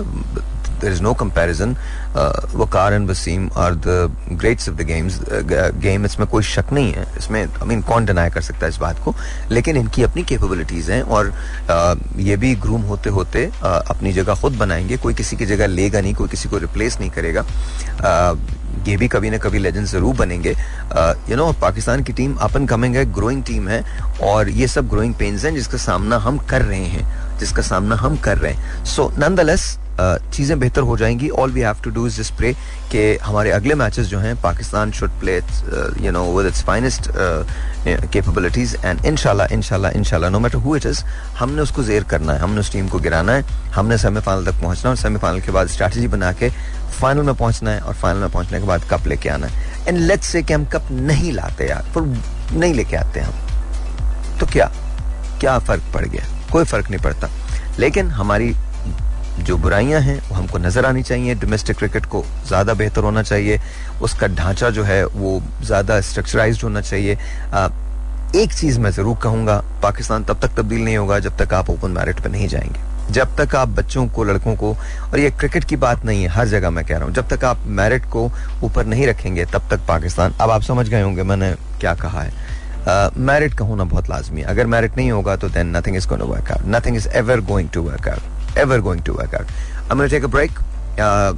there 0.80 0.92
is 0.92 1.00
no 1.00 1.14
comparison. 1.14 1.76
And 2.14 3.08
Wasim 3.08 3.56
are 3.56 3.74
the 3.74 4.10
greats 4.36 4.68
of 4.68 4.76
the 4.76 4.84
games. 4.84 5.20
Uh, 5.20 5.70
game 5.80 6.04
इसमें 6.04 6.26
कोई 6.28 6.42
शक 6.42 6.72
नहीं 6.72 6.92
है 6.92 7.06
इसमें 7.18 7.40
आई 7.42 7.66
मीन 7.66 7.82
कौन 7.82 8.04
डिनाई 8.06 8.30
कर 8.30 8.40
सकता 8.40 8.66
है 8.66 8.68
इस 8.68 8.78
बात 8.78 9.02
को 9.04 9.14
लेकिन 9.50 9.76
इनकी 9.76 10.02
अपनी 10.02 10.22
कैपेबिलिटीज 10.24 10.90
हैं 10.90 11.02
और 11.02 11.30
uh, 11.30 12.18
ये 12.18 12.36
भी 12.36 12.54
ग्रूम 12.56 12.82
होते 12.82 13.10
होते 13.10 13.46
uh, 13.48 13.82
अपनी 13.90 14.12
जगह 14.12 14.40
खुद 14.40 14.56
बनाएँगे 14.58 14.96
कोई 14.96 15.14
किसी 15.14 15.36
की 15.36 15.46
जगह 15.46 15.66
लेगा 15.66 16.00
नहीं 16.00 16.14
कोई 16.14 16.28
किसी 16.28 16.48
को 16.48 16.58
रिप्लेस 16.58 16.98
नहीं 17.00 17.10
करेगा 17.10 17.42
uh, 17.42 18.57
ये 18.86 18.96
भी 18.96 19.08
कभी 19.08 19.30
ना 19.30 19.38
कभी 19.38 19.58
लेजेंड 19.58 19.86
ज़रूर 19.86 20.14
बनेंगे। 20.16 20.50
यू 21.30 21.36
नो 21.36 21.52
पाकिस्तान 21.60 22.02
की 22.02 22.12
टीम 22.12 22.34
अपन 22.42 22.66
कमिंग 22.66 22.96
है 22.96 23.04
ग्रोइंग 23.14 23.42
टीम 23.44 23.68
है, 23.68 23.82
और 24.22 24.48
ये 24.50 24.68
सब 24.68 24.88
ग्रोइंग 24.88 25.14
पेन्स 25.14 25.44
हैं 25.44 25.54
जिसका 25.54 25.78
सामना 25.78 26.16
हम 26.18 26.38
कर 26.50 26.62
रहे 26.62 26.84
हैं, 26.84 27.38
जिसका 27.38 27.62
सामना 27.62 27.96
हम 27.96 28.16
कर 28.16 28.38
रहे 28.38 28.52
हैं। 28.52 28.84
सो 28.86 29.12
नंदलेस 29.18 29.76
चीज़ें 30.00 30.58
बेहतर 30.60 30.80
हो 30.80 30.96
जाएँगी। 30.96 31.28
All 31.28 31.50
we 31.52 31.60
have 31.60 31.76
to 31.84 31.90
do 31.90 32.06
is 32.06 32.16
this 32.16 32.30
pray 32.30 32.52
कि 32.92 33.16
हमारे 33.22 33.50
अगले 33.50 33.74
मैचेस 33.74 34.06
जो 34.06 34.18
हैं, 34.18 34.34
Pakistan 34.42 34.92
should 34.92 35.10
play 35.20 35.36
you 36.04 36.12
know 36.12 36.24
with 36.36 36.46
its 36.46 36.62
finest 36.64 37.10
capabilities 38.12 38.76
and 38.84 39.04
इनशाला 39.06 39.46
इनशाला 39.52 39.90
इनशाला 39.90 40.28
no 40.28 40.38
matter 40.38 40.58
who 40.58 40.76
it 40.76 40.86
is 40.86 41.02
हमने 41.38 41.62
उसको 41.62 41.82
जेर 41.84 42.04
करना 42.10 42.32
है, 42.32 42.38
हमने 42.38 42.60
उस 42.60 42.72
टीम 42.72 42.88
को 42.88 42.98
गिराना 42.98 43.32
है, 43.32 43.42
हमने 43.74 43.98
सेमीफाइनल 43.98 44.46
तक 44.46 44.60
पहुँचना 44.62 44.82
है 44.82 44.90
और 44.90 44.96
सेमीफाइनल 44.96 45.40
के 45.40 45.52
बाद 45.52 45.68
स्ट्रैटेजी 45.68 46.08
बना 46.08 46.32
के 46.32 46.50
फाइनल 47.00 47.22
में 47.22 47.34
पहुँचना 47.34 47.70
है 47.70 47.80
और 47.80 47.94
फाइनल 47.94 48.20
में 48.20 48.30
पहुँचने 48.30 48.60
के 48.60 48.66
बाद 48.66 48.84
कप 48.90 49.06
लेके 49.06 49.28
आना 49.28 49.46
है। 49.46 49.86
एंड 49.88 49.98
लेट्स 49.98 50.28
से 50.28 50.42
कि 50.42 50.52
हम 50.52 50.64
कप 50.66 50.88
नहीं 50.92 51.32
लाते 51.32 51.68
यार, 51.68 51.90
पर 51.94 52.56
नहीं 52.58 52.74
लेके 52.74 52.96
आते 52.96 53.20
हम 53.20 54.38
तो 54.40 54.46
क्या? 54.46 54.70
क्या 55.40 55.58
फ़र्क 55.58 55.82
पड़ 55.94 56.04
गया? 56.06 56.24
कोई 56.52 56.64
फ़र्क 56.64 56.90
नहीं 56.90 57.00
पड़ता। 57.00 57.28
लेकिन 57.78 58.10
हमारी 58.10 58.54
जो 59.38 59.56
बुराइयाँ 59.58 60.00
हैं 60.00 60.18
वो 60.28 60.34
हमको 60.34 60.58
नज़र 60.58 60.86
आनी 60.86 61.02
चाहिए। 61.02 61.34
डोमेस्टिक 61.36 61.76
क्रिकेट 61.76 62.06
को 62.06 62.24
ज़्यादा 62.46 62.74
बेहतर 62.74 63.04
होना 63.04 63.22
चाहिए। 63.22 63.60
उसका 64.02 64.26
ढांचा 64.28 64.70
जो 64.70 64.82
है 64.84 65.04
वो 65.06 65.40
ज़्यादा 65.62 66.00
स्ट्रक्चराइज 66.00 66.60
होना 66.64 66.80
चाहिए। 66.80 67.16
आ, 67.52 67.68
एक 68.36 68.52
चीज़ 68.52 68.78
मैं 68.80 68.90
ज़रूर 68.90 69.16
कहूँगा 69.22 69.62
पाकिस्तान 69.82 70.24
तब 70.24 70.40
तक 70.40 70.56
तब्दील 70.56 70.84
नहीं 70.84 70.96
होगा 70.96 71.18
जब 71.18 71.36
तक 71.38 71.54
आप 71.54 71.70
ओपन 71.70 71.90
मैरिट 71.90 72.20
पर 72.20 72.30
नहीं 72.30 72.48
जाएँगे। 72.48 73.12
जब 73.12 73.36
तक 73.36 73.54
आप 73.56 73.68
बच्चों 73.70 74.06
को 74.08 74.24
लड़कों 74.24 74.54
को 74.56 74.72
और 74.72 75.18
ये 75.18 75.30
क्रिकेट 75.30 75.64
की 75.64 75.76
बात 75.78 76.04
नहीं 76.04 76.22
है 76.22 76.28
हर 76.30 76.48
जगह 76.48 76.70
मैं 76.70 76.84
कह 76.84 76.96
रहा 76.96 77.04
हूँ 77.04 77.14
जब 77.14 77.28
तक 77.28 77.44
आप 77.44 77.66
मैरिट 77.78 78.04
को 78.12 78.30
ऊपर 78.64 78.86
नहीं 78.86 79.06
रखेंगे 79.06 79.44
तब 79.46 79.68
तक 79.70 79.86
पाकिस्तान 79.88 80.34
अब 80.40 80.50
आप 80.50 80.62
समझ 80.62 80.88
गए 80.88 81.02
होंगे 81.02 81.22
मैंने 81.22 81.52
क्या 81.80 81.94
कहा 81.96 82.22
है। 82.22 82.32
मैरिट 83.18 83.54
का 83.54 83.64
होना 83.64 83.84
बहुत 83.84 84.10
लाजमी 84.10 84.40
है। 84.40 84.46
अगर 84.46 84.66
मैरिट 84.66 84.96
नहीं 84.96 85.10
होगा 85.10 85.36
तो 85.36 85.48
then 85.48 85.76
nothing 85.76 85.96
is 85.96 86.08
going 86.08 86.22
to 86.22 86.28
work 86.28 86.50
out 86.52 86.74
nothing 86.74 86.96
is 86.96 87.08
ever 87.18 87.40
going 87.46 87.68
to 87.70 87.82
work 87.82 88.08
out 88.08 88.36
to 88.58 89.12
work 89.12 89.34
out. 89.34 89.46
I'm 89.90 89.96
going 89.96 90.08
to 90.08 90.14
take 90.14 90.24
a 90.24 90.28
break. 90.28 90.50
Uh, 90.98 91.34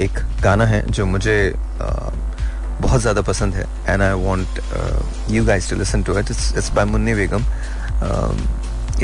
एक 0.00 0.18
गाना 0.42 0.64
है 0.66 0.80
जो 0.90 1.06
मुझे 1.06 1.36
uh, 1.80 2.12
बहुत 2.80 3.00
ज़्यादा 3.00 3.22
पसंद 3.22 3.54
है 3.54 3.64
and 3.88 4.02
I 4.02 4.12
want 4.24 4.60
you 5.30 5.44
guys 5.44 5.70
to 5.70 5.76
listen 5.76 6.02
to 6.02 6.18
it 6.18 6.30
it's 6.30 6.70
by 6.74 6.84
Munni 6.84 7.14
Begum 7.14 7.44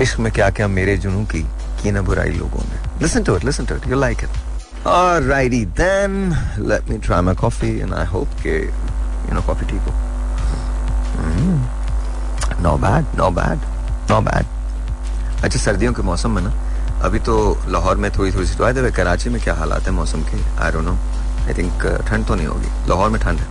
इश्क 0.03 0.19
में 0.21 0.31
क्या 0.33 0.51
क्या 0.59 0.69
मेरे 0.69 0.97
जुनू 1.05 1.25
की 1.33 1.43
की 1.83 1.91
ना 1.91 2.03
बुराई 2.03 2.31
लोगों 2.33 2.63
में 2.71 2.79
listen 3.03 3.23
to 3.25 3.37
it 3.37 3.45
listen 3.45 3.67
to 3.67 3.77
it 3.77 3.89
you 3.89 4.01
like 4.01 4.25
it 4.25 4.43
Alrighty 4.87 5.65
then, 5.77 6.37
let 6.59 6.91
me 6.91 6.99
try 6.99 7.19
my 7.23 7.35
coffee 7.35 7.81
and 7.81 7.95
I 7.95 8.05
hope 8.05 8.33
के 8.43 8.59
you 9.29 9.35
know 9.35 9.43
coffee 9.47 9.69
ठीक 9.71 9.81
हो. 9.81 9.93
Mm. 11.23 11.55
Not 12.67 12.81
bad, 12.83 13.15
not 13.21 13.35
bad, 13.39 13.65
not 14.11 14.25
bad. 14.27 14.45
अच्छा 15.45 15.59
सर्दियों 15.59 15.93
के 15.93 16.03
मौसम 16.03 16.31
में 16.31 16.43
ना 16.43 16.53
अभी 17.05 17.19
तो 17.21 17.35
लाहौर 17.69 17.97
में 17.97 18.11
थोड़ी 18.13 18.31
थोड़ी 18.33 18.47
सी 18.47 18.55
तो 18.59 18.65
आए 18.65 18.91
कराची 18.93 19.31
में 19.31 19.41
क्या 19.43 19.55
हालात 19.55 19.83
है 19.83 19.91
मौसम 19.93 20.23
के? 20.25 20.43
I 20.57 20.73
don't 20.73 20.85
know 20.85 20.93
I 21.47 21.55
think 21.55 21.87
ठंड 22.09 22.27
तो 22.27 22.35
नहीं 22.35 22.47
होगी। 22.47 22.69
लाहौर 22.89 23.11
में 23.11 23.21
ठंड 23.23 23.41
है। 23.41 23.47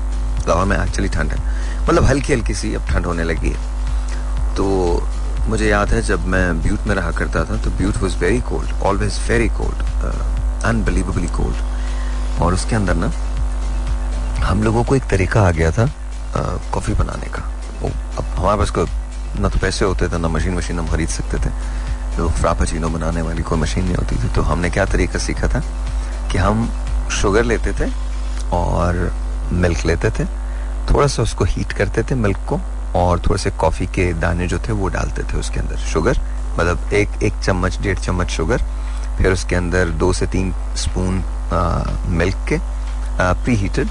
लाहौर 0.48 0.66
में 0.66 0.78
एक्चुअली 0.78 1.10
ठंड 1.10 1.32
है। 1.32 1.88
मतलब 1.88 2.04
हल्की 2.04 2.34
हल्की 2.34 2.54
सी 2.54 2.74
अब 2.76 2.88
ठंड 2.88 3.06
होने 3.06 3.24
लगी 3.24 3.50
है। 3.50 4.56
तो 4.56 4.66
मुझे 5.48 5.68
याद 5.68 5.90
है 5.90 6.02
जब 6.02 6.26
मैं 6.28 6.62
ब्यूट 6.62 6.88
में 6.88 6.96
रहा 6.96 7.12
करता 7.12 7.44
था 7.46 7.58
तो 7.64 7.70
but 7.78 7.98
was 7.98 8.18
very 8.18 8.40
cold 8.42 8.82
always 8.84 9.20
very 9.30 9.48
cold 9.58 9.80
unbelievably 10.66 11.28
cold 11.28 12.42
और 12.42 12.54
उसके 12.54 12.76
अंदर 12.76 12.96
ना, 12.96 13.12
हम 14.46 14.64
लोगों 14.64 14.84
को 14.84 14.96
एक 14.96 15.04
तरीका 15.10 15.42
आ 15.42 15.52
गया 15.52 15.72
था 15.72 15.90
कॉफ़ी 16.74 16.94
बनाने 16.94 17.30
का। 17.30 17.42
अब 18.18 18.24
हमारे 18.38 18.58
पास 18.58 18.70
को 18.70 18.86
ना 19.42 19.50
तो 19.50 19.60
पैसे 19.60 19.86
होते 19.86 20.08
थे, 20.10 20.18
ना 20.18 20.28
मशीन 20.28 20.54
मशीन 20.54 20.80
हम 20.80 20.88
खरीद 20.88 21.10
सकते 21.10 21.38
थे। 21.38 21.50
तो 22.18 22.30
फ्रापाचिनो 22.30 22.90
बनाने 22.90 23.22
वाली 23.22 23.44
कोई 23.44 23.60
मशीन 23.60 23.84
नहीं 23.86 23.96
होती 23.96 24.16
थी। 24.24 24.30
तो 24.36 24.42
हमने 24.42 24.70
क्या 24.70 24.86
तरीका 24.86 25.20
सीखा 25.20 25.48
था 25.48 25.62
कि 26.32 26.38
हम 26.38 26.70
शुगर 27.12 27.44
लेते 27.44 27.72
थे 27.74 27.90
और 28.54 29.12
मिल्क 29.54 29.86
लेते 29.86 30.10
थे। 30.10 30.26
थोड़ा 30.90 31.08
सा 31.08 31.24
उसको 31.24 31.46
हीट 31.46 31.72
करते 31.74 32.04
थे 32.04 32.16
मिल्क 32.16 32.38
को 32.50 32.60
और 33.00 33.20
थोड़े 33.20 33.38
से 33.42 33.52
कॉफ़ी 33.60 33.86
के 33.96 34.12
दाने 34.22 34.48
जो 34.48 34.60
थे 34.68 34.72
वो 34.74 34.88
डालते 34.90 35.24
थे 35.24 35.38
उसके 35.38 35.60
अंदर। 35.60 35.78
शुगर 35.92 36.20
मतलब 36.60 36.94
एक 36.94 37.24
एक 37.24 37.34
चम्मच, 37.44 37.80
डेढ़ 37.82 38.00
चम्मच 38.00 38.30
शुगर 38.32 38.64
फिर 39.18 39.32
उसके 39.32 39.56
अंदर 39.56 39.90
दो 40.02 40.12
से 40.14 40.28
तीन 40.28 40.54
स्पून 40.78 41.24
मिल्क 42.18 42.46
के 42.50 42.58
प्री 43.44 43.56
हीटेड 43.56 43.88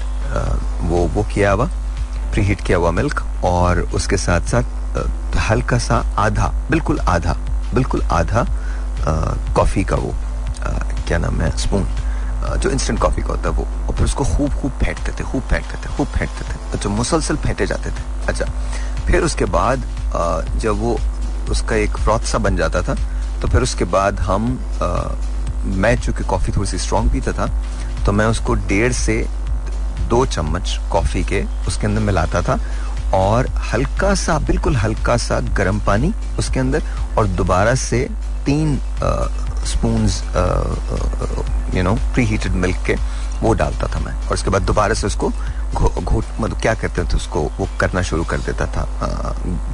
वो 0.81 1.07
वो 1.13 1.23
किया 1.33 1.51
हुआ 1.51 1.65
प्री 2.31 2.43
हीट 2.45 2.61
किया 2.61 2.77
हुआ 2.77 2.91
मिल्क 2.91 3.23
और 3.45 3.79
उसके 3.95 4.17
साथ 4.17 4.47
साथ 4.51 5.37
हल्का 5.39 5.77
सा 5.79 5.95
आधा, 6.19 6.47
बिल्कुल 6.69 6.99
आधा 6.99 7.33
बिल्कुल 7.73 8.01
आधा 8.11 8.45
कॉफ़ी 9.55 9.83
का 9.83 9.95
वो 9.95 10.09
आ, 10.09 10.69
क्या 11.07 11.17
नाम 11.17 11.41
है 11.41 11.51
स्पून 11.57 11.85
जो 12.59 12.69
इंस्टेंट 12.69 12.99
कॉफ़ी 12.99 13.21
का 13.21 13.27
होता 13.27 13.49
है 13.49 13.55
वो। 13.55 13.67
और 13.87 13.95
फिर 13.95 14.05
उसको 14.05 14.23
खूब 14.25 14.53
खूब 14.61 14.71
फेंटते 14.83 15.11
थे 15.11 15.23
खूब 15.23 15.43
फेंटते 15.49 15.77
थे 15.77 15.95
खूब 15.97 16.07
फेंटते 16.07 16.43
थे। 16.43 16.57
अच्छा 16.73 16.89
मुसलसल 16.89 17.35
फेंटे 17.45 17.65
जाते 17.67 17.89
थे 17.89 18.03
अच्छा 18.27 18.45
फिर 19.07 19.23
उसके 19.23 19.45
बाद 19.53 19.83
जब 20.61 20.79
वो 20.79 20.97
उसका 21.51 21.75
एक 21.75 21.97
फ्रॉथ 21.97 22.25
सा 22.27 22.37
बन 22.37 22.57
जाता 22.57 22.81
था 22.81 22.95
तो 23.41 23.47
फिर 23.47 23.61
उसके 23.61 23.85
बाद 23.93 24.19
हम 24.19 24.51
मैं 25.77 25.95
चूँकि 25.97 26.23
कॉफ़ी 26.23 26.51
थोड़ी 26.55 26.69
सी 26.69 26.77
स्ट्रॉन्ग 26.77 27.11
पीता 27.11 27.31
था 27.33 27.47
तो 28.05 28.11
मैं 28.11 28.25
उसको 28.25 28.53
डेढ़ 28.69 28.91
से 28.93 29.15
दो 30.09 30.25
चम्मच 30.25 30.77
कॉफ़ी 30.91 31.23
के 31.23 31.43
उसके 31.67 31.87
अंदर 31.87 32.01
मिलाता 32.01 32.41
था। 32.41 32.59
और 33.13 33.47
हल्का 33.73 34.13
सा, 34.15 34.37
बिल्कुल 34.47 34.75
हल्का 34.75 35.17
सा 35.17 35.39
गर्म 35.57 35.79
पानी 35.85 36.13
उसके 36.39 36.59
अंदर 36.59 36.83
और 37.17 37.27
दोबारा 37.39 37.75
से 37.77 38.07
तीन 38.45 38.77
spoon 39.67 40.07
you 41.75 41.83
know 41.83 41.93
preheated 42.25 42.51
milk 42.63 42.83
के 42.87 42.95
वो 43.41 43.53
डालता 43.53 43.87
था 43.93 43.99
मैं। 43.99 44.13
और 44.27 44.33
उसके 44.33 44.49
बाद 44.49 44.61
दोबारा 44.61 44.93
से 44.93 45.07
उसको 45.07 45.29
घोट 45.29 46.25
मतलब 46.39 46.59
क्या 46.61 46.73
कहते 46.73 47.03
थे 47.03 47.15
उसको, 47.17 47.41
वो 47.59 47.67
करना 47.79 48.01
शुरू 48.01 48.23
कर 48.23 48.37
देता 48.39 48.65
था। 48.75 48.83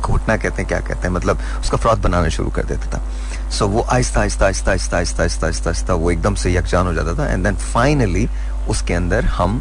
घोटना 0.01 0.37
कहते 0.37 0.61
हैं, 0.61 0.67
क्या 0.67 0.79
कहते 0.79 1.07
हैं 1.07 1.13
मतलब 1.15 1.39
उसका 1.61 1.77
फ्रॉथ 1.77 1.97
बनाना 2.03 2.29
शुरू 2.29 2.49
कर 2.49 2.63
देता 2.65 2.91
था। 2.91 3.49
सो 3.49 3.67
वो 3.67 3.81
आहिस्ता 3.81 4.19
आहिस्ता 4.19 4.45
आहिस्ता 4.45 4.71
आहिस्ता 4.71 4.97
आहिस्ता 4.97 5.23
आहिस्ता 5.23 5.45
आहिस्ता 5.47 5.69
आहिस्ता 5.69 5.93
वो 5.93 6.11
एकदम 6.11 6.35
से 6.35 6.53
यकजान 6.55 6.87
हो 6.87 6.93
जाता 6.93 7.17
था। 7.17 7.29
एंड 7.31 7.43
देन 7.43 7.55
फाइनली 7.73 8.27
उसके 8.69 8.93
अंदर 8.93 9.25
हम 9.27 9.59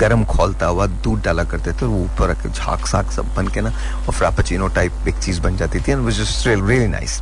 गर्म 0.00 0.24
खोलता 0.24 0.66
हुआ 0.66 0.86
दूध 0.86 1.22
डाला 1.24 1.44
करते 1.44 1.72
थे, 1.72 1.86
वो 1.86 1.98
ऊपर 2.04 2.34
झाक 2.48 2.86
साक 2.86 3.10
सब 3.12 3.34
बन 3.36 3.48
के 3.48 3.60
ना, 3.60 3.70
और 4.06 4.12
फ्रापचिनो 4.12 4.68
टाइप 4.74 5.08
एक 5.08 5.18
चीज़ 5.18 5.40
बन 5.40 5.56
जाती 5.56 5.80
थी 5.80 5.92
and 5.92 6.04
which 6.06 6.20
is 6.20 6.48
really 6.48 6.86
nice 6.88 7.20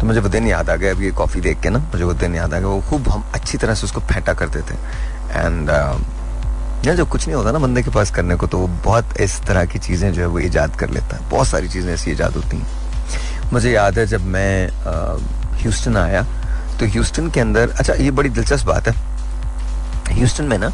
तो 0.00 0.06
मुझे 0.06 0.20
वो 0.20 0.28
दिन 0.28 0.46
याद 0.46 0.70
आ 0.70 0.76
गया 0.76 0.90
अभी 0.92 1.04
ये 1.04 1.10
कॉफ़ी 1.12 1.40
देख 1.40 1.60
के 1.60 1.70
ना, 1.70 1.78
मुझे 1.78 2.04
वो 2.04 2.12
दिन 2.14 2.34
याद 2.34 2.54
आ 2.54 2.58
गया, 2.58 2.68
वो 2.68 2.80
खूब 2.90 3.08
हम 3.08 3.24
अच्छी 3.34 3.58
तरह 3.58 3.74
से 3.74 3.84
उसको 3.86 4.00
फेंटा 4.02 4.34
करते 4.34 4.60
थे। 4.60 4.74
एंड 5.36 5.70
या 6.86 6.94
जो 6.94 7.04
कुछ 7.06 7.26
नहीं 7.26 7.36
होता 7.36 7.52
ना 7.52 7.58
बंदे 7.58 7.82
के 7.82 7.90
पास 7.90 8.10
करने 8.14 8.34
को 8.36 8.46
तो 8.46 8.58
वो 8.58 8.66
बहुत 8.84 9.20
इस 9.20 9.40
तरह 9.46 9.64
की 9.64 9.78
चीज़ें 9.78 10.12
जो 10.12 10.20
है 10.20 10.26
वो 10.26 10.38
ईजाद 10.40 10.76
कर 10.80 10.90
लेता 10.90 11.16
है। 11.16 11.28
बहुत 11.30 11.46
सारी 11.48 11.68
चीज़ें 11.68 11.92
ऐसी 11.94 12.10
ईजाद 12.10 12.36
होती 12.36 12.56
हैं। 12.56 13.50
मुझे 13.52 13.70
याद 13.70 13.98
है 13.98 14.06
जब 14.06 14.24
मैं 14.26 14.68
ह्यूस्टन 15.62 15.96
आया 15.96 16.22
तो 16.80 16.86
ह्यूस्टन 16.86 17.30
के 17.30 17.40
अंदर 17.40 17.70
अच्छा 17.70 17.94
ये 17.94 18.10
बड़ी 18.10 18.28
दिलचस्प 18.30 18.66
बात 18.66 18.88
है 18.88 18.94
ह्यूस्टन 20.08 20.44
में 20.44 20.58
ना 20.58 20.72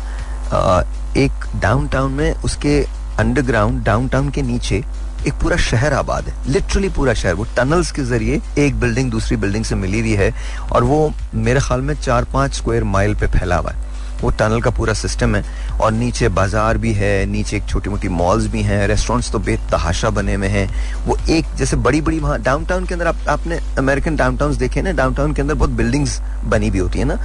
एक 1.16 1.46
डाउनटाउन 1.60 2.12
में 2.12 2.34
उसके 2.34 2.80
अंडरग्राउंड 3.18 3.82
डाउनटाउन 3.84 4.30
के 4.30 4.42
नीचे 4.42 4.82
एक 5.26 5.34
पूरा 5.42 5.56
शहर 5.56 5.92
आबाद 5.94 6.28
है। 6.28 6.34
लिटरली 6.52 6.88
पूरा 6.96 7.12
शहर। 7.14 7.34
वो 7.34 7.44
टनल्स 7.56 7.90
के 7.92 8.02
ज़रिए 8.04 8.40
एक 8.58 8.80
बिल्डिंग 8.80 9.10
दूसरी 9.10 9.36
बिल्डिंग 9.36 9.64
से 9.64 9.74
मिली 9.74 10.00
हुई 10.00 10.14
है 10.16 10.32
और 10.72 10.84
वो 10.84 11.12
मेरे 11.34 11.60
ख्याल 11.60 11.80
में 11.80 11.94
चार 11.94 12.24
पाँच 12.32 12.54
स्क्वायर 12.54 12.84
माइल 12.84 13.14
पे 13.14 13.26
फैला 13.28 13.56
हुआ 13.56 13.70
है। 13.70 13.92
वो 14.22 14.30
टनल 14.30 14.60
का 14.62 14.70
पूरा 14.70 14.92
सिस्टम 14.94 15.34
है 15.36 15.44
और 15.80 15.92
नीचे 15.92 16.28
बाज़ार 16.30 16.78
भी 16.78 16.92
है 16.94 17.24
नीचे 17.26 17.56
एक 17.56 17.64
छोटी 17.68 17.90
मोटी 17.90 18.08
मॉल्स 18.10 18.46
भी 18.50 18.62
हैं 18.62 18.86
रेस्टोरेंट्स 18.88 19.30
तो 19.32 19.38
बेतहाशा 19.38 20.10
बने 20.10 20.34
हुए 20.34 20.48
हैं। 20.48 20.68
वो 21.06 21.16
एक 21.30 21.54
जैसे 21.56 21.76
बड़ी 21.76 22.00
बड़ी 22.00 22.18
वहाँ 22.18 22.40
डाउनटाउन 22.42 22.86
के 22.86 22.94
अंदर 22.94 23.06
आप, 23.06 23.28
आपने 23.28 23.58
अमेरिकन 23.78 24.16
डाउनटाउन 24.16 24.56
देखे 24.56 24.82
ना? 24.82 24.92
डाउनटाउन 24.92 25.32
के 25.34 25.42
अंदर 25.42 25.54
बहुत 25.54 25.70
बिल्डिंग्स 25.72 26.20
बनी 26.44 26.70
भी 26.70 26.78
होती 26.78 26.98
है 26.98 27.04
ना। 27.04 27.18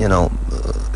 यू 0.00 0.08
नो 0.08 0.28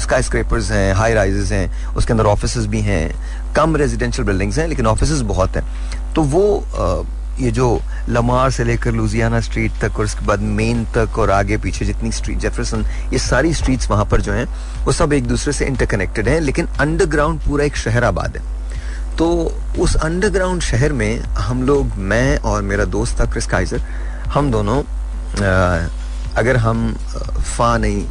स्काई 0.01 0.23
स्क्रेपर्स 0.23 0.71
हैं 0.71 0.93
हाई 0.95 1.15
राइजेस 1.15 1.53
हैं 1.53 1.95
उसके 1.95 2.13
अंदर 2.13 2.27
ऑफ़िस 2.27 2.57
भी 2.67 2.81
हैं 2.81 3.55
कम 3.57 3.77
रेजिडेंशियल 3.77 4.27
बिल्डिंग्स 4.27 4.59
हैं 4.59 4.67
लेकिन 4.69 4.87
ऑफ़िस 4.87 5.21
बहुत 5.33 5.57
हैं। 5.57 6.13
तो 6.15 6.23
वो 6.23 6.45
uh, 6.75 7.07
ये 7.41 7.51
जो 7.51 7.81
लमार 8.09 8.51
से 8.51 8.65
लेकर 8.65 8.93
लुजियाना 8.93 9.41
स्ट्रीट 9.41 9.73
तक 9.83 9.99
और 9.99 10.05
उसके 10.05 10.27
बाद 10.27 10.41
मेन 10.57 10.85
तक 10.97 11.19
और 11.19 11.31
आगे 11.31 11.57
पीछे 11.59 11.85
जितनी 11.85 12.11
स्ट्रीट 12.13 12.39
जेफरसन 12.39 12.85
ये 13.13 13.19
सारी 13.19 13.53
स्ट्रीट्स 13.55 13.91
वहाँ 13.91 14.05
पर 14.05 14.21
जो 14.21 14.33
हैं 14.33 14.45
वो 14.85 14.93
सब 14.93 15.13
एक 15.13 15.27
दूसरे 15.29 15.53
से 15.53 15.67
इंटरकनेक्टेड 15.67 16.29
हैं 16.29 16.41
लेकिन 16.41 16.67
अंडरग्राउंड 16.81 17.41
पूरा 17.41 17.65
एक 17.65 17.77
शहर 17.77 18.05
आबाद 18.05 18.37
है। 18.37 18.43
तो 19.17 19.29
उस 19.79 19.95
अंडरग्राउंड 19.97 20.63
शहर 20.63 20.93
में 20.93 21.21
हम 21.21 21.63
लोग 21.63 21.97
मैं 22.13 22.39
और 22.41 22.63
मेरा 22.63 22.85
दोस्त 22.93 23.21
था 23.21 23.25
क्रिस 23.25 23.47
काइजर 23.47 23.81
हम 24.35 24.51
दोनों 24.51 24.79
आ, 24.81 25.89
अगर 26.37 26.57
हम 26.57 26.93
फा 27.57 27.77
नहीं 27.79 28.05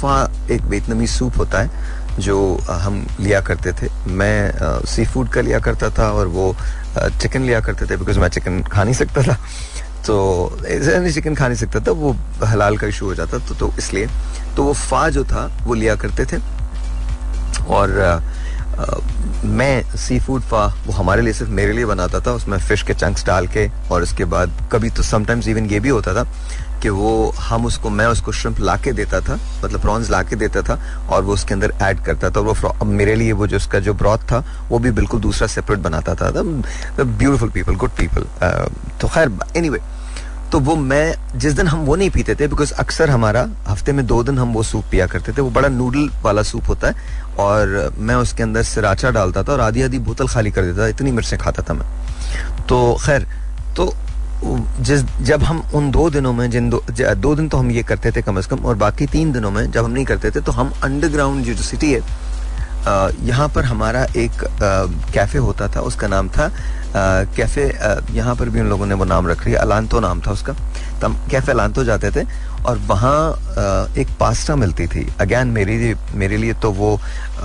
फा 0.00 0.22
एक 0.50 0.62
वेतनमी 0.62 1.06
सूप 1.06 1.38
होता 1.38 1.60
है 1.62 2.02
जो 2.18 2.36
हम 2.70 3.06
लिया 3.20 3.40
करते 3.40 3.72
थे। 3.72 3.88
मैं 4.08 4.86
सी 4.86 5.04
फ़ूड 5.04 5.28
का 5.28 5.40
लिया 5.40 5.58
करता 5.60 5.90
था 5.98 6.10
और 6.12 6.26
वो 6.26 6.54
चिकन 6.94 7.42
लिया 7.42 7.60
करते 7.60 7.86
थे 7.86 7.96
बिकॉज़ 7.96 8.18
मैं 8.18 8.28
चिकन 8.28 8.62
खा 8.62 8.84
नहीं 8.84 8.94
सकता 8.94 9.22
था। 9.22 9.38
तो 10.06 10.14
चिकन 11.12 11.34
खा 11.34 11.48
नहीं 11.48 11.58
सकता 11.58 11.80
था 11.80 11.92
वो 11.92 12.12
हलाल 12.44 12.76
का 12.78 12.86
इशू 12.86 13.06
हो 13.06 13.14
जाता 13.14 13.38
तो, 13.38 13.54
तो 13.54 13.72
इसलिए। 13.78 14.08
तो 14.56 14.62
वो 14.62 14.72
फा 14.72 15.08
जो 15.10 15.24
था 15.24 15.46
वो 15.64 15.74
लिया 15.74 15.94
करते 15.96 16.24
थे। 16.26 16.42
और 17.64 18.00
आ, 18.00 18.14
आ, 18.14 18.84
मैं 19.44 19.96
सी 19.96 20.18
फ़ूड 20.20 20.42
फा 20.42 20.64
वो 20.86 20.92
हमारे 20.92 21.22
लिए 21.22 21.32
सिर्फ़ 21.32 21.52
मेरे 21.52 21.72
लिए 21.72 21.84
बनाता 21.86 22.20
था 22.20 22.32
उसमें 22.32 22.58
फ़िश 22.58 22.82
के 22.82 22.94
चंक्स 22.94 23.24
डाल 23.26 23.46
के 23.46 23.68
और 23.90 24.02
उसके 24.02 24.24
बाद 24.24 24.68
कभी 24.72 24.90
तो 24.90 25.02
समटाइम्स 25.02 25.48
इवन 25.48 25.66
ये 25.70 25.80
भी 25.80 25.88
होता 25.88 26.14
था 26.14 26.26
कि 26.84 26.90
वो 26.90 27.34
हम 27.40 27.66
उसको 27.66 27.90
मैं 27.90 28.06
उसको 28.06 28.32
श्रिम्प 28.32 28.60
ला 28.60 28.76
के 28.76 28.92
देता 28.92 29.20
था 29.20 29.38
मतलब 29.64 29.80
प्रॉन्स 29.80 30.10
ला 30.10 30.22
के 30.22 30.36
देता 30.36 30.62
था 30.62 30.74
और 31.08 31.22
वो 31.22 31.32
उसके 31.32 31.54
अंदर 31.54 31.72
ऐड 31.82 32.04
करता 32.04 32.30
था 32.30 32.40
वो 32.40 32.68
अब 32.68 32.86
मेरे 32.86 33.14
लिए 33.14 33.32
वो 33.32 33.46
जो 33.46 33.56
उसका 33.56 33.78
जो 33.80 33.94
ब्रॉथ 33.94 34.18
था 34.18 34.68
वो 34.68 34.78
भी 34.78 34.90
बिल्कुल 34.90 35.20
दूसरा 35.20 35.46
सेपरेट 35.46 35.78
बनाता 35.78 36.14
था। 36.14 36.30
ब्यूटिफुल 37.04 37.50
पीपल 37.50 37.74
गुड 37.74 37.90
पीपल 37.90 38.26
तो 39.00 39.08
खैर 39.08 39.32
एनी 39.56 39.68
anyway, 39.68 39.84
तो 40.52 40.58
वो 40.60 40.76
मैं 40.76 41.14
जिस 41.36 41.52
दिन 41.52 41.68
हम 41.68 41.80
वो 41.80 41.96
नहीं 41.96 42.10
पीते 42.10 42.34
थे 42.34 42.46
बिकॉज़ 42.48 42.72
अक्सर 42.72 43.10
हमारा 43.10 43.46
हफ़्ते 43.68 43.92
में 43.92 44.06
दो 44.06 44.22
दिन 44.22 44.38
हम 44.38 44.52
वो 44.52 44.62
सूप 44.62 44.84
पिया 44.90 45.06
करते 45.06 45.32
थे 45.32 45.42
वो 45.42 45.50
बड़ा 45.50 45.68
नूडल 45.68 46.08
वाला 46.22 46.42
सूप 46.42 46.68
होता 46.68 46.88
है 46.88 46.94
और 47.38 47.94
मैं 47.98 48.14
उसके 48.14 48.42
अंदर 48.42 48.62
सिराचा 48.62 49.10
डालता 49.10 49.42
था 49.42 49.52
और 49.52 49.60
आधी 49.60 49.82
आधी 49.82 49.98
बोतल 49.98 50.28
खाली 50.28 50.50
कर 50.50 50.62
देता 50.62 50.82
था 50.82 50.86
इतनी 50.86 51.12
मिर्चें 51.12 51.38
खाता 51.38 51.62
था 51.62 51.74
मैं। 51.74 51.86
तो 52.68 52.98
खैर 53.06 53.26
तो 53.76 53.94
जिस, 54.80 55.02
जब 55.22 55.42
हम 55.42 55.62
उन 55.74 55.90
दो 55.90 56.08
दिनों 56.10 56.32
में, 56.32 56.50
जिन 56.50 56.70
दो 56.70 56.82
दो 56.90 57.34
दिन 57.34 57.48
तो 57.48 57.58
हम 57.58 57.70
ये 57.70 57.82
करते 57.82 58.10
थे 58.12 58.22
कम 58.22 58.38
अज 58.38 58.46
कम, 58.46 58.58
और 58.58 58.74
बाकी 58.76 59.06
तीन 59.06 59.32
दिनों 59.32 59.50
में 59.50 59.70
जब 59.70 59.84
हम 59.84 59.90
नहीं 59.90 60.04
करते 60.04 60.30
थे 60.30 60.40
तो 60.40 60.52
हम 60.52 60.72
अंडरग्राउंड 60.84 61.44
जो 61.44 61.62
सिटी 61.62 61.92
है 61.92 62.02
यहाँ 63.26 63.48
पर 63.48 63.64
हमारा 63.64 64.04
एक 64.04 64.44
कैफ़े 65.12 65.38
होता 65.40 65.68
था, 65.68 65.80
उसका 65.80 66.08
नाम 66.08 66.28
था 66.28 66.50
कैफ़े 67.36 67.64
यहाँ 68.14 68.34
पर 68.36 68.48
भी 68.48 68.60
उन 68.60 68.68
लोगों 68.68 68.86
ने 68.86 68.94
वो 68.94 69.04
नाम 69.04 69.28
रख 69.28 69.46
लिया 69.46 69.60
अलांतो 69.60 70.00
नाम 70.00 70.20
था 70.26 70.30
उसका 70.30 70.52
तो 70.52 71.06
हम 71.06 71.16
कैफ़े 71.30 71.52
अलांतो 71.52 71.84
जाते 71.84 72.10
थे, 72.10 72.24
और 72.64 72.78
वहाँ 72.86 73.94
एक 73.98 74.08
पास्ता 74.20 74.56
मिलती 74.56 74.86
थी 74.86 75.06
अगैन 75.20 75.48
मेरे 75.48 75.78
लिए 75.78 75.94
मेरे 76.14 76.36
लिए 76.36 76.54
तो 76.62 76.70
वो 76.72 76.96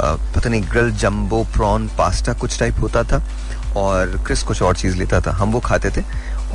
पता 0.02 0.50
नहीं 0.50 0.62
ग्रिल 0.72 0.92
जम्बो 0.98 1.44
प्रॉन 1.56 1.88
पास्ता 1.98 2.34
कुछ 2.34 2.60
टाइप 2.60 2.82
होता 2.82 3.04
था, 3.04 3.24
और 3.78 4.22
क्रिस 4.26 4.44
कुछ 4.44 4.62
और 4.62 4.76
चीज़ 4.76 4.98
लेता 4.98 5.22
था, 5.22 5.32
हम 5.32 5.52
वो 5.52 5.60
खाते 5.60 5.90
थे 5.90 6.04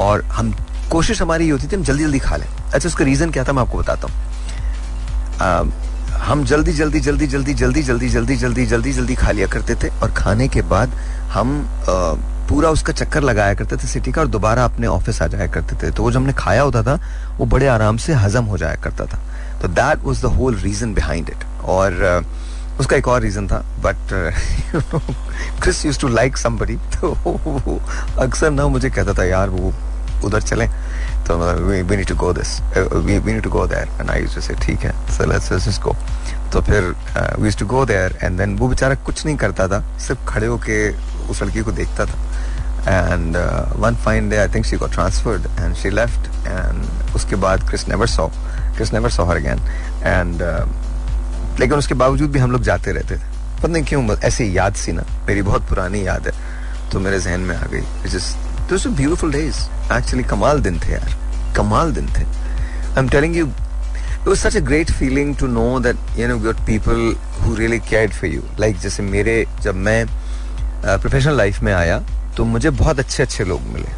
और 0.01 0.23
हम 0.33 0.55
कोशिश 0.91 1.23
हमारी 1.23 1.45
ये 1.45 1.51
होती 1.51 1.67
थी 1.67 1.77
हम 1.77 1.83
जल्दी 1.83 2.05
जल्दी 2.05 2.19
खा 2.19 2.37
लें। 2.37 2.47
अच्छा 2.47 2.87
उसका 2.87 3.05
रीज़न 3.05 3.31
क्या 3.31 3.45
था 3.45 3.53
मैं 3.53 3.63
आपको 3.63 3.79
बताता 3.79 4.09
हूँ। 4.09 5.73
हम 6.25 6.45
जल्दी 6.45 6.73
जल्दी 6.73 7.01
जल्दी 7.01 7.27
जल्दी 7.27 7.55
जल्दी 7.55 7.83
जल्दी 7.83 8.09
जल्दी 8.09 8.37
जल्दी 8.37 8.67
जल्दी 8.67 8.93
जल्दी 8.93 9.15
खा 9.15 9.31
लिया 9.31 9.47
करते 9.47 9.75
थे 9.75 9.89
और 10.01 10.13
खाने 10.13 10.49
के 10.49 10.63
बाद 10.63 10.91
हम 11.33 11.67
पूरा 12.49 12.71
उसका 12.71 12.93
चक्कर 12.93 13.23
लगाया 13.23 13.55
करते 13.55 13.77
थे 13.77 13.87
सिटी 13.89 14.13
का 14.13 14.21
और 14.21 14.29
दोबारा 14.29 14.65
अपने 14.65 14.87
ऑफ़िस 14.87 15.21
आ 15.23 15.27
जाया 15.27 15.47
करते 15.47 15.77
थे। 15.77 15.91
तो 15.91 16.03
वो 16.03 16.11
जो 16.11 16.19
हमने 16.19 16.33
खाया 16.33 16.63
होता 16.63 16.83
था, 16.83 16.99
वो 17.39 17.47
बड़े 17.47 17.67
आराम 17.67 17.97
से 17.97 18.15
हजम 18.15 18.45
हो 18.45 18.59
जाया 18.59 18.75
करता 18.85 19.07
था। 19.07 19.19
तो 19.63 19.69
that 19.69 20.05
was 20.05 20.23
the 20.23 20.31
whole 20.37 20.57
reason 20.57 20.95
behind 20.95 21.29
it 21.31 21.45
और 21.65 22.25
उसका 22.81 22.97
एक 22.97 23.09
और 23.09 23.21
रीजन 23.23 23.47
था 23.49 23.59
but 23.85 24.13
Chris 25.63 25.85
use 25.87 26.01
to 26.01 26.09
like 26.09 26.37
somebody 26.37 26.77
तो 26.95 27.81
अक्सर 28.21 28.51
ना 28.51 28.67
मुझे 28.69 28.91
कहता 28.91 29.13
था, 29.19 29.25
यार, 29.25 29.49
वो 29.49 29.73
उधर 30.25 30.43
चलें। 30.43 30.69
तो 31.27 31.37
we 31.37 31.97
need 31.97 32.07
to 32.09 32.15
go 32.17 32.33
this 32.33 32.61
we 32.77 33.19
need 33.33 33.43
to 33.43 33.51
go 33.51 33.67
there 33.67 33.89
and 34.01 34.11
I 34.11 34.21
used 34.21 34.35
to 34.35 34.41
say 34.41 34.55
ठीक 34.67 34.85
है 34.85 34.93
सो 35.17 35.25
लेट्स 35.33 35.53
जस्ट 35.53 35.81
गो 35.83 35.97
तो 36.53 36.61
फिर 36.63 36.83
we 37.39 37.45
used 37.45 37.59
to 37.59 37.67
go 37.67 37.85
there 37.87 38.19
and 38.23 38.39
then 38.39 38.57
वो 38.59 38.69
बेचारा 38.69 38.95
कुछ 39.07 39.25
नहीं 39.27 39.37
करता 39.37 39.69
था, 39.69 39.83
सिर्फ़ 40.07 40.25
खड़े 40.29 40.47
होके 40.47 40.89
उस 41.31 41.43
लड़की 41.43 41.63
को 41.63 41.73
देखता 41.73 42.07
था। 42.07 42.19
And 42.87 43.37
one 43.83 43.97
fine 44.05 44.29
day 44.31 44.37
I 44.37 44.49
think 44.55 44.65
she 44.67 44.77
got 44.77 44.93
transferred 44.93 45.47
and 45.61 45.75
she 45.75 45.91
left 45.91 46.27
and 46.47 47.15
उसके 47.17 47.37
बाद 47.45 47.69
Chris 47.69 47.89
never 47.89 48.07
saw 48.07 48.29
Chris 48.77 48.93
never 48.93 49.11
saw 49.11 49.25
her 49.27 49.37
again 49.37 49.61
and 50.03 50.43
लेकिन 51.61 51.79
उसके 51.79 51.95
बावजूद 51.95 52.31
भी 52.31 52.39
हम 52.39 52.53
लोग 52.53 52.63
जाते 52.63 52.93
रहते 52.93 53.17
थे। 53.17 53.33
पता 53.57 53.69
नहीं 53.69 53.85
क्यों 53.85 54.17
ऐसी 54.19 54.57
याद 54.57 54.75
सी 54.75 54.93
ना। 54.93 55.03
मेरी 55.29 55.43
बहुत 55.43 55.69
पुरानी 55.69 56.07
याद 56.07 56.29
है 56.29 56.33
तो 56.93 57.01
मेरे 57.01 57.21
जहन 57.21 57.41
में 57.41 57.57
आ 57.57 57.67
गई। 57.73 57.81
ब्यूटिफुल 58.87 59.33
डेज़ 59.33 59.57
एक्चुअली 59.93 60.25
कमाल 60.25 60.61
दिन 60.61 60.81
थे 60.81 60.93
यार। 60.93 61.55
कमाल 61.57 61.93
दिन 61.93 62.07
थे। 62.07 62.25
I 62.25 62.99
am 62.99 63.09
telling 63.09 63.37
you 63.37 63.53
it 64.25 64.31
was 64.31 64.43
such 64.43 64.55
a 64.59 64.61
great 64.69 64.91
feeling 64.99 65.33
to 65.41 65.47
know 65.55 65.71
that 65.87 65.99
you 66.19 66.27
know 66.29 66.37
got 66.45 66.61
people 66.69 67.01
who 67.41 67.51
really 67.57 67.81
cared 67.89 68.15
for 68.19 68.29
you 68.35 68.43
like 68.61 68.79
जैसे 68.83 69.03
मेरे 69.03 69.35
जब 69.61 69.75
मैं 69.75 70.07
प्रोफेशनल 70.87 71.33
uh, 71.33 71.39
लाइफ 71.39 71.61
में 71.63 71.73
आया 71.73 71.99
तो 72.37 72.45
मुझे 72.45 72.71
बहुत 72.71 72.99
अच्छे 72.99 73.23
अच्छे 73.23 73.45
लोग 73.45 73.63
मिले। 73.63 73.89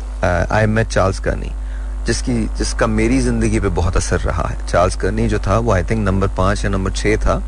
आई 0.54 0.66
मेट 0.66 0.86
चार्ल्स 0.86 1.18
कर्नी 1.18 1.52
जिसकी 2.06 2.34
जिसका 2.58 2.86
मेरी 2.86 3.20
ज़िंदगी 3.20 3.60
पे 3.60 3.68
बहुत 3.78 3.96
असर 3.96 4.20
रहा 4.20 4.48
है। 4.48 4.66
चार्ल्स 4.66 4.96
कर्नी 4.96 5.28
जो 5.28 5.38
था 5.46 5.58
वो 5.58 5.72
आई 5.72 5.84
थिंक 5.90 6.04
नंबर 6.06 6.28
पाँच 6.36 6.64
या 6.64 6.70
नंबर 6.70 6.92
छः 6.92 7.16
था 7.24 7.42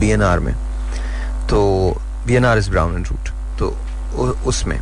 बी 0.00 0.10
एन 0.10 0.22
आर 0.22 0.40
में। 0.40 0.54
तो 1.50 1.60
B 2.26 2.34
N 2.34 2.44
R 2.44 2.58
is 2.58 2.70
brown 2.70 2.96
and 2.96 3.06
root 3.06 3.28
तो 3.58 3.74
उसमें। 4.46 4.76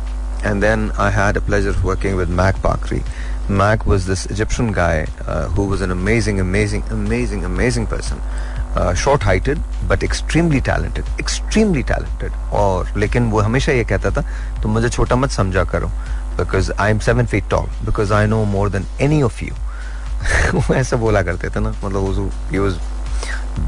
And 0.45 0.61
then 0.61 0.91
I 0.99 1.11
had 1.13 1.37
a 1.37 1.45
pleasure 1.45 1.77
working 1.83 2.17
with 2.17 2.29
Mac 2.41 2.55
Pakri 2.63 3.01
was 3.85 4.05
this 4.07 4.21
Egyptian 4.33 4.67
guy 4.75 5.05
uh, 5.27 5.47
who 5.55 5.63
was 5.69 5.81
an 5.81 5.91
amazing, 5.91 6.37
amazing, 6.39 6.83
amazing, 6.91 7.41
amazing 7.43 7.87
person. 7.93 8.21
Uh, 8.75 8.93
short-heighted 8.93 9.59
but 9.89 10.03
extremely 10.07 10.61
talented, 10.61 11.09
extremely 11.23 11.83
talented. 11.89 12.37
और 12.53 12.93
लेकिन 12.97 13.29
वो 13.31 13.39
हमेशा 13.39 13.71
ये 13.71 13.83
कहता 13.89 14.11
था 14.11 14.21
तुम 14.61 14.71
मुझे 14.71 14.89
छोटा 14.89 15.15
मत 15.15 15.31
समझा 15.31 15.63
करो। 15.73 15.91
Because 16.37 16.71
I 16.71 16.91
am 16.91 16.99
seven 16.99 17.25
feet 17.25 17.49
tall 17.49 17.67
because 17.85 18.13
I 18.13 18.25
know 18.27 18.43
more 18.45 18.69
than 18.69 18.85
any 19.01 19.21
of 19.21 19.43
you 19.43 19.53
वो 20.53 20.73
ऐसा 20.75 20.97
बोला 20.97 21.21
करते 21.21 21.49
थे 21.49 21.59
ना 21.59 21.69
मतलब 21.83 22.31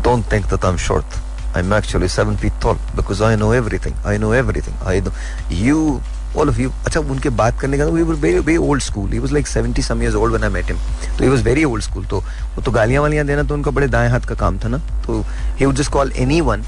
don't 0.03 0.31
think 0.31 0.45
that 0.45 0.65
I 0.65 0.71
am 0.71 0.77
short 0.77 1.15
I 1.55 1.63
am 1.63 1.73
actually 1.73 2.07
seven 2.09 2.37
feet 2.37 2.61
tall 2.61 2.75
because 2.95 3.23
I 3.23 3.35
know 3.35 3.53
everything 3.85 4.05
I 4.07 4.17
know 4.17 4.33
everything 4.61 4.87
I 4.87 5.01
know 5.01 5.11
you 5.51 5.99
all 6.37 6.49
of 6.49 6.59
you 6.59 6.69
अच्छा 6.85 6.99
उनके 6.99 7.29
बात 7.29 7.59
करने 7.59 7.77
का 7.77 7.85
we 7.85 8.03
very 8.03 8.39
very 8.39 8.57
old 8.57 8.81
school 8.83 9.11
he 9.11 9.19
was 9.19 9.33
like 9.33 9.47
seventy 9.47 9.81
some 9.81 10.01
years 10.01 10.15
old 10.15 10.33
one 10.33 10.43
I 10.43 10.49
met 10.49 10.65
him 10.65 10.77
तो 11.17 11.23
he 11.23 11.29
was 11.29 11.43
very 11.43 11.63
old 11.63 11.83
school 11.83 12.05
तो 12.05 12.19
वो 12.55 12.61
तो 12.61 12.71
गालियाँ 12.71 13.01
वालियाँ 13.01 13.25
देना 13.25 13.43
तो 13.43 13.53
उनका 13.53 13.71
बड़े 13.71 13.87
दाएँ 13.87 14.09
हाथ 14.09 14.27
का 14.29 14.35
काम 14.35 14.59
था 14.59 14.67
ना? 14.67 14.77
तो 14.77 15.23
he 15.59 15.65
would 15.65 15.75
just 15.75 15.91
call 15.91 16.11
anyone 16.41 16.63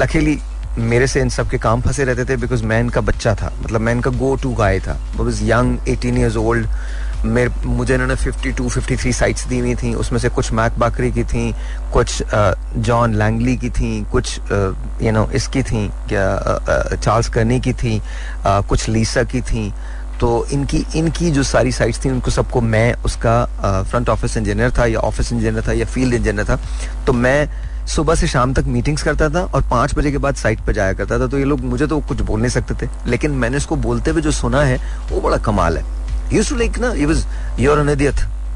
लखेली 0.00 0.38
मेरे 0.78 1.06
से 1.06 1.20
इन 1.20 1.28
सब 1.28 1.48
के 1.50 1.58
काम 1.58 1.80
फंसे 1.80 2.04
रहते 2.04 2.24
थे 2.24 2.36
बिकॉज़ 2.36 2.64
मैं 2.64 2.80
इनका 2.80 3.00
बच्चा 3.00 3.34
था। 3.34 3.52
मतलब 3.62 3.80
मैं 3.80 3.92
इनका 3.92 4.10
गो 4.18 4.34
टू 4.42 4.52
गाय 4.54 4.80
था 4.80 4.98
वाज 5.16 5.42
यंग 5.42 5.78
18 5.88 6.18
इयर्स 6.18 6.36
ओल्ड 6.36 6.66
मेरे, 7.24 7.50
मुझे 7.66 7.94
इन्होंने 7.94 8.14
52 8.16 8.68
53 8.70 9.12
साइट्स 9.12 9.46
दी 9.46 9.58
हुई 9.58 9.74
थी। 9.74 9.92
उसमें 9.94 10.18
से 10.18 10.28
कुछ 10.28 10.52
मैक 10.52 10.78
बाकरी 10.78 11.10
की 11.12 11.24
थी, 11.24 11.52
कुछ 11.92 12.22
जॉन 12.78 13.14
लैंगली 13.14 13.56
की 13.56 13.70
थी, 13.70 13.90
कुछ 14.12 14.38
यू 15.02 15.12
नो 15.12 15.28
इसकी 15.34 15.62
थी, 15.62 15.86
क्या 16.08 16.96
चार्ल्स 16.96 17.28
करनी 17.28 17.60
की 17.60 17.72
थी 17.72 18.00
कुछ 18.46 18.88
लीसा 18.88 19.22
की 19.22 19.40
थी। 19.42 19.72
तो 20.20 20.46
इनकी 20.52 20.84
इनकी 20.96 21.30
जो 21.30 21.42
सारी 21.42 21.72
साइट्स 21.72 22.04
थी, 22.04 22.10
उनको 22.10 22.30
सबको 22.30 22.60
मैं 22.60 22.92
उसका 23.04 23.84
फ्रंट 23.90 24.08
ऑफ़िस 24.08 24.36
इंजीनियर 24.36 24.70
था 24.78 24.86
या 24.86 25.00
ऑफ़िस 25.00 25.32
इंजीनियर 25.32 25.66
था 25.68 25.72
या 25.72 25.84
फ़ील्ड 25.86 26.14
इंजीनियर 26.14 26.46
था। 26.48 26.58
तो 27.06 27.12
मैं 27.12 27.48
सुबह 27.88 28.14
से 28.14 28.26
शाम 28.26 28.52
तक 28.54 28.66
मीटिंग्स 28.66 29.02
करता 29.02 29.28
था 29.34 29.44
और 29.54 29.62
पाँच 29.70 29.94
बजे 29.94 30.10
के 30.10 30.18
बाद 30.24 30.34
साइट 30.34 30.60
पर 30.66 30.72
जाया 30.72 30.92
करता 30.92 31.18
था 31.20 31.26
तो 31.26 31.38
ये 31.38 31.44
लोग 31.44 31.64
मुझे 31.70 31.86
तो 31.86 32.00
कुछ 32.08 32.20
बोल 32.30 32.40
नहीं 32.40 32.50
सकते 32.50 32.74
थे 32.82 32.90
लेकिन 33.10 33.30
मैंने 33.44 33.56
इसको 33.56 33.76
बोलते 33.88 34.10
हुए 34.10 34.22
जो 34.22 34.30
सुना 34.30 34.62
है 34.62 34.80
वो 35.10 35.20
बड़ा 35.20 35.36
कमाल 35.48 35.76
है 35.78 35.84
used 36.30 36.48
to 36.50 36.56
like, 36.56 36.78
no, 36.78 36.92
he 36.92 37.06
was, 37.06 37.26
you're 37.58 37.78
an 37.78 37.88
idiot. 37.88 38.14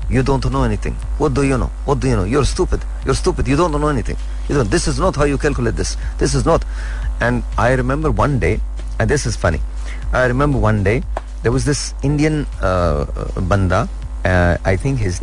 You 0.08 0.22
don't 0.22 0.48
know 0.50 0.62
anything. 0.64 0.94
What 1.18 1.34
do 1.34 1.42
you 1.42 1.58
know? 1.58 1.70
What 1.86 2.00
do 2.00 2.08
you 2.08 2.16
know? 2.16 2.24
You're 2.24 2.44
stupid. 2.44 2.80
You're 3.04 3.14
stupid. 3.14 3.48
You 3.48 3.56
don't 3.56 3.72
know 3.72 3.88
anything. 3.88 4.16
You 4.48 4.56
don't, 4.56 4.70
this 4.70 4.86
is 4.86 5.00
not 5.00 5.16
how 5.16 5.24
you 5.24 5.38
calculate 5.38 5.74
this. 5.74 5.96
This 6.18 6.34
is 6.34 6.44
not. 6.44 6.64
And 7.20 7.42
I 7.58 7.72
remember 7.72 8.10
one 8.10 8.38
day, 8.38 8.60
and 9.00 9.08
this 9.08 9.26
is 9.26 9.34
funny. 9.34 9.60
I 10.12 10.26
remember 10.26 10.58
one 10.58 10.84
day, 10.84 11.02
there 11.42 11.52
was 11.52 11.64
this 11.64 11.94
Indian 12.02 12.46
uh, 12.60 13.06
banda. 13.40 13.88
Uh, 14.24 14.56
I 14.64 14.76
think 14.76 14.98
his 14.98 15.20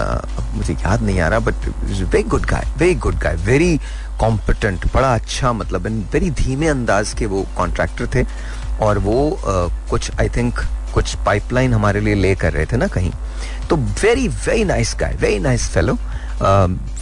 मुझे 0.00 0.72
याद 0.72 1.02
नहीं 1.02 1.20
आ 1.20 1.28
रहा 1.28 1.38
but 1.38 1.66
very 1.88 2.22
good 2.22 2.46
guy 2.50 2.66
very 2.78 2.94
good 3.04 3.18
guy 3.22 3.36
very 3.46 3.76
competent 4.20 4.86
बड़ा 4.94 5.14
अच्छा 5.14 5.52
मतलब 5.52 5.86
very 6.12 6.30
धीमे 6.42 6.66
अंदाज 6.68 7.12
के 7.18 7.26
वो 7.26 7.44
कॉन्ट्रैक्टर 7.56 8.08
थे 8.14 8.24
और 8.84 8.98
वो 8.98 9.16
कुछ 9.90 10.10
आई 10.20 10.28
थिंक 10.36 10.60
कुछ 10.94 11.14
पाइपलाइन 11.26 11.74
हमारे 11.74 12.00
लिए 12.00 12.14
ले 12.14 12.34
कर 12.36 12.52
रहे 12.52 12.66
थे 12.72 12.76
ना 12.76 12.86
कहीं। 12.86 13.10
तो 13.70 13.76
very 13.76 14.28
very 14.28 14.64
nice 14.64 14.94
guy 15.00 15.16
very 15.20 15.38
nice 15.38 15.68
fellow 15.74 15.94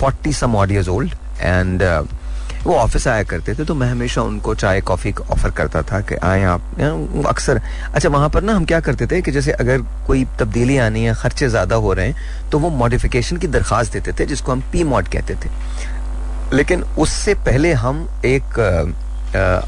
forty 0.00 0.32
some 0.32 0.56
odd 0.56 0.70
years 0.72 0.88
old 0.88 1.14
and 1.40 1.82
वो 2.64 2.74
ऑफ़िस 2.74 3.06
आया 3.08 3.22
करते 3.22 3.54
थे 3.54 3.64
तो 3.64 3.74
मैं 3.74 3.88
हमेशा 3.88 4.22
उनको 4.22 4.54
चाय 4.54 4.80
कॉफ़ी 4.80 5.12
ऑफ़र 5.12 5.50
करता 5.50 5.82
था 5.82 6.00
कि 6.00 6.14
आए 6.14 6.42
आप। 6.44 7.24
अक्सर 7.28 7.60
अच्छा 7.94 8.08
वहाँ 8.08 8.28
पर 8.30 8.42
ना 8.42 8.54
हम 8.54 8.64
क्या 8.64 8.80
करते 8.80 9.06
थे 9.06 9.20
कि 9.22 9.32
जैसे 9.32 9.52
अगर 9.54 9.82
कोई 10.06 10.24
तब्दीली 10.40 10.76
आनी 10.78 11.04
है, 11.04 11.14
खर्चे 11.14 11.48
ज़्यादा 11.48 11.76
हो 11.76 11.92
रहे 11.92 12.06
हैं 12.08 12.50
तो 12.50 12.58
वो 12.58 12.70
मॉडिफिकेशन 12.72 13.36
की 13.36 13.46
दरखास्त 13.48 13.92
देते 13.92 14.12
थे, 14.12 14.26
जिसको 14.26 14.52
हम 14.52 14.62
पी 14.72 14.84
मॉड 14.84 15.08
कहते 15.08 15.34
थे। 15.34 16.56
लेकिन 16.56 16.82
उससे 16.98 17.34
पहले 17.36 17.72
हम 17.74 18.08
एक 18.24 18.58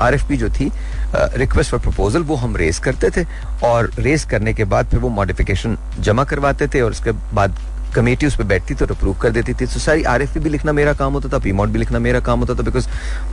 आर 0.01 0.15
एफ़ 0.15 0.27
पी 0.29 0.37
जो 0.37 0.49
थी 0.51 0.71
रिक्वेस्ट 1.15 1.71
फॉर 1.71 1.81
प्रपोजल 1.81 2.23
वो 2.23 2.37
हम 2.37 2.57
रेस 2.57 2.79
करते 2.79 3.11
थे, 3.11 3.25
और 3.65 3.91
रेस 3.99 4.25
करने 4.25 4.53
के 4.55 4.65
बाद 4.67 4.87
फिर 4.87 5.01
वो 5.01 5.09
मॉडिफिकेशन 5.11 5.77
जमा 6.01 6.25
करवाते 6.25 6.69
थे, 6.69 6.81
और 6.81 6.91
उसके 6.91 7.13
बाद 7.35 7.57
कमेटी 7.95 8.27
उस 8.27 8.37
पर 8.37 8.45
बैठती 8.45 8.75
तो 8.75 8.87
अप्रूव 8.87 9.19
कर 9.19 9.31
देती 9.31 9.55
थी। 9.55 9.67
तो 9.67 9.81
सारी 9.81 10.03
आर 10.05 10.27
भी 10.37 10.51
लिखना 10.51 10.73
मेरा 10.73 10.93
काम 10.95 11.13
होता 11.13 11.29
था 11.29 11.39
पीमोड 11.39 11.69
भी 11.69 11.79
लिखना 11.79 11.99
मेरा 11.99 12.21
काम 12.21 12.41
होता 12.41 12.55
था 12.55 12.63
बिकॉज़ 12.63 12.89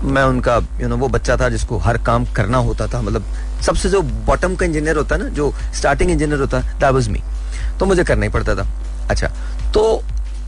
मैं 0.05 0.23
उनका 0.23 0.57
यू 0.81 0.87
नो 0.87 0.97
वो 0.97 1.07
बच्चा 1.09 1.37
था 1.37 1.49
जिसको 1.49 1.77
हर 1.79 1.97
काम 2.03 2.25
करना 2.35 2.57
होता 2.59 2.87
था। 2.87 3.01
मतलब 3.01 3.25
सबसे 3.65 3.89
जो 3.89 4.01
बॉटम 4.01 4.55
का 4.55 4.65
इंजीनियर 4.65 4.97
होता 4.97 5.17
ना, 5.17 5.27
जो 5.29 5.53
स्टार्टिंग 5.75 6.11
इंजीनियर 6.11 6.39
होता 6.39 6.59
दैट 6.61 6.91
वाज 6.93 7.07
मी 7.09 7.21
तो 7.79 7.85
मुझे 7.85 8.03
करना 8.03 8.25
ही 8.25 8.31
पड़ता 8.31 8.55
था। 8.55 8.67
अच्छा 9.09 9.27
तो 9.73 10.01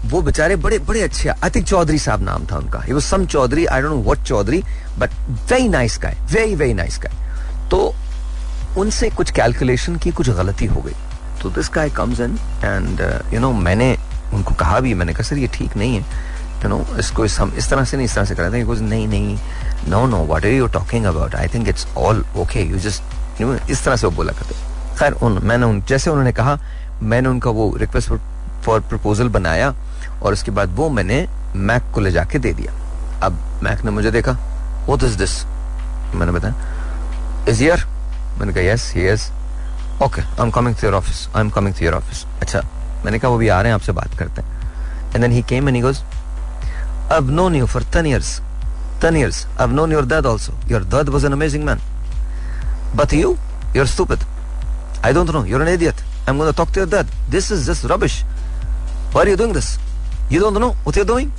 वो 0.06 0.22
बेचारे 0.22 0.56
बड़े 0.58 0.78
बड़े 0.80 1.02
अच्छे 1.02 1.30
अतिक 1.30 1.64
चौधरी 1.66 2.00
साहब 2.00 2.24
नाम 2.24 2.46
था 2.46 2.58
उनका। 2.58 2.80
Was 2.90 3.04
some 3.04 3.26
Chaudhary 3.26 3.66
I 3.66 3.82
don't 3.82 3.92
know 3.92 4.02
what 4.02 4.24
Chaudhary 4.28 4.62
but 5.00 5.12
very 5.52 5.68
nice 5.70 5.98
guy 6.02 6.18
very 6.32 6.56
very 6.56 6.74
nice 6.74 7.00
guy 7.04 7.70
तो 7.72 7.94
उनसे 8.78 9.10
कुछ 9.10 9.32
कैलकुलेशन 9.32 9.96
की 9.96 10.12
कुछ 10.12 10.30
गलती 10.32 10.66
हो 10.66 10.82
गई। 10.82 10.94
तो 11.44 11.50
this 11.52 11.70
guy 11.74 11.90
comes 11.90 12.20
in 12.20 12.38
and 12.64 13.02
you 13.34 13.40
know 13.40 13.52
मैंने 13.54 13.96
उनको 14.34 14.56
कहा 14.56 14.80
भी, 14.80 14.94
मैंने 14.94 15.14
कहा, 15.14 15.24
सर, 15.24 15.38
ये 15.38 15.48
ठीक 15.54 15.76
नहीं 15.78 15.96
है। 15.96 16.02
यू 16.64 16.70
नो 16.70 16.86
इसको 17.00 17.26
इस 17.26 17.40
हम 17.40 17.54
इस 17.58 17.70
तरह 17.70 17.84
से 17.84 17.98
नहीं, 17.98 18.06
इस 18.06 18.16
तरह 18.16 18.26
से 18.26 18.36
कराते 18.36 18.58
हैं 18.58 18.82
नहीं 18.82 19.08
नहीं 19.08 19.38
no 19.90 20.06
no 20.08 20.24
what 20.26 20.46
are 20.46 20.52
you 20.52 20.68
talking 20.74 21.06
about 21.06 21.36
I 21.36 21.48
think 21.54 21.68
it's 21.70 21.88
all 21.98 22.24
okay 22.38 22.64
you 22.64 22.78
just 22.80 23.42
you 23.42 23.48
know 23.48 23.58
इस 23.70 23.84
तरह 23.86 23.96
से 23.96 24.08
वो 24.08 24.14
बोला 24.16 24.34
करते। 24.34 24.56
खैर, 25.00 25.14
उन, 25.14 25.40
मैंने 25.44 25.66
उन, 25.66 25.82
जैसे 25.90 26.10
उन्होंने 26.10 26.32
कहा, 26.32 26.58
मैंने 27.02 27.30
उनका 27.30 27.50
वो 27.50 27.76
रिक्वेस्ट 27.78 28.12
फॉर 28.66 28.80
प्रपोजल 28.80 29.30
बनाया 29.30 29.74
और 30.24 30.34
उसके 30.34 30.52
बाद 30.52 30.76
वो 30.76 30.90
मैंने 30.90 31.26
मैक 31.56 31.92
को 31.96 32.02
ले 32.02 32.12
जाके 32.12 32.40
दे 32.40 32.54
दिया। 32.54 32.74
अब 33.24 33.38
मैक 33.64 33.84
ने 33.86 33.92
मुझे 33.92 34.12
देखा 34.12 34.32
व्हाट 34.88 35.04
इज़ 35.04 35.18
दिस 35.18 35.44
मैंने 36.16 36.32
बताया 36.32 37.46
इज़ 37.50 37.62
हियर 37.64 37.86
मैंने 38.40 38.54
कहा 38.54 38.64
yes 38.64 38.92
is 38.98 39.30
Okay 40.03 40.23
I 40.23 40.45
am 40.45 40.51
coming 40.51 40.75
to 40.75 40.87
your 40.87 40.95
office 40.95 41.27
I 41.29 41.41
am 41.41 41.51
coming 41.51 41.75
to 41.75 41.85
your 41.85 41.95
office 41.95 42.25
अच्छा 42.43 42.63
मैंने 43.05 43.19
कहा 43.19 43.31
वो 43.31 43.39
भी 43.39 43.49
आ 43.49 43.61
रहे 43.61 43.71
हैं 43.73 43.75
आपसे 43.75 43.93
बात 43.93 44.15
करते 44.19 44.43
हैं 44.43 45.13
and 45.15 45.23
then 45.23 45.33
he 45.33 45.43
came 45.49 45.69
and 45.69 45.77
he 45.77 45.83
goes 45.83 46.03
I've 47.11 47.31
known 47.31 47.55
you 47.55 47.67
for 47.67 47.81
10 47.81 48.05
years. 48.05 48.43
10 49.01 49.17
years. 49.17 49.47
I've 49.59 49.73
known 49.73 49.91
your 49.91 50.03
dad 50.03 50.27
also. 50.27 50.53
Your 50.69 50.81
dad 50.81 51.09
was 51.09 51.25
an 51.25 51.33
amazing 51.33 51.65
man. 51.65 51.81
But 52.95 53.13
you, 53.13 53.39
you're 53.73 53.87
stupid. 53.87 54.19
I 55.03 55.13
don't 55.15 55.33
know. 55.33 55.43
You're 55.45 55.63
an 55.63 55.69
idiot. 55.69 56.03
I'm 56.27 56.37
going 56.37 56.51
to 56.51 56.57
talk 56.57 56.71
to 56.73 56.81
your 56.81 56.87
dad. 56.87 57.07
This 57.31 57.51
is 57.51 57.65
just 57.65 57.85
rubbish. 57.85 58.25
Why 59.13 59.23
are 59.23 59.29
you 59.29 59.37
doing 59.37 59.55
this? 59.55 59.79
You 60.29 60.41
don't 60.41 60.61
know 60.61 60.73
what 60.85 60.97
you're 60.97 61.07
doing? 61.07 61.33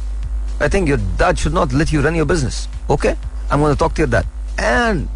I 0.60 0.70
think 0.70 0.88
your 0.88 0.98
dad 1.20 1.38
should 1.38 1.54
not 1.54 1.72
let 1.72 1.92
you 1.92 2.02
run 2.02 2.16
your 2.16 2.26
business. 2.26 2.68
Okay? 2.90 3.16
I'm 3.52 3.60
going 3.60 3.74
to 3.74 3.78
talk 3.78 3.94
to 3.94 4.02
your 4.02 4.12
dad. 4.18 4.26
And 4.58 5.08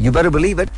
you 0.00 0.12
better 0.12 0.28
believe 0.28 0.60
it 0.60 0.70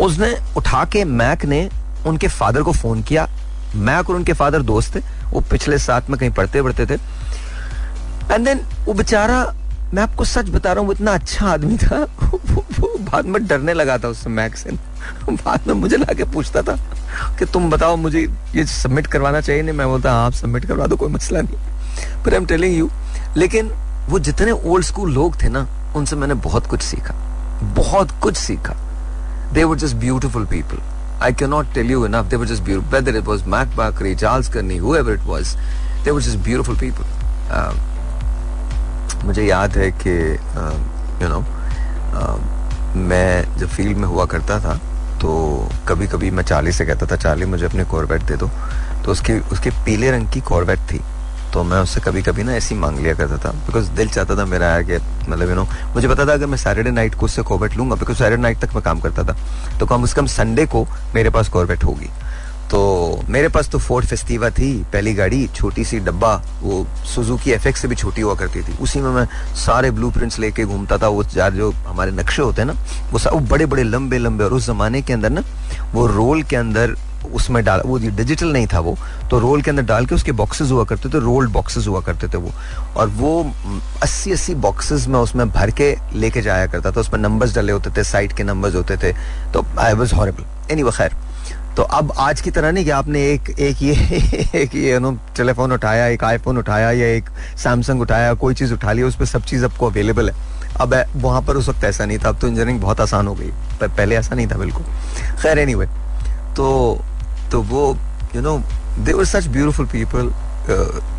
उसने 0.00 0.34
उठा 0.56 0.84
के 0.84 1.04
Mac 1.04 1.44
ने 1.44 1.68
उनके 2.06 2.28
father 2.28 2.62
को 2.62 2.72
phone 2.72 3.02
किया। 3.02 3.28
Mac 3.76 4.10
और 4.10 4.16
उनके 4.16 4.32
father 4.32 4.62
दोस्त 4.62 4.94
थे। 4.96 5.00
वो 5.30 5.40
पिछले 5.40 5.78
साथ 5.78 6.10
में 6.10 6.18
कहीं 6.20 6.30
पढ़ते 6.30 6.62
पढ़ते 6.62 6.86
थे। 6.86 6.94
एंड 8.34 8.44
देन 8.44 8.60
वो 8.84 8.92
बेचारा 8.94 9.54
मैं 9.94 10.02
आपको 10.02 10.24
सच 10.24 10.48
बता 10.48 10.72
रहा 10.72 10.80
हूँ 10.80 10.86
वो 10.86 10.92
इतना 10.92 11.12
अच्छा 11.14 11.46
आदमी 11.46 11.76
था। 11.76 11.98
वो, 12.24 12.64
वो 12.80 12.88
बाद 13.00 13.26
में 13.26 13.46
डरने 13.46 13.74
लगा 13.74 13.98
था 13.98 14.08
उससे 14.08 14.30
मैक 14.30 14.56
से। 14.56 14.70
बाद 15.30 15.66
में 15.66 15.74
मुझे 15.74 15.96
लाके 15.96 16.24
पूछता 16.24 16.62
था 16.62 16.76
कि 17.38 17.44
तुम 17.44 17.70
बताओ 17.70 17.96
मुझे 17.96 18.20
ये 18.54 18.64
सबमिट 18.66 19.06
करवाना 19.06 19.40
चाहिए 19.40 19.62
नहीं? 19.62 19.74
मैं 19.74 19.86
बोलता 19.86 20.12
हाँ, 20.12 20.26
आप 20.26 20.32
सबमिट 20.32 20.64
करवा 20.64 20.86
दो 20.86 20.96
कोई 20.96 21.08
मसला 21.08 21.40
नहीं। 21.40 22.22
पर 22.24 22.30
आई 22.30 22.36
एम 22.36 22.46
टेलिंग 22.46 22.76
यू 22.78 22.90
लेकिन 23.36 23.70
वो 24.08 24.18
जितने 24.18 24.50
ओल्ड 24.50 24.84
स्कूल 24.84 25.12
लोग 25.12 25.42
थे 25.42 25.48
ना 25.48 25.66
उनसे 25.96 26.16
मैंने 26.16 26.34
बहुत 26.34 26.66
कुछ 26.66 26.82
सीखा। 26.82 27.14
बहुत 27.62 28.10
कुछ 28.22 28.36
सीखा। 28.36 28.76
They 29.54 29.64
were 29.64 29.76
just 29.78 29.96
beautiful 29.96 30.44
people 30.46 30.80
I 31.20 31.32
cannot 31.32 31.70
tell 31.74 31.84
you 31.84 32.04
enough. 32.04 32.28
They 32.30 32.36
were 32.36 32.46
just 32.46 32.64
beautiful. 32.64 32.92
Whether 32.92 33.16
it 33.16 33.26
was 33.26 33.44
Matt 33.44 33.70
Bakri, 33.70 34.16
Charles 34.16 34.48
Kearney, 34.48 34.76
whoever 34.76 35.14
it 35.14 35.24
was, 35.26 35.56
they 36.04 36.12
were 36.12 36.20
just 36.20 36.42
beautiful 36.44 36.76
people. 36.76 37.04
Uh, 37.50 37.74
मुझे 39.24 39.44
याद 39.44 39.76
है 39.76 39.90
कि 40.02 40.10
यू 41.22 41.28
नो 41.28 41.40
मैं 43.08 43.56
जब 43.58 43.68
field 43.68 43.96
में 43.98 44.06
हुआ 44.08 44.24
करता 44.34 44.58
था 44.64 44.74
तो 45.20 45.32
कभी 45.88 46.06
कभी 46.06 46.30
मैं 46.30 46.44
चार्ली 46.44 46.72
से 46.72 46.86
कहता 46.86 47.06
था 47.06 47.16
चार्ली 47.16 47.46
मुझे 47.46 47.64
अपने 47.66 47.84
कॉर्बेट 47.92 48.22
दे 48.30 48.36
दो 48.36 48.50
तो 49.04 49.12
उसकी 49.12 49.38
उसके 49.52 49.70
पीले 49.84 50.10
रंग 50.10 50.28
की 50.34 50.40
कॉर्बेट 50.50 50.78
थी 50.92 51.00
तो 51.52 51.62
मैं 51.64 51.78
उससे 51.78 52.00
कभी 52.00 52.22
कभी 52.22 52.42
ना 52.44 52.54
ऐसी 52.54 52.74
मांग 52.74 52.98
लिया 52.98 53.14
करता 53.14 53.36
था 53.38 53.50
बिकॉज़ 53.66 53.90
दिल 53.90 54.08
चाहता 54.08 54.36
था 54.36 54.44
मेरा 54.44 54.66
आया 54.66 54.82
कि 54.82 54.96
मतलब 55.28 55.48
यू 55.48 55.54
नो 55.54 55.64
मुझे 55.94 56.08
पता 56.08 56.26
था 56.26 56.32
अगर 56.32 56.46
मैं 56.46 56.58
सैटरडे 56.58 56.90
नाइट 56.90 57.14
को 57.14 57.26
उससे 57.26 57.42
कॉर्बेट 57.42 57.76
लूँगा 57.76 57.96
बिकॉज़ 57.96 58.18
सैटरडे 58.18 58.42
नाइट 58.42 58.60
तक 58.60 58.74
मैं 58.74 58.82
काम 58.84 59.00
करता 59.00 59.24
था 59.24 59.36
तो 59.78 59.86
कम 59.86 60.06
से 60.06 60.14
कम 60.14 60.26
संडे 60.26 60.66
को 60.66 60.86
मेरे 61.14 61.30
पास 61.30 61.48
कॉर्बेट 61.48 61.84
होगी। 61.84 62.10
तो 62.70 62.78
मेरे 63.28 63.48
पास 63.48 63.68
तो 63.68 63.78
फोर्ड 63.78 64.06
फेस्टिवा 64.06 64.48
थी, 64.50 64.84
पहली 64.92 65.12
गाड़ी, 65.14 65.46
छोटी 65.56 65.84
सी 65.84 65.98
डब्बा, 65.98 66.34
वो 66.62 66.86
सुजुकी 67.14 67.50
एफ़ 67.50 67.68
से 67.76 67.88
भी 67.88 67.94
छोटी 67.94 68.20
हुआ 68.20 68.34
करती 68.34 68.60
थी। 68.60 68.76
उसी 68.80 69.00
में 69.00 69.10
मैं 69.10 69.26
सारे 69.56 69.90
ब्लू 69.90 70.12
लेके 70.38 70.64
घूमता 70.64 70.98
था, 70.98 71.08
वो 71.08 71.22
चार 71.24 71.52
जो 71.52 71.70
हमारे 71.86 72.10
नक्शे 72.10 72.42
होते 72.42 72.62
हैं 72.62 72.68
ना, 72.68 72.74
वो 73.12 73.18
सब 73.18 73.48
बड़े 73.48 73.66
बड़े 73.66 73.82
लंबे 73.82 74.18
लंबे 74.18 74.44
और 74.44 74.52
उस 74.52 74.66
जमाने 74.66 75.02
के 75.02 75.12
अंदर 75.12 75.30
ना, 75.30 75.42
वो 75.94 76.06
रोल 76.06 76.42
के 76.42 76.56
अंदर 76.56 76.94
उसमें 77.34 77.64
डाल 77.64 77.82
वो 77.86 77.98
डिजिटल 77.98 78.46
नहीं 78.46 78.66
था 78.66 78.80
वो। 78.80 78.98
तो 79.30 79.38
रोल 79.38 79.62
के 79.62 79.70
अंदर 79.70 79.82
डाल 79.82 80.06
के 80.06 80.14
उसके 80.14 80.32
बॉक्सेस 80.32 80.70
हुआ 80.70 80.84
करते 80.84 81.08
थे 81.08 81.20
रोल्ड 81.20 81.50
बॉक्सेस 81.50 81.86
हुआ 81.86 82.00
करते 82.00 82.28
थे 82.28 82.36
वो। 82.36 82.50
और 82.96 83.08
वो 83.08 83.52
अस्सी 84.02 84.32
अस्सी 84.32 84.54
बॉक्सेस 84.54 85.06
में 85.06 85.18
उसमें 85.20 85.50
भर 85.50 85.70
के 85.70 85.96
लेके 86.14 86.42
जाया 86.42 86.66
करता 86.66 86.90
था। 86.90 87.00
उसमें 87.00 87.20
नंबर्स 87.20 87.54
डले 87.54 87.72
होते 87.72 87.90
थे 87.90 88.04
साइट 88.04 88.36
के 88.36 88.44
नंबर्स 88.44 88.74
होते 88.74 88.96
थे। 88.96 89.12
तो 89.52 89.66
आई 89.78 89.92
वॉज़ 89.92 90.14
हॉरेबल 90.14 90.72
एनी 90.72 90.82
खैर। 90.82 91.12
तो 91.76 91.82
अब 91.82 92.12
आज 92.18 92.40
की 92.40 92.50
तरह 92.50 92.72
नहीं 92.72 92.84
कि 92.84 92.90
आपने 92.90 93.20
एक 93.20 93.50
एक 93.50 93.82
ये 93.82 93.92
एक 94.54 94.74
ये 94.74 94.98
नो 94.98 95.12
टेलीफोन 95.36 95.72
उठाया 95.72 96.06
एक 96.06 96.24
आईफोन 96.24 96.58
उठाया 96.58 96.90
या 96.90 97.06
एक 97.06 97.24
सैमसंग 97.58 98.00
उठाया 98.00 98.34
कोई 98.34 98.54
चीज़ 98.54 98.74
उठा 98.74 98.92
लिया 98.92 99.06
उस 99.06 99.16
पर 99.16 99.24
सब 99.24 99.42
चीज़ 99.42 99.64
आपको 99.64 99.90
अवेलेबल 99.90 100.30
है। 100.30 100.58
अब 100.80 101.04
वहाँ 101.16 101.42
पर 101.42 101.56
उस 101.56 101.68
वक्त 101.68 101.84
ऐसा 101.84 102.04
नहीं 102.04 102.18
था। 102.18 102.28
अब 102.28 102.38
तो 102.38 102.46
इंजीनियरिंग 102.46 102.80
बहुत 102.80 103.00
आसान 103.00 103.26
हो 103.26 103.34
गई। 103.34 103.50
पर 103.80 103.88
पहले 103.88 104.16
ऐसा 104.16 104.34
नहीं 104.34 104.46
था 104.46 104.56
बिल्कुल। 104.56 104.82
खैर 105.42 105.58
एनी 105.58 105.74
anyway, 105.74 105.90
तो 106.56 106.98
तो 107.52 107.62
वो 107.62 107.96
you 108.36 108.40
know 108.42 108.58
they 109.04 109.24
such 109.24 109.46
beautiful 109.48 109.86
people 109.86 110.30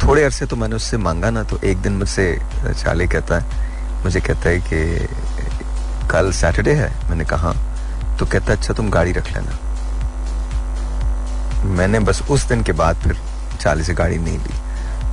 थोड़े 0.03 0.23
अरसे 0.23 0.45
तो 0.45 0.55
मैंने 0.55 0.75
उससे 0.75 0.97
मांगा 0.97 1.29
ना 1.29 1.43
तो 1.43 1.57
एक 1.65 1.77
दिन 1.81 1.93
मुझसे 1.93 2.25
चाले 2.65 3.07
कहता 3.07 3.39
है, 3.39 4.03
मुझे 4.03 4.19
कहता 4.19 4.49
है 4.49 4.59
कि, 4.67 6.07
कल 6.11 6.31
सैटरडे 6.31 6.73
है? 6.73 6.89
मैंने 7.09 7.25
कहा 7.25 7.53
तो 8.19 8.25
कहता 8.25 8.53
अच्छा 8.53 8.73
तुम 8.73 8.89
गाड़ी 8.89 9.11
रख 9.11 9.31
लेना. 9.33 9.57
मैंने 11.77 11.99
बस 11.99 12.21
उस 12.31 12.47
दिन 12.49 12.63
के 12.63 12.71
बाद 12.71 12.95
फिर 13.03 13.17
चाली 13.61 13.83
से 13.83 13.93
गाड़ी 13.93 14.17
नहीं 14.17 14.37
ली 14.37 14.53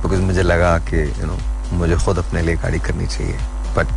बिकॉज़ 0.01 0.21
मुझे 0.21 0.41
लगा 0.43 0.77
कि 0.89 1.03
यू 1.19 1.25
नो 1.25 1.37
मुझे 1.77 1.95
खुद 2.05 2.17
अपने 2.19 2.41
लिए 2.41 2.55
गाड़ी 2.55 2.79
करनी 2.79 3.07
चाहिए। 3.07 3.37
बट 3.77 3.87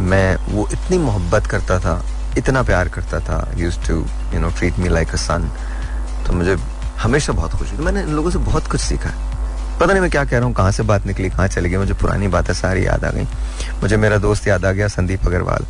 मैं 0.00 0.36
वो 0.52 0.68
इतनी 0.72 0.98
मोहब्बत 0.98 1.46
करता 1.46 1.78
था, 1.80 2.00
इतना 2.38 2.62
प्यार 2.62 2.88
करता 2.88 3.20
था 3.20 3.38
use 3.56 3.78
to 3.86 3.94
you 4.34 4.40
know 4.40 4.50
treat 4.58 4.78
me 4.78 4.88
like 4.88 5.08
a 5.08 5.16
son 5.16 5.50
तो 6.30 6.36
मुझे 6.36 6.56
हमेशा 7.02 7.32
बहुत 7.32 7.52
खुशी 7.52 7.76
थी 7.78 7.82
मैंने 7.82 8.02
इन 8.02 8.08
लोगों 8.08 8.30
से 8.30 8.38
बहुत 8.38 8.66
कुछ 8.66 8.80
सीखा 8.80 9.10
पता 9.80 9.86
नहीं 9.86 10.00
मैं 10.00 10.10
क्या 10.10 10.24
कह 10.24 10.36
रहा 10.36 10.46
हूँ 10.46 10.54
कहाँ 10.54 10.70
से 10.70 10.82
बात 10.82 11.06
निकली 11.06 11.28
कहाँ 11.30 11.46
चली 11.48 11.68
गई। 11.70 11.76
मुझे 11.76 11.94
पुरानी 11.94 12.28
बातें 12.28 12.52
सारी 12.54 12.86
याद 12.86 13.04
आ 13.04 13.10
गई। 13.10 13.24
मुझे 13.82 13.96
मेरा 13.96 14.16
दोस्त 14.18 14.46
याद 14.48 14.64
आ 14.64 14.72
गया 14.72 14.88
संदीप 14.88 15.26
अग्रवाल। 15.26 15.66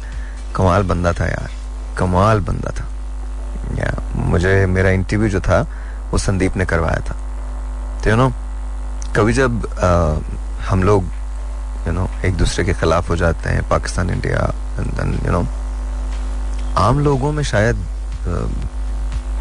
कमाल 0.56 0.82
बंदा 0.82 1.12
था 1.12 1.26
यार। 1.26 1.50
कमाल 1.98 2.40
बंदा 2.40 2.70
था। 2.70 2.84
या 3.78 3.92
मुझे 4.16 4.66
मेरा 4.66 4.90
इंटरव्यू 4.90 5.28
जो 5.28 5.40
था 5.40 5.60
वो 6.10 6.18
संदीप 6.18 6.56
ने 6.56 6.66
करवाया 6.66 7.00
था। 7.08 7.14
तो 8.02 8.10
यू 8.10 8.16
नो 8.16 8.28
कभी 9.16 9.32
जब 9.32 9.66
आ, 9.78 10.68
हम 10.70 10.82
लोग 10.82 11.04
यू 11.86 11.92
नो 11.92 12.08
एक 12.24 12.36
दूसरे 12.36 12.64
के 12.64 12.74
खिलाफ 12.74 13.10
हो 13.10 13.16
जाते 13.16 13.50
हैं 13.50 13.68
पाकिस्तान 13.68 14.10
इंडिया 14.10 14.52
यू 15.26 15.32
नो 15.32 15.46
आम 16.78 16.98
लोगों 16.98 17.32
में 17.32 17.42
शायद 17.44 17.86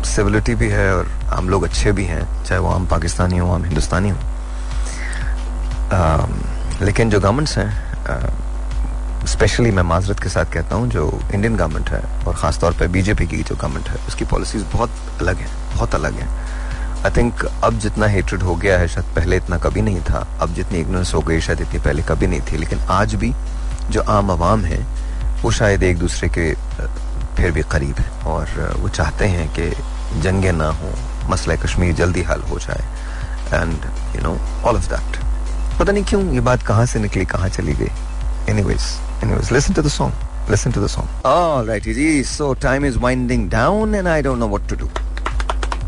सिविलिटी 0.06 0.56
भी 0.56 0.68
है 0.70 0.94
और 0.96 1.08
आम 1.34 1.50
लोग 1.50 1.64
अच्छे 1.64 1.92
भी 1.92 2.06
हैं, 2.06 2.44
चाहे 2.46 2.60
वो 2.62 2.70
आम 2.70 2.86
पाकिस्तानी 2.88 3.38
हो, 3.38 3.52
आम 3.52 3.64
हिंदुस्तानी 3.66 4.10
हो। 4.10 4.18
लेकिन 6.86 7.10
जो 7.10 7.20
गवर्नमेंट्स 7.20 7.58
हैं 7.58 9.26
स्पेशली 9.28 9.72
मैं 9.72 9.84
माजरत 9.84 10.20
के 10.20 10.30
साथ 10.30 10.46
कहता 10.54 10.76
हूँ, 10.76 10.88
जो 10.90 11.22
इंडियन 11.34 11.56
गवर्नमेंट 11.56 11.90
है 11.90 12.26
और 12.26 12.36
ख़ास 12.36 12.60
तौर 12.60 12.74
पे 12.74 12.88
बीजेपी 12.88 13.28
की 13.28 13.38
जो 13.38 13.56
गवर्नमेंट 13.56 13.90
है, 13.90 13.96
उसकी 14.08 14.26
पॉलिसीज़ 14.26 14.64
बहुत 14.74 14.92
अलग 15.22 15.38
हैं, 15.38 15.50
बहुत 15.76 15.96
अलग 15.96 16.14
हैं। 16.14 16.30
आई 17.06 17.12
थिंक 17.18 17.46
अब 17.64 17.80
जितना 17.80 18.08
हेट्रेड 18.08 18.42
हो 18.44 18.56
गया 18.56 18.78
है, 18.80 18.88
शायद 18.88 19.16
पहले 19.16 19.38
इतना 19.38 19.58
कभी 19.58 19.82
नहीं 19.82 20.02
था, 20.02 20.28
अब 20.42 20.54
जितनी 20.54 20.80
इग्नोरेंस 20.80 21.14
हो 21.14 21.22
गई, 21.22 21.40
शायद 21.42 21.62
इतनी 21.62 21.80
पहले 21.80 22.04
कभी 22.04 22.28
नहीं 22.28 22.42
थी, 22.42 22.58
लेकिन 22.58 22.80
आज 22.90 23.16
भी 23.16 23.34
जो 23.90 24.02
आम 24.10 24.32
आवाम 24.32 24.66
है, 24.66 24.80
वो 25.42 25.52
शायद 25.52 25.84
एक 25.84 25.98
दूसरे 25.98 26.30
के 26.30 26.52
फिर 27.40 27.52
भी 27.52 27.62
करीब 27.72 28.00
है 28.00 28.10
और 28.28 28.78
वो 28.80 28.90
चाहते 28.90 29.26
हैं 29.26 29.48
कि 29.58 29.70
जंगे 30.22 30.52
ना 30.52 30.70
हो 30.80 30.94
मसला 31.30 31.56
कश्मीर 31.56 31.94
जल्दी 31.96 32.24
हल 32.24 32.42
हो 32.52 32.60
जाए। 32.60 32.84
And 33.54 33.86
you 34.16 34.22
know 34.24 34.38
all 34.66 34.76
of 34.76 34.90
that 34.94 35.20
पता 35.80 35.92
नहीं 35.92 36.04
क्यों 36.04 36.24
ये 36.34 36.40
बात 36.48 36.64
कहाँ 36.64 36.86
से 36.86 37.00
निकली 37.00 37.26
कहाँ 37.26 37.50
चली 37.50 37.74
गई। 37.74 37.92
Anyways 38.50 38.82
anyways 39.24 39.52
listen 39.52 39.74
to 39.74 39.82
the 39.82 39.88
song 39.88 40.50
listen 40.52 40.72
to 40.72 40.84
the 40.84 40.88
song 40.88 41.26
alright 41.26 41.84
ji 41.84 42.24
so 42.24 42.54
time 42.54 42.86
is 42.86 42.98
winding 42.98 43.50
down 43.50 43.96
and 43.96 44.08
I 44.08 44.22
don't 44.22 44.40
know 44.40 44.48
what 44.48 44.70
to 44.70 44.76
do 44.76 44.90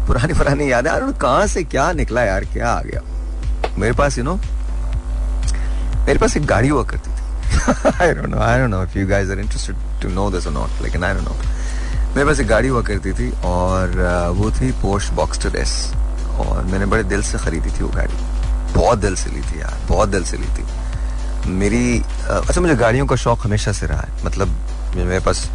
पुरानी 0.08 0.34
पुरानी 0.34 0.72
याद। 0.72 0.88
है 0.88 1.12
कहाँ 1.22 1.48
से 1.48 1.64
क्या 1.64 1.92
निकला 1.92 2.24
यार? 2.24 2.46
क्या 2.46 2.70
आ 2.70 2.82
गया? 2.82 3.02
मेरे 3.78 3.94
पास 3.94 4.18
यू 4.18 4.24
you 4.24 4.34
नो 4.34 4.38
know, 4.38 4.50
मेरे 6.08 6.20
पास 6.20 6.38
एक 6.38 6.46
गाड़ी 6.46 6.68
हुआ 6.68 6.84
करती 6.84 7.10
थी। 7.10 7.20
I 7.62 8.08
don't 8.18 8.32
know. 8.34 8.42
I 8.44 8.54
don't 8.60 8.74
know 8.74 8.84
if 8.88 8.96
you 8.98 9.06
guys 9.10 9.32
are 9.34 9.40
interested. 9.44 9.76
To 10.02 10.14
know 10.18 10.28
this 10.36 10.48
or 10.48 10.54
not. 10.58 10.82
लेकिन 10.84 11.02
I 11.02 11.14
don't 11.16 11.28
know. 11.30 11.38
मेरे 12.16 12.26
पास 12.26 12.40
एक 12.40 12.48
गाड़ी 12.48 12.68
हुआ 12.68 12.82
करती 12.82 13.14
थी 13.14 13.32
और 13.46 13.92
वो 14.38 14.52
थी 14.52 14.72
पोस्ट 14.82 15.14
बॉक्सटर 15.14 15.56
एस 15.56 15.74
और 16.40 16.64
मैंने 16.72 16.86
बड़े 16.86 17.04
दिल 17.04 17.22
से 17.24 17.38
खरीदी 17.38 17.70
थी 17.70 17.84
वो 17.84 17.90
गाड़ी। 17.90 18.14
बहुत 18.74 18.98
दिल 19.00 19.16
से 19.16 19.30
ली 19.30 19.42
थी 19.42 19.60
यार 19.62 19.78
बहुत 19.90 20.10
दिल 20.10 20.24
से 20.24 20.38
ली 20.38 20.48
थी। 20.58 21.50
मेरी 21.52 22.00
अच्छा 22.30 22.62
मुझे 22.62 22.76
गाड़ियों 22.76 23.06
का 23.08 23.16
शौक 23.16 23.46
हमेशा 23.46 23.72
से 23.72 23.88
रहा 23.88 24.02
है। 24.02 24.26
मतलब 24.26 24.48
मेरे 24.96 25.20
पास 25.26 25.46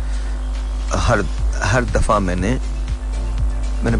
हर 1.07 1.24
हर 1.64 1.84
दफ़ा 1.84 2.18
मैंने 2.20 2.51
मैंने 3.84 3.99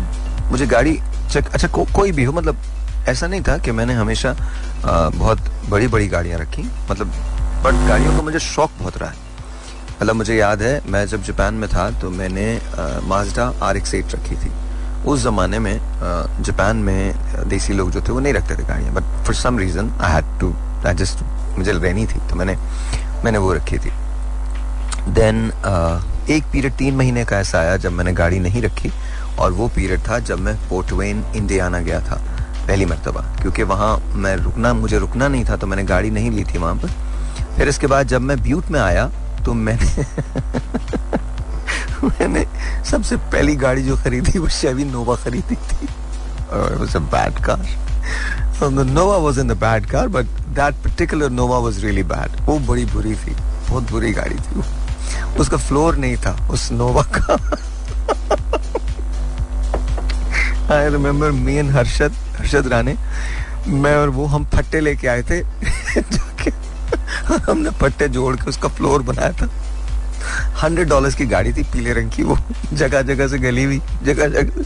मुझे 0.51 0.67
गाड़ी 0.67 0.99
चेक 1.33 1.49
अच्छा 1.49 1.69
को, 1.69 1.85
कोई 1.95 2.13
भी 2.13 2.25
हो 2.25 2.33
मतलब 2.33 2.57
ऐसा 3.09 3.27
नहीं 3.27 3.43
था 3.49 3.57
कि 3.59 3.73
मैंने 3.73 3.95
हमेशा 3.95 4.31
आ, 4.31 5.09
बहुत 5.11 5.39
बड़ी 5.69 5.89
बड़ी 5.89 6.09
गाड़ियाँ 6.09 6.39
रखी। 6.41 6.63
मतलब 6.91 7.07
बट 7.65 7.89
गाड़ियों 7.89 8.17
का 8.17 8.23
मुझे 8.23 8.39
शौक 8.39 8.71
बहुत 8.81 8.99
रहा 8.99 9.11
है। 9.11 9.26
मतलब 9.97 10.15
मुझे 10.17 10.35
याद 10.37 10.63
है, 10.63 10.81
मैं 10.87 11.07
जब 11.07 11.23
जापान 11.23 11.55
में 11.55 11.69
था 11.71 11.91
तो 12.01 12.11
मैंने 12.11 12.47
माजडा 13.09 13.53
आर 13.63 13.77
एक्स 13.77 13.95
एट 13.95 14.15
रखी 14.15 14.37
थी। 14.37 14.51
उस 15.07 15.21
ज़माने 15.23 15.59
में 15.59 15.79
जापान 16.43 16.77
में 16.77 17.49
देसी 17.49 17.73
लोग 17.73 17.91
जो 17.91 18.01
थे 18.03 18.13
वो 18.13 18.21
नहीं 18.21 18.33
रखते 18.35 18.57
थे 18.57 18.67
गाड़ियाँ 18.69 18.95
but 18.95 19.25
for 19.27 19.35
some 19.35 19.59
reason 19.59 19.91
I 20.01 20.13
had 20.13 20.39
to 20.41 20.55
I 20.87 20.95
just 20.95 21.23
मुझे 21.59 21.73
रहनी 21.73 22.07
थी 22.07 22.21
तो 22.31 22.37
मैंने 22.37 22.57
मैंने 23.25 23.39
वो 23.39 23.53
रखी 23.53 23.79
थी। 23.79 23.91
देन 25.15 25.51
एक 26.31 26.45
पीरियड 26.53 26.73
तीन 26.77 26.97
महीने 26.97 27.25
का 27.25 27.39
ऐसा 27.39 27.59
आया 27.59 27.77
जब 27.79 27.93
मैंने 27.93 28.13
गाड़ी 28.13 28.39
नहीं 28.41 28.63
रखी, 28.63 28.91
और 29.39 29.53
वो 29.53 29.69
पीरियड 29.69 30.01
था 30.09 30.19
जब 30.21 30.39
मैं 30.41 30.55
पोर्टवेन 30.69 31.25
इंडियाना 31.37 31.81
गया 31.81 32.01
था, 32.01 32.17
पहली 32.67 32.87
मरतबा, 32.87 33.21
क्योंकि 33.43 33.63
वहाँ 33.63 33.97
मैं 34.15 34.35
रुकना, 34.37 34.73
मुझे 34.75 34.99
रुकना 34.99 35.29
नहीं 35.29 35.45
था 35.45 35.57
तो 35.57 35.67
मैंने 35.67 35.85
गाड़ी 35.85 36.11
नहीं 36.11 36.31
ली 36.31 36.45
थी 36.45 36.59
वहाँ 36.59 36.75
पर। 36.77 37.55
फिर 37.57 37.69
इसके 37.69 37.87
बाद 37.87 38.09
जब 38.09 38.21
मैं 38.21 38.43
ब्यूट 38.43 38.71
में 38.71 38.81
आया 38.81 39.11
तो 39.47 39.55
मैंने 39.55 40.05
मैंने 42.05 42.45
सबसे 42.91 43.17
पहली 43.33 43.55
गाड़ी 43.57 43.83
जो 43.83 43.97
खरीदी 43.97 44.39
वो 44.39 44.49
शेवी 44.53 44.85
नोवा 44.85 45.17
खरीदी 45.25 45.55
थी 45.55 45.89
और 46.53 46.87
bad 47.11 47.43
car. 47.43 47.59
So 48.59 48.71
the 48.71 48.85
Nova 48.85 49.21
was 49.23 49.39
in 49.39 49.47
the 49.47 49.55
bad 49.55 49.89
car, 49.89 50.09
but 50.09 50.27
that 50.55 50.75
particular 50.83 51.29
Nova 51.31 51.61
was 51.61 51.85
really 51.85 52.03
bad. 52.03 52.41
वो 52.47 52.59
बड़ी 52.69 52.85
बुरी 52.93 53.15
थी 53.15 53.35
बहुत 53.71 53.91
बुरी 53.91 54.13
गाड़ी 54.13 54.37
थी 54.37 54.63
उसका 55.41 55.57
फ्लोर 55.57 55.97
नहीं 55.97 56.17
था 56.27 56.37
उस 56.51 56.71
नोवा 56.73 57.03
का 57.17 57.37
I 60.75 60.89
remember 60.91 61.31
me 61.33 61.55
and 61.55 61.71
Harshad 61.71 62.13
Harshad 62.39 62.67
Rane 62.73 62.97
मैं 63.69 63.95
और 63.97 64.09
वो 64.17 64.27
हम 64.27 64.45
फट्टे 64.55 64.81
लेके 64.81 65.09
आए 65.09 65.23
थे 65.31 65.41
हमने 67.49 67.71
पट्टे 67.81 68.09
जोड़ 68.09 68.35
के 68.37 68.49
उसका 68.49 68.69
फ्लोर 68.69 69.03
बनाया 69.03 69.33
था। 69.33 69.49
हंड्रेड 70.63 70.89
डॉलर्स 70.89 71.15
की 71.15 71.27
गाड़ी 71.27 71.53
थी, 71.53 71.63
पीले 71.63 71.93
रंग 71.93 72.11
की, 72.11 72.23
वो 72.23 72.39
जगह 72.73 73.03
जगह 73.05 73.29
से 73.29 73.39
गली 73.39 73.65
हुई 73.65 73.81
जगह 74.05 74.29
जगह 74.29 74.65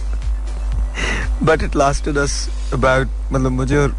but 1.43 1.63
it 1.63 1.77
lasted 1.77 2.19
us 2.19 2.33
about 2.75 3.09
मतलब 3.33 3.51
मुझे 3.53 3.77
और 3.77 3.95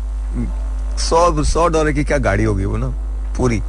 सौ 0.99 1.43
सौ 1.43 1.67
डॉलर 1.67 1.91
की 1.91 2.03
क्या 2.03 2.17
गाड़ी 2.19 2.43
होगी 2.43 2.65
वो 2.65 2.77
ना, 2.77 2.87
पूरी। 3.37 3.59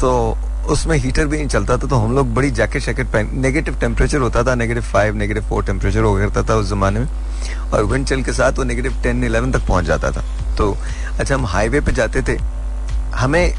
तो 0.00 0.36
उसमें 0.70 0.96
हीटर 0.98 1.26
भी 1.26 1.36
नहीं 1.36 1.48
चलता 1.48 1.76
था 1.76 1.86
तो 1.86 1.96
हम 1.96 2.14
लोग 2.16 2.32
बड़ी 2.34 2.50
जैकेट 2.50 2.82
शैकेट 2.82 3.06
पहन 3.06 3.30
नेगेटिव 3.40 3.78
टेम्परेचर 3.80 4.18
होता 4.18 4.42
था 4.42 4.54
negative 4.54 4.82
five 4.82 5.14
negative 5.16 5.42
four 5.48 5.64
temperature 5.64 6.02
हो 6.02 6.14
करता 6.16 6.42
था 6.42 6.54
उस 6.54 6.68
जमाने 6.70 7.00
में। 7.00 7.70
और 7.72 7.84
विंड 7.84 8.06
चल 8.06 8.22
के 8.22 8.32
साथ 8.32 8.58
वो 8.58 8.64
नेगेटिव 8.64 9.02
टेन 9.02 9.24
इलेवन 9.24 9.52
तक 9.52 9.66
पहुँच 9.68 9.84
जाता 9.84 10.10
था। 10.12 10.24
तो 10.56 10.76
अच्छा 11.18 11.34
हम 11.34 11.46
हाईवे 11.46 11.80
पे 11.80 11.92
जाते 11.92 12.22
थे। 12.22 12.36
हमें 13.16 13.54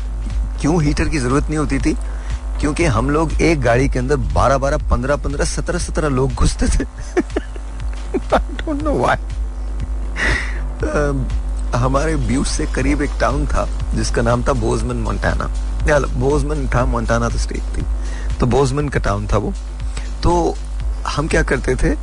क्यों 0.62 0.82
हीटर 0.84 1.10
की 1.10 1.20
ज़रूरत 1.20 1.46
नहीं 1.46 1.58
होती 1.58 1.80
थी? 1.80 1.94
क्योंकि 2.60 2.86
हम 2.88 3.10
लोग 3.10 3.42
एक 3.42 3.62
गाड़ी 3.62 3.88
के 3.90 4.00
अंदर 4.00 4.16
बारह 4.34 4.58
बारह, 4.58 4.78
पंद्रह 4.90 5.16
पंद्रह, 5.16 5.46
सत्रह 5.46 5.80
सत्रह 5.80 6.08
लोग 6.10 6.34
घुसते 6.34 6.68
थे। 6.68 6.86
हमारे 11.78 12.16
ब्यूट 12.18 12.46
से 12.48 12.66
करीब 12.66 13.02
एक 13.02 13.12
टाउन 13.22 13.46
था, 13.48 13.68
जिसका 13.94 14.22
नाम 14.22 14.44
था 14.44 14.54
बोजमन 14.56 14.98
मोन्टाना 15.04 15.46
बोजमन 16.14 16.68
था 16.74 16.86
मोन्टाना 16.86 17.30
तो 17.30 17.38
स्टेट 17.38 17.78
थी। 17.78 17.84
तो 18.40 18.46
बोजमन 18.46 18.90
का 18.90 19.00
टाउन 19.00 19.28
था 19.28 19.38
वो। 19.38 19.54
तो 20.24 20.56
हम 21.08 21.28
क्या 21.28 21.44
करते 21.44 21.76
थे? 21.76 21.96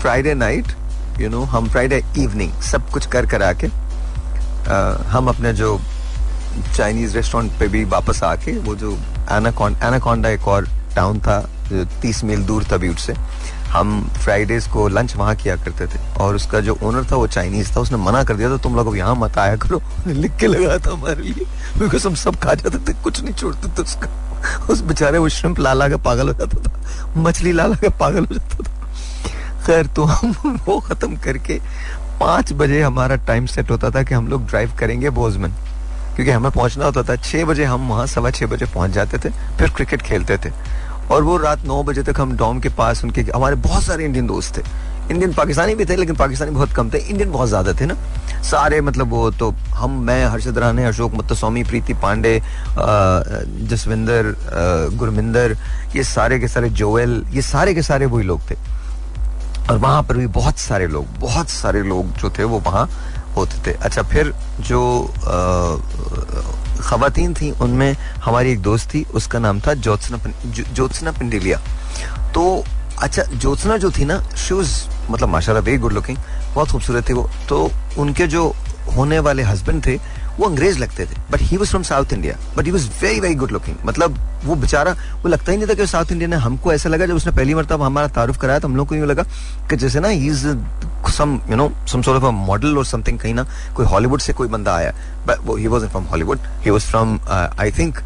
फ्राइडे 0.00 0.34
नाइट 0.34 1.20
यू 1.20 1.28
नो 1.30 1.42
हम 1.44 1.68
फ्राइडे 1.68 2.02
इवनिंग 2.18 2.52
सब 2.62 2.90
कुछ 2.90 3.06
कर 3.06 3.26
कर 3.26 3.42
आके 3.42 3.66
हम 5.08 5.28
अपने 5.28 5.52
जो 5.52 5.78
चाइनीज़ 6.76 7.14
रेस्टोरेंट 7.16 7.52
पे 7.58 7.68
भी 7.68 7.84
वापस 7.84 8.22
आके 8.22 8.58
वो 8.58 8.74
जो 8.74 8.92
एनाकोंडा 9.32 10.28
एक 10.28 10.48
और 10.48 10.68
टाउन 10.94 11.20
था, 11.20 11.40
जो 11.68 11.84
तीस 11.84 12.24
मील 12.24 12.42
दूर 12.42 12.64
था 12.64 12.76
ब्यूट 12.76 12.96
से 12.96 13.12
हम 13.68 14.08
फ्राइडेज 14.08 14.66
को 14.66 14.88
लंच 14.88 15.16
वहाँ 15.16 15.36
किया 15.36 15.56
करते 15.56 15.86
थे। 15.86 15.98
और 16.20 16.34
उसका 16.34 16.60
जो 16.60 16.78
ओनर 16.82 17.04
था, 17.04 17.16
वो 17.16 17.26
चाइनीज़ 17.26 17.76
था, 17.76 17.80
उसने 17.80 17.98
मना 17.98 18.24
कर 18.24 18.34
दिया 18.34 18.50
था, 18.50 18.56
तुम 18.56 18.76
लोग 18.76 18.96
यहाँ 18.98 19.14
मत 19.14 19.38
आया 19.38 19.56
करो। 19.56 19.82
लिख 20.06 20.36
के 20.36 20.46
लगाया 20.46 20.78
था 20.78 20.92
हमारे 20.92 21.22
लिए। 21.22 21.46
बिकॉज़ 21.78 22.08
हम 22.08 22.14
सब 22.14 22.36
खा 22.36 22.54
जाते 22.54 22.78
थे, 22.78 23.02
कुछ 23.02 23.22
नहीं 23.22 23.34
छोड़ते 23.34 23.68
थे 23.68 23.82
उसका। 23.82 24.08
उस 24.70 24.80
बेचारे 24.80 25.18
वो 25.18 25.28
श्रिम्प 25.28 25.58
ला 25.58 25.72
ला 25.72 25.88
के 25.88 25.96
पागल 25.96 26.28
हो 26.28 26.34
जाता 26.34 26.62
था। 26.62 27.12
मछली 27.16 27.52
लाला 27.52 27.74
के 27.74 27.88
पागल 27.88 28.24
हो 28.24 28.34
जाता 28.34 28.56
था। 28.56 29.66
खैर 29.66 29.86
तो 29.86 30.04
हम 30.04 30.60
वो 30.66 30.80
खत्म 30.80 31.16
करके 31.16 31.60
पाँच 32.20 32.52
बजे 32.52 32.82
हमारा 32.82 33.16
टाइम 33.16 33.46
सेट 33.46 33.70
होता 33.70 33.90
था 33.90 34.02
कि 34.02 34.14
हम 34.14 34.28
लोग 34.28 34.46
ड्राइव 34.46 34.72
करेंगे 34.78 35.10
बोजमन 35.10 35.52
क्योंकि 36.16 36.30
हमें 36.30 36.50
पहुँचना 36.50 36.84
होता 36.84 37.02
था। 37.02 37.16
छह 37.18 37.44
बजे 37.44 37.64
हम 37.64 37.88
वहाँ 37.88 38.06
सवा 38.06 38.30
छह 38.30 38.46
बजे 38.46 38.66
पहुँच 38.66 38.90
जाते 38.90 39.18
थे, 39.18 39.30
फिर 39.58 39.70
क्रिकेट 39.70 40.02
खेलते 40.02 40.36
थे। 40.38 40.50
और 41.10 41.22
वो 41.22 41.36
रात 41.36 41.64
नौ 41.66 41.82
बजे 41.82 42.02
तक 42.02 42.20
हम 42.20 42.36
डॉम 42.36 42.60
के 42.60 42.68
पास 42.70 43.04
उनके, 43.04 43.20
हमारे 43.34 43.56
बहुत 43.58 43.82
सारे 43.82 44.04
इंडियन 44.04 44.26
दोस्त 44.26 44.56
थे। 44.58 44.62
इंडियन 45.10 45.32
पाकिस्तानी 45.34 45.74
भी 45.74 45.84
थे, 45.84 45.96
लेकिन 45.96 46.16
पाकिस्तानी 46.16 46.50
बहुत 46.50 46.72
कम 46.72 46.90
थे। 46.90 46.98
इंडियन 46.98 47.30
बहुत 47.32 47.48
ज़्यादा 47.48 47.72
थे 47.72 47.86
ना। 47.86 47.94
सारे 48.42 48.80
मतलब 48.80 49.10
वो 49.10 49.30
तो 49.30 49.50
हम, 49.74 49.98
मैं, 50.00 50.24
हर्षद 50.26 50.58
राणे, 50.58 50.84
अशोक 50.84 51.14
मुत्तस्वामी, 51.14 51.64
प्रीति 51.64 51.94
पांडे 51.94 52.40
जसविंदर 53.66 54.34
गुरमिंदर, 54.96 55.56
ये 55.96 56.04
सारे 56.04 56.38
के 56.40 56.48
सारे 56.48 56.70
जोएल, 56.70 57.22
ये 57.30 57.42
सारे 57.42 57.74
के 57.74 57.82
सारे 57.82 58.06
वही 58.06 58.24
लोग 58.24 58.50
थे। 58.50 58.56
और 59.70 59.78
वहाँ 59.78 60.02
पर 60.02 60.16
भी 60.16 60.26
बहुत 60.28 60.58
सारे 60.58 60.86
लोग, 60.86 61.06
बहुत 61.20 61.48
सारे 61.50 61.82
लोग 61.82 62.16
जो 62.18 62.30
थे 62.30 62.44
वो 62.44 62.58
वहाँ 62.60 62.88
होते 63.36 63.56
थे। 63.66 63.72
अच्छा 63.78 64.02
फिर 64.02 64.32
जो 64.60 64.80
खातन 66.82 67.34
थी, 67.34 67.50
उनमें 67.62 67.92
हमारी 68.24 68.52
एक 68.52 68.60
दोस्त 68.62 68.88
थी, 68.94 69.04
उसका 69.14 69.38
नाम 69.38 69.60
था 69.60 69.74
ज्योत्सना 69.76 70.18
ज्योत्सना 70.46 71.12
पिंडिलिया। 71.12 71.58
तो 72.34 72.42
अच्छा 72.98 73.22
ज्योत्सना 73.24 73.76
जो 73.76 73.90
थी 73.90 74.04
ना 74.04 74.22
शूज़ 74.38 74.70
मतलब 75.10 75.28
माशाल्लाह 75.28 75.64
वेरी 75.64 75.78
गुड 75.78 75.92
लुकिंग 75.92 76.18
बहुत 76.54 76.70
खूबसूरत 76.70 77.08
थी 77.08 77.12
वो। 77.12 77.28
तो 77.48 77.70
उनके 77.98 78.26
जो 78.26 78.54
होने 78.96 79.18
वाले 79.18 79.42
हस्बैंड 79.42 79.84
थे 79.86 79.98
वो 80.38 80.46
अंग्रेज़ 80.46 80.78
लगते 80.78 81.04
थे 81.06 81.16
but 81.30 81.40
he 81.40 81.56
was 81.56 81.70
from 81.70 81.82
South 81.82 82.12
India 82.12 82.36
but 82.56 82.64
he 82.64 82.70
was 82.70 82.88
very 83.02 83.20
very 83.20 83.34
good 83.34 83.50
looking 83.52 83.76
मतलब 83.86 84.18
वो 84.44 84.54
बेचारा 84.56 84.92
वो 85.22 85.28
लगता 85.28 85.52
ही 85.52 85.58
नहीं 85.58 85.68
था 85.68 85.74
कि 85.74 85.86
साउथ 85.86 86.12
इंडियन 86.12 86.32
है 86.32 86.38
हमको 86.40 86.72
ऐसा 86.72 86.88
लगा 86.88 87.06
जब 87.06 87.16
उसने 87.16 87.32
पहली 87.32 87.54
मरतब 87.54 87.82
हमारा 87.82 88.08
तारुफ 88.16 88.38
कराया 88.40 88.58
तो 88.58 88.68
हम 88.68 88.76
लोग 88.76 88.88
को 88.88 88.94
यूँ 88.94 89.06
लगा 89.06 89.22
कि 89.70 89.76
जैसे 89.76 90.00
ना 90.00 90.08
he 90.08 90.26
is 90.28 90.46
some 91.12 91.40
you 91.50 91.56
know 91.56 91.70
some 91.92 92.02
sort 92.02 92.22
of 92.22 92.32
model 92.34 92.78
और 92.78 92.84
समथिंग 92.86 93.18
कहीं 93.18 93.34
ना 93.34 93.46
कोई 93.76 93.86
हॉलीवुड 93.86 94.20
से 94.20 94.32
कोई 94.32 94.48
बंदा 94.48 94.74
आया. 94.76 94.92
बट 95.26 95.46
वो 95.46 95.56
he 95.56 95.66
was 95.66 95.86
from 95.86 96.04
Hollywood 96.10 96.38
he 96.64 96.70
was 96.70 96.86
from 96.90 97.18
I 97.30 97.70
think 97.78 97.98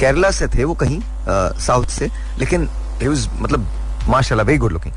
Kerala 0.00 0.30
से 0.30 0.48
थे 0.48 0.64
वो 0.64 0.74
कहीं 0.74 1.00
साउथ 1.28 1.84
uh, 1.84 1.90
से. 1.90 2.10
लेकिन 2.38 2.68
ही 3.02 3.08
वॉज़ 3.08 3.26
मतलब 3.40 3.66
माशाल्लाह 4.08 4.46
वेरी 4.46 4.58
गुड 4.58 4.72
लुकिंग 4.72 4.94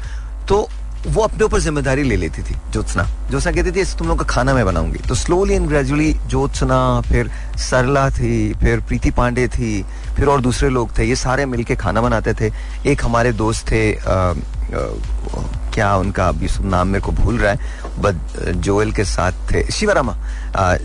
तो 0.47 0.67
वो 1.07 1.21
अपने 1.23 1.43
ऊपर 1.43 1.59
ज़िम्मेदारी 1.59 2.03
ले 2.03 2.15
लेती 2.15 2.41
थी 2.43 2.55
ज्योत्सना। 2.71 3.03
ज्योत्सना 3.29 3.51
कहती 3.51 3.71
थी 3.71 3.83
तुम 3.97 4.07
लोग 4.07 4.17
का 4.19 4.25
खाना 4.25 4.53
मैं 4.53 4.65
बनाऊँगी। 4.65 4.99
तो 5.07 5.15
स्लोली 5.15 5.53
एंड 5.53 5.67
ग्रेजुअली 5.67 6.11
ज्योत्सना 6.29 6.79
फिर 7.01 7.31
सरला 7.59 8.09
थी 8.09 8.53
फिर 8.61 8.79
प्रीति 8.87 9.11
पांडे 9.11 9.47
थी 9.47 9.71
फिर 10.15 10.27
और 10.29 10.41
दूसरे 10.41 10.69
लोग 10.69 10.97
थे 10.97 11.05
ये 11.05 11.15
सारे 11.15 11.45
मिलके 11.45 11.75
खाना 11.75 12.01
बनाते 12.01 12.33
थे। 12.33 12.51
एक 12.91 13.05
हमारे 13.05 13.31
दोस्त 13.33 13.71
थे 13.71 13.81
आ, 13.95 14.13
आ, 14.13 14.33
क्या 15.73 15.95
उनका 15.97 16.27
अभी 16.27 16.47
नाम 16.61 16.87
मेरे 16.87 17.03
को 17.03 17.11
भूल 17.11 17.37
रहा 17.39 17.51
है 17.51 18.01
बट 18.01 18.51
जोएल 18.61 18.91
के 18.91 19.03
साथ 19.05 19.51
थे 19.51 19.63
शिवरामा। 19.71 20.15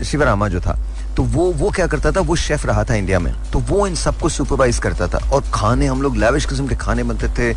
शिवरामा 0.03 0.47
जो 0.47 0.59
था। 0.61 0.79
तो 1.17 1.23
वो 1.25 1.51
वो 1.53 1.69
क्या 1.71 1.85
करता 1.87 2.11
था? 2.11 2.19
वो 2.21 2.35
शेफ 2.37 2.65
रहा 2.65 2.83
था 2.83 2.95
इंडिया 2.95 3.19
में। 3.19 3.33
तो 3.51 3.59
वो 3.69 3.85
इन 3.87 3.95
सबको 3.95 4.29
सुपरवाइज 4.29 4.79
करता 4.79 5.07
था। 5.07 5.17
और 5.31 5.43
खाने, 5.53 5.85
हम 5.87 6.01
लोग 6.01 6.17
लेविश 6.17 6.45
किस्म 6.45 6.67
के 6.67 6.75
खाने 6.75 7.03
बनते 7.03 7.27
थे। 7.29 7.53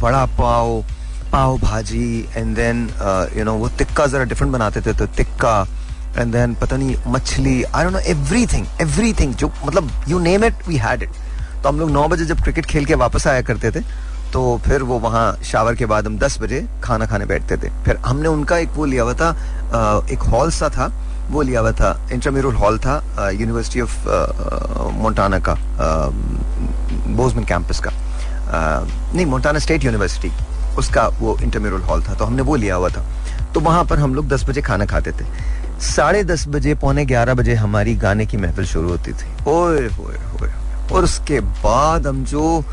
वड़ा 0.00 0.24
पाव 0.38 0.84
पाव 1.32 1.58
भाजी 1.58 2.28
एंड 2.36 2.54
देन 2.56 2.88
यू 3.36 3.44
नो 3.44 3.54
वो 3.54 3.68
टिक्का 3.78 4.06
जरा 4.06 4.24
डिफरेंट 4.24 4.52
बनाते 4.52 4.80
थे 4.80 4.92
तो 4.98 5.06
टिक्का 5.16 5.60
एंड 6.18 6.32
देन 6.32 6.54
पता 6.54 6.76
नहीं, 6.76 6.96
मछली 7.06 7.62
I 7.62 7.84
don't 7.84 7.92
know 7.92 7.98
everything 8.00 8.66
everything 8.80 9.34
जो 9.34 9.52
मतलब 9.64 9.90
you 10.08 10.18
name 10.20 10.44
it 10.44 10.68
we 10.68 10.76
had 10.78 11.02
it 11.02 11.10
तो 11.62 11.68
हम 11.68 11.80
लोग 11.80 11.90
नौ 11.90 12.06
बजे 12.08 12.24
जब 12.24 12.42
क्रिकेट 12.42 12.66
खेल 12.66 12.84
के 12.84 12.94
वापस 12.94 13.26
आया 13.26 13.42
करते 13.42 13.70
थे 13.70 13.80
तो 14.36 14.60
फिर 14.64 14.82
वो 14.82 14.98
वहाँ 14.98 15.42
शावर 15.44 15.74
के 15.74 15.86
बाद 15.86 16.06
हम 16.06 16.16
दस 16.18 16.38
बजे 16.40 16.60
खाना 16.84 17.06
खाने 17.06 17.26
बैठते 17.26 17.56
थे। 17.56 17.68
फिर 17.84 17.96
हमने 17.96 18.28
उनका 18.28 18.56
एक 18.58 18.70
वो 18.76 18.84
लिया 18.84 19.02
हुआ 19.02 19.14
था 19.14 19.28
एक 20.12 20.22
हॉल 20.22 20.50
सा 20.50 20.68
था, 20.68 20.86
वो 21.30 21.42
लिया 21.42 21.60
हुआ 21.60 21.70
था, 21.72 22.08
इंटरमीडिएट 22.12 22.54
हॉल 22.54 22.78
था 22.78 23.30
यूनिवर्सिटी 23.30 23.80
ऑफ़ 23.80 23.96
मोन्टाना 24.94 25.38
का 25.38 25.54
बोजमन 27.16 27.44
कैंपस 27.44 27.80
का। 27.86 27.90
नहीं 29.14 29.26
मोन्टाना 29.26 29.58
स्टेट 29.58 29.84
यूनिवर्सिटी 29.84 30.32
उसका 30.78 31.06
वो 31.20 31.38
इंटरमीडिएट 31.38 31.82
हॉल 31.82 32.02
था 32.02 32.14
तो 32.14 32.24
हमने 32.24 32.42
वो 32.42 32.56
लिया 32.56 32.74
हुआ 32.74 32.88
था। 32.88 33.04
तो 33.54 33.60
वहाँ 33.60 33.84
पर 33.84 33.98
हम 33.98 34.14
लोग 34.14 34.28
दस 34.28 34.44
बजे 34.44 34.62
खाना 34.62 34.86
खाते 34.86 35.12
थे। 35.12 35.24
साढ़े 35.86 36.22
दस 36.24 36.48
बजे, 36.48 36.74
पौने 36.74 37.04
ग्यारह 37.06 37.34
बजे 37.34 37.54
हमारी 37.54 37.94
गाने 37.96 38.26
की 38.26 38.36
महफिल 38.36 38.66
शुरू 38.66 38.88
होती 38.88 39.12
थी। 39.12 39.32
ओए 39.48 39.88
होए 39.88 40.18
होए। 40.32 40.50
और 40.92 41.04
उसके 41.04 41.40
बाद 41.40 42.06
हम 42.06 42.24
जो 42.24 42.64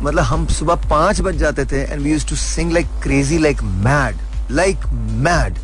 मतलब 0.00 0.24
हम 0.24 0.46
सुबह 0.48 0.88
पाँच 0.90 1.20
बज 1.20 1.36
जाते 1.36 1.64
थे 1.64 1.82
and 1.82 2.00
we 2.02 2.10
use 2.12 2.28
to 2.28 2.36
sing 2.36 2.72
like 2.72 2.86
crazy 3.02 3.38
like 3.38 3.62
mad 3.62 4.50
like 4.50 4.86
mad 5.26 5.58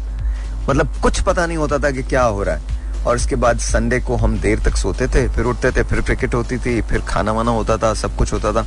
मतलब 0.68 1.00
कुछ 1.02 1.20
पता 1.20 1.46
नहीं 1.46 1.56
होता 1.58 1.78
था 1.78 1.90
कि 1.90 2.02
क्या 2.02 2.22
हो 2.22 2.42
रहा 2.42 2.54
है। 2.56 2.74
और 3.04 3.16
उसके 3.16 3.36
बाद 3.36 3.58
संडे 3.58 3.98
को 4.00 4.16
हम 4.16 4.38
देर 4.40 4.60
तक 4.60 4.76
सोते 4.76 5.06
थे, 5.08 5.26
फिर 5.34 5.44
उठते 5.44 5.70
थे, 5.70 5.82
फिर 5.82 6.00
क्रिकेट 6.00 6.34
होती 6.34 6.56
थी, 6.58 6.80
फिर 6.82 7.00
खाना 7.08 7.32
वाना 7.32 7.50
होता 7.50 7.76
था, 7.76 7.92
सब 7.94 8.16
कुछ 8.16 8.32
होता 8.32 8.52
था। 8.52 8.64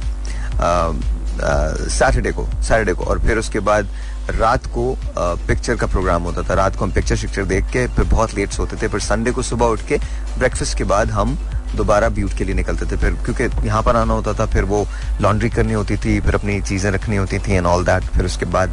सैटरडे 1.89 2.31
को 2.31 2.45
सैटरडे 2.45 2.93
को। 2.93 3.03
और 3.03 3.19
फिर 3.19 3.37
उसके 3.37 3.59
बाद 3.59 3.89
रात 4.29 4.65
को 4.67 4.95
पिक्चर 5.19 5.75
का 5.75 5.87
प्रोग्राम 5.87 6.23
होता 6.23 6.41
था। 6.49 6.53
रात 6.53 6.75
को 6.75 6.85
हम 6.85 6.91
पिक्चर 6.91 7.15
शिक्चर 7.15 7.45
देख 7.45 7.65
के 7.73 7.85
फिर 7.87 8.05
बहुत 8.05 8.35
लेट 8.35 8.51
सोते 8.51 8.81
थे। 8.81 8.87
फिर 8.87 8.99
संडे 9.01 9.31
को 9.31 9.41
सुबह 9.41 9.65
उठ 9.65 9.81
के 9.87 9.97
ब्रेकफास्ट 10.37 10.77
के 10.77 10.83
बाद 10.85 11.11
हम 11.11 11.37
दोबारा 11.75 12.09
ब्यूट 12.09 12.33
के 12.37 12.43
लिए 12.43 12.55
निकलते 12.55 12.85
थे, 12.85 12.97
फिर 12.97 13.13
क्योंकि 13.25 13.67
यहाँ 13.67 13.81
पर 13.83 13.95
आना 13.95 14.13
होता 14.13 14.33
था, 14.33 14.45
फिर 14.53 14.63
वो 14.65 14.85
लॉन्ड्री 15.21 15.49
करनी 15.49 15.73
होती 15.73 15.97
थी, 15.97 16.19
फिर 16.21 16.35
अपनी 16.35 16.59
चीज़ें 16.61 16.89
रखनी 16.91 17.15
होती 17.15 17.39
थी 17.39 17.53
एंड 17.53 17.65
ऑल 17.67 17.85
दैट 17.85 18.03
फिर 18.15 18.25
उसके 18.25 18.45
बाद 18.55 18.69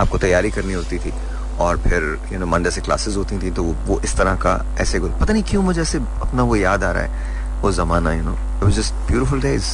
आपको 0.00 0.18
तैयारी 0.18 0.50
करनी 0.50 0.72
होती 0.72 0.98
थी 0.98 1.12
और 1.60 1.78
फिर 1.78 2.02
यू 2.32 2.38
नो 2.38 2.46
मंडे 2.46 2.70
से 2.70 2.80
क्लासेस 2.80 3.16
होती 3.16 3.38
थी 3.42 3.50
तो 3.50 3.62
वो 3.86 4.00
इस 4.04 4.16
तरह 4.16 4.34
का 4.44 4.54
ऐसे 4.80 5.00
पता 5.00 5.32
नहीं 5.32 5.42
क्यों 5.50 5.62
मुझे 5.62 5.80
ऐसे 5.82 5.98
अपना 5.98 6.42
वो 6.42 6.56
याद 6.56 6.84
आ 6.84 6.90
रहा 6.92 7.02
है, 7.02 7.60
वो 7.62 7.72
जमाना 7.72 8.12
you 8.12 8.22
know 8.22 8.32
it 8.32 8.64
was 8.64 8.72
just 8.76 8.94
beautiful 9.10 9.40
days 9.40 9.70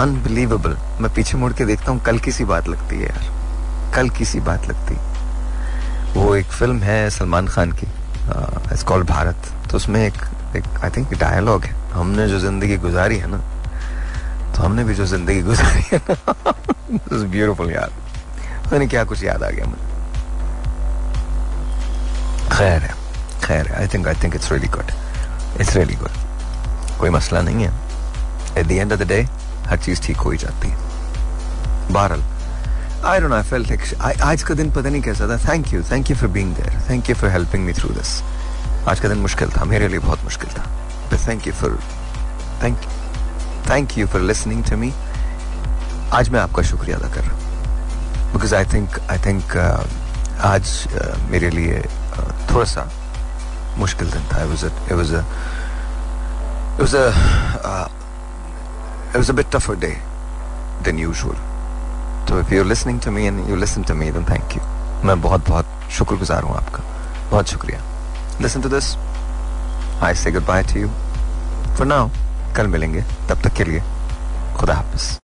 unbelievable 0.00 0.76
मैं 1.00 1.12
पीछे 1.14 1.38
मुड़ 1.38 1.52
के 1.52 1.64
देखता 1.64 1.92
हूँ, 1.92 2.02
कल 2.04 2.18
किसी 2.18 2.44
बात 2.44 2.68
लगती 2.68 2.96
है 2.96 3.02
यार, 3.02 3.92
कल 3.96 4.08
किसी 4.18 4.40
बात 4.40 4.68
लगती 4.68 4.94
वो 6.14 6.34
एक 6.36 6.46
फ़िल्म 6.48 6.78
है 6.80 7.08
सलमान 7.10 7.46
खान 7.48 7.72
की 7.72 7.86
इट्स 7.86 8.82
कॉल्ड 8.88 9.06
भारत 9.06 9.50
तो 9.70 9.76
उसमें 9.76 10.04
एक 10.06 10.22
एक 10.56 10.84
आई 10.84 10.90
थिंक 10.96 11.14
डायलॉग 11.20 11.64
है। 11.64 11.74
हमने 11.92 12.28
जो 12.28 12.38
ज़िंदगी 12.38 12.76
गुजारी 12.78 13.16
है 13.18 13.30
ना 13.30 13.38
तो 14.56 14.62
हमने 14.62 14.84
भी 14.84 14.94
जो 14.94 15.06
ज़िंदगी 15.06 15.42
गुजारी 15.42 15.82
है 15.92 16.00
ना 16.00 16.14
ब्यूटीफुल 17.12 17.72
पता 17.72 18.76
नहीं 18.76 18.88
क्या 18.88 19.04
कुछ 19.04 19.22
याद 19.24 19.42
आ 19.42 19.50
गया 19.50 19.66
मुझे। 19.66 19.90
खैर 22.52 22.82
है, 22.82 22.94
खैर 23.44 23.62
खैर 23.62 23.72
I 23.74 23.86
think 23.94 24.08
I 24.08 24.14
think 24.22 24.34
it's 24.34 24.50
really 24.52 24.68
good 24.68 24.90
it's 25.60 25.76
really 25.76 25.94
good 25.96 26.98
कोई 27.00 27.10
मसला 27.10 27.40
नहीं 27.42 27.64
है। 27.64 27.72
At 28.58 28.66
the 28.66 28.70
end 28.72 28.92
of 28.92 29.00
the 29.00 29.08
day 29.08 29.20
हर 29.68 29.78
चीज़ 29.78 30.02
ठीक 30.02 30.16
हो 30.16 30.30
ही 30.30 30.38
जाती 30.38 30.68
है। 30.68 30.76
बहरल 31.92 32.22
आई 33.06 33.20
डोंट 33.20 33.32
आई 33.32 33.42
फेल्ट 33.42 33.94
आज 34.22 34.42
का 34.42 34.54
दिन 34.54 34.70
पता 34.72 34.88
नहीं 34.88 35.02
कैसा 35.02 35.28
था। 35.28 35.38
Thank 35.48 35.72
you 35.72 35.82
thank 35.90 36.10
you 36.10 36.16
for 36.16 36.28
being 36.30 36.54
there 36.56 36.80
thank 36.90 37.10
you 37.10 37.14
for 37.16 37.30
helping 37.30 37.64
me 37.66 37.72
through 37.72 37.88
this 37.94 38.20
आज 38.88 39.00
का 39.00 39.08
दिन 39.08 39.18
मुश्किल 39.18 39.50
था 39.50 39.64
मेरे 39.64 39.88
लिए 39.88 39.98
बहुत 39.98 40.22
मुश्किल 40.24 40.50
था। 40.50 40.64
Thank 41.28 41.46
you 41.46 41.52
for 41.52 41.78
thank 42.62 42.78
thank 43.68 43.98
you 43.98 44.06
for 44.06 44.20
listening 44.20 44.64
to 44.64 44.76
me 44.76 44.92
आज 46.12 46.28
मैं 46.28 46.40
आपका 46.40 46.62
शुक्रिया 46.62 46.96
अदा 46.96 47.08
कर 47.08 47.20
रहा 47.20 47.32
हूँ। 47.32 48.32
Because 48.32 48.54
I 48.54 48.64
think 48.72 48.98
I 49.10 49.18
think 49.26 49.56
आज 50.44 50.64
uh, 50.88 51.18
मेरे 51.30 51.50
लिए 51.50 51.82
uh, 51.82 52.32
थोड़ा 52.50 52.64
सा 52.64 52.88
मुश्किल 53.78 54.10
दिन 54.10 54.22
था। 54.32 54.42
It 54.44 54.50
was 54.52 54.64
a, 54.64 54.72
it 54.88 54.96
was 56.82 56.94
a, 56.94 57.06
uh, 57.64 57.88
it 59.12 59.18
was 59.18 59.30
a 59.30 59.32
bit 59.32 59.50
tougher 59.50 59.76
day 59.86 59.94
than 60.82 61.06
usual. 61.06 61.36
To 62.28 63.10
me 63.10 63.26
and 63.26 63.48
you 63.48 63.56
listen 63.56 63.82
to 63.82 63.94
me 63.94 64.10
then 64.10 64.24
thank 64.24 64.56
you 64.56 65.06
मैं 65.06 65.20
बहुत 65.20 65.48
बहुत 65.48 65.66
शुक्रगुजार 65.92 66.42
हूँ 66.42 66.56
आपका। 66.56 66.84
बहुत 67.30 67.48
शुक्रिया। 67.48 67.91
Listen 68.40 68.62
to 68.62 68.68
this 68.68 68.94
I 70.02 70.14
say 70.14 70.32
good 70.32 70.46
bye 70.46 70.62
to 70.72 70.80
you 70.80 70.88
for 71.76 71.86
now 71.86 72.10
कल 72.56 72.66
मिलेंगे. 72.66 73.02
तब 73.28 73.42
तक 73.42 73.54
के 73.56 73.64
लिए 73.64 73.82
खुदा 74.56 74.74
हाफिज़. 74.74 75.12